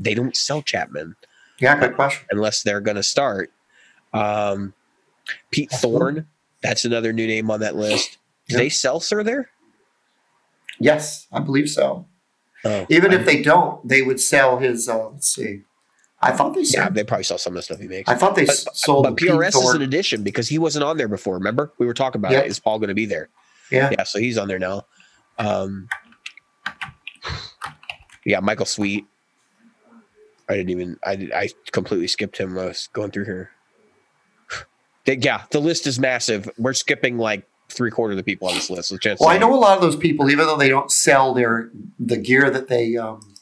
[0.00, 1.14] they don't sell Chapman
[1.60, 2.26] Yeah, good question.
[2.30, 3.50] unless they're going to start.
[4.12, 4.74] Um,
[5.50, 6.24] Pete cool.
[6.62, 8.18] That's another new name on that list.
[8.48, 8.58] Do Yeah.
[8.62, 9.50] they sell Suhr there?
[10.80, 12.06] Yes, I believe so.
[12.64, 14.88] Oh, Even I- if they don't, they would sell his.
[14.88, 15.62] Uh, let's see.
[16.20, 16.94] I thought they yeah, sold.
[16.94, 18.08] they probably sell some of the stuff he makes.
[18.10, 19.04] I thought they But, sold.
[19.04, 21.34] but PRS is an addition because he wasn't on there before.
[21.34, 22.44] Remember, we were talking about Yep.
[22.46, 22.50] it.
[22.50, 23.28] Is Paul going to be there?
[23.70, 23.90] Yeah.
[23.92, 24.86] Yeah, so he's on there now.
[25.38, 25.88] Um,
[28.24, 29.06] yeah, Michael Sweet.
[30.48, 30.98] I didn't even.
[31.04, 32.58] I did, I completely skipped him.
[32.58, 33.50] I was going through here.
[35.08, 36.50] Yeah, the list is massive.
[36.58, 38.92] We're skipping like three quarter of the people on this list.
[39.20, 42.16] Well, I know a lot of those people, even though they don't sell their the
[42.16, 43.34] gear that they um,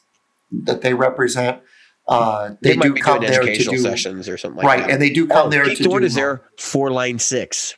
[0.51, 1.61] that they represent,
[2.07, 4.91] uh, they, they, do come there to do sessions or something like right, that.
[4.91, 5.97] and they do come oh, there Pete to do.
[5.97, 7.75] is there for line six.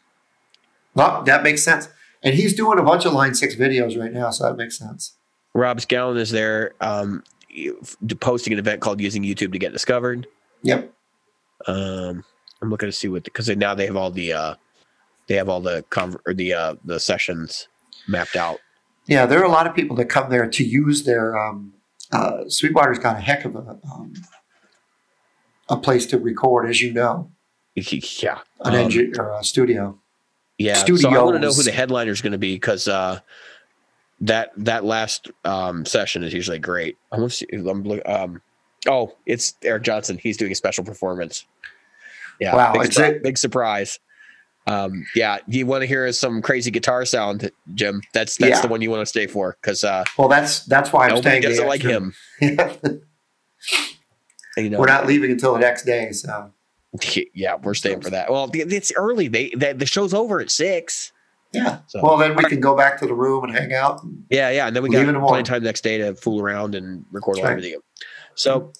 [0.95, 1.88] Well, that makes sense,
[2.24, 5.14] and he's doing a bunch of Line Six videos right now, so that makes sense.
[5.53, 7.24] Rob Scallon is there um,
[8.20, 10.28] posting an event called "Using YouTube to Get Discovered."
[10.64, 10.94] Yep.
[11.68, 12.24] Um,
[12.61, 14.56] I'm looking to see what because now they have all the uh,
[15.27, 17.68] they have all the conver- or the uh, the sessions
[18.07, 18.60] mapped out.
[19.07, 21.38] Yeah, there are a lot of people that come there to use their.
[21.38, 21.73] Um,
[22.11, 24.14] uh, Sweetwater's got a heck of a um,
[25.69, 27.31] a place to record, as you know,
[27.76, 29.99] Yeah, an Um, engine or a studio.
[30.57, 30.73] yeah.
[30.84, 33.19] So I want to know who the headliner is going to be because uh,
[34.22, 36.98] that that last um, session is usually great.
[37.11, 37.48] I want to see.
[37.53, 38.41] I'm um,
[38.88, 40.18] oh, it's Eric Johnson.
[40.18, 41.45] He's doing a special performance.
[42.40, 43.99] Yeah, Wow, big, it's big surprise.
[44.68, 48.02] Um, yeah, you want to hear some crazy guitar sound, Jim?
[48.14, 48.61] That's that's Yeah.
[48.61, 51.22] the one you want to stay for because uh, Well, that's that's why I'm nobody
[51.22, 51.41] staying.
[51.41, 52.14] doesn't like him.
[52.41, 52.74] Yeah.
[54.57, 56.11] You know, We're not leaving until the next day.
[56.11, 56.52] So
[57.34, 58.32] yeah, we're staying for that.
[58.32, 59.28] Well, it's early.
[59.28, 61.11] They the, the show's over at six.
[61.53, 61.80] yeah.
[61.88, 64.02] So Well, then we can go back to the room and hang out.
[64.30, 66.76] yeah, yeah, and then we got plenty of time the next day to fool around
[66.76, 67.52] and record all Right.
[67.52, 67.80] everything.
[68.36, 68.72] So.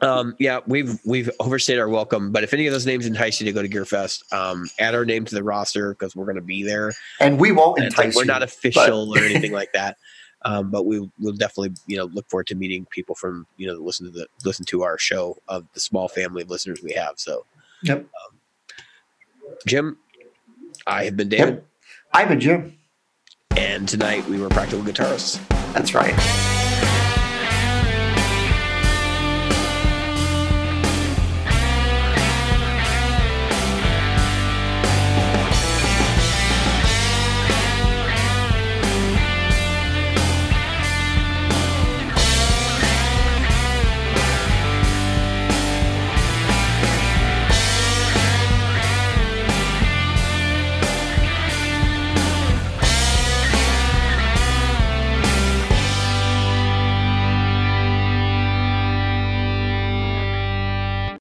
[0.00, 3.46] Um, yeah, we've we've overstayed our welcome, but if any of those names entice you
[3.46, 6.40] to go to Gearfest, um, add our name to the roster because we're going to
[6.42, 6.92] be there.
[7.20, 9.96] And we won't And it's like, entice we're not official or anything like that.
[10.42, 13.72] Um, but we will definitely, you know, look forward to meeting people from, you know,
[13.74, 17.14] listen to the listen to our show of the small family of listeners we have.
[17.16, 17.44] So,
[17.82, 17.98] Yep.
[18.02, 18.38] um,
[19.66, 19.98] Jim,
[20.86, 21.66] I have been David, Yep.
[22.12, 22.78] I've been Jim.
[23.56, 25.40] and tonight we were practical guitarists.
[25.72, 26.14] That's right.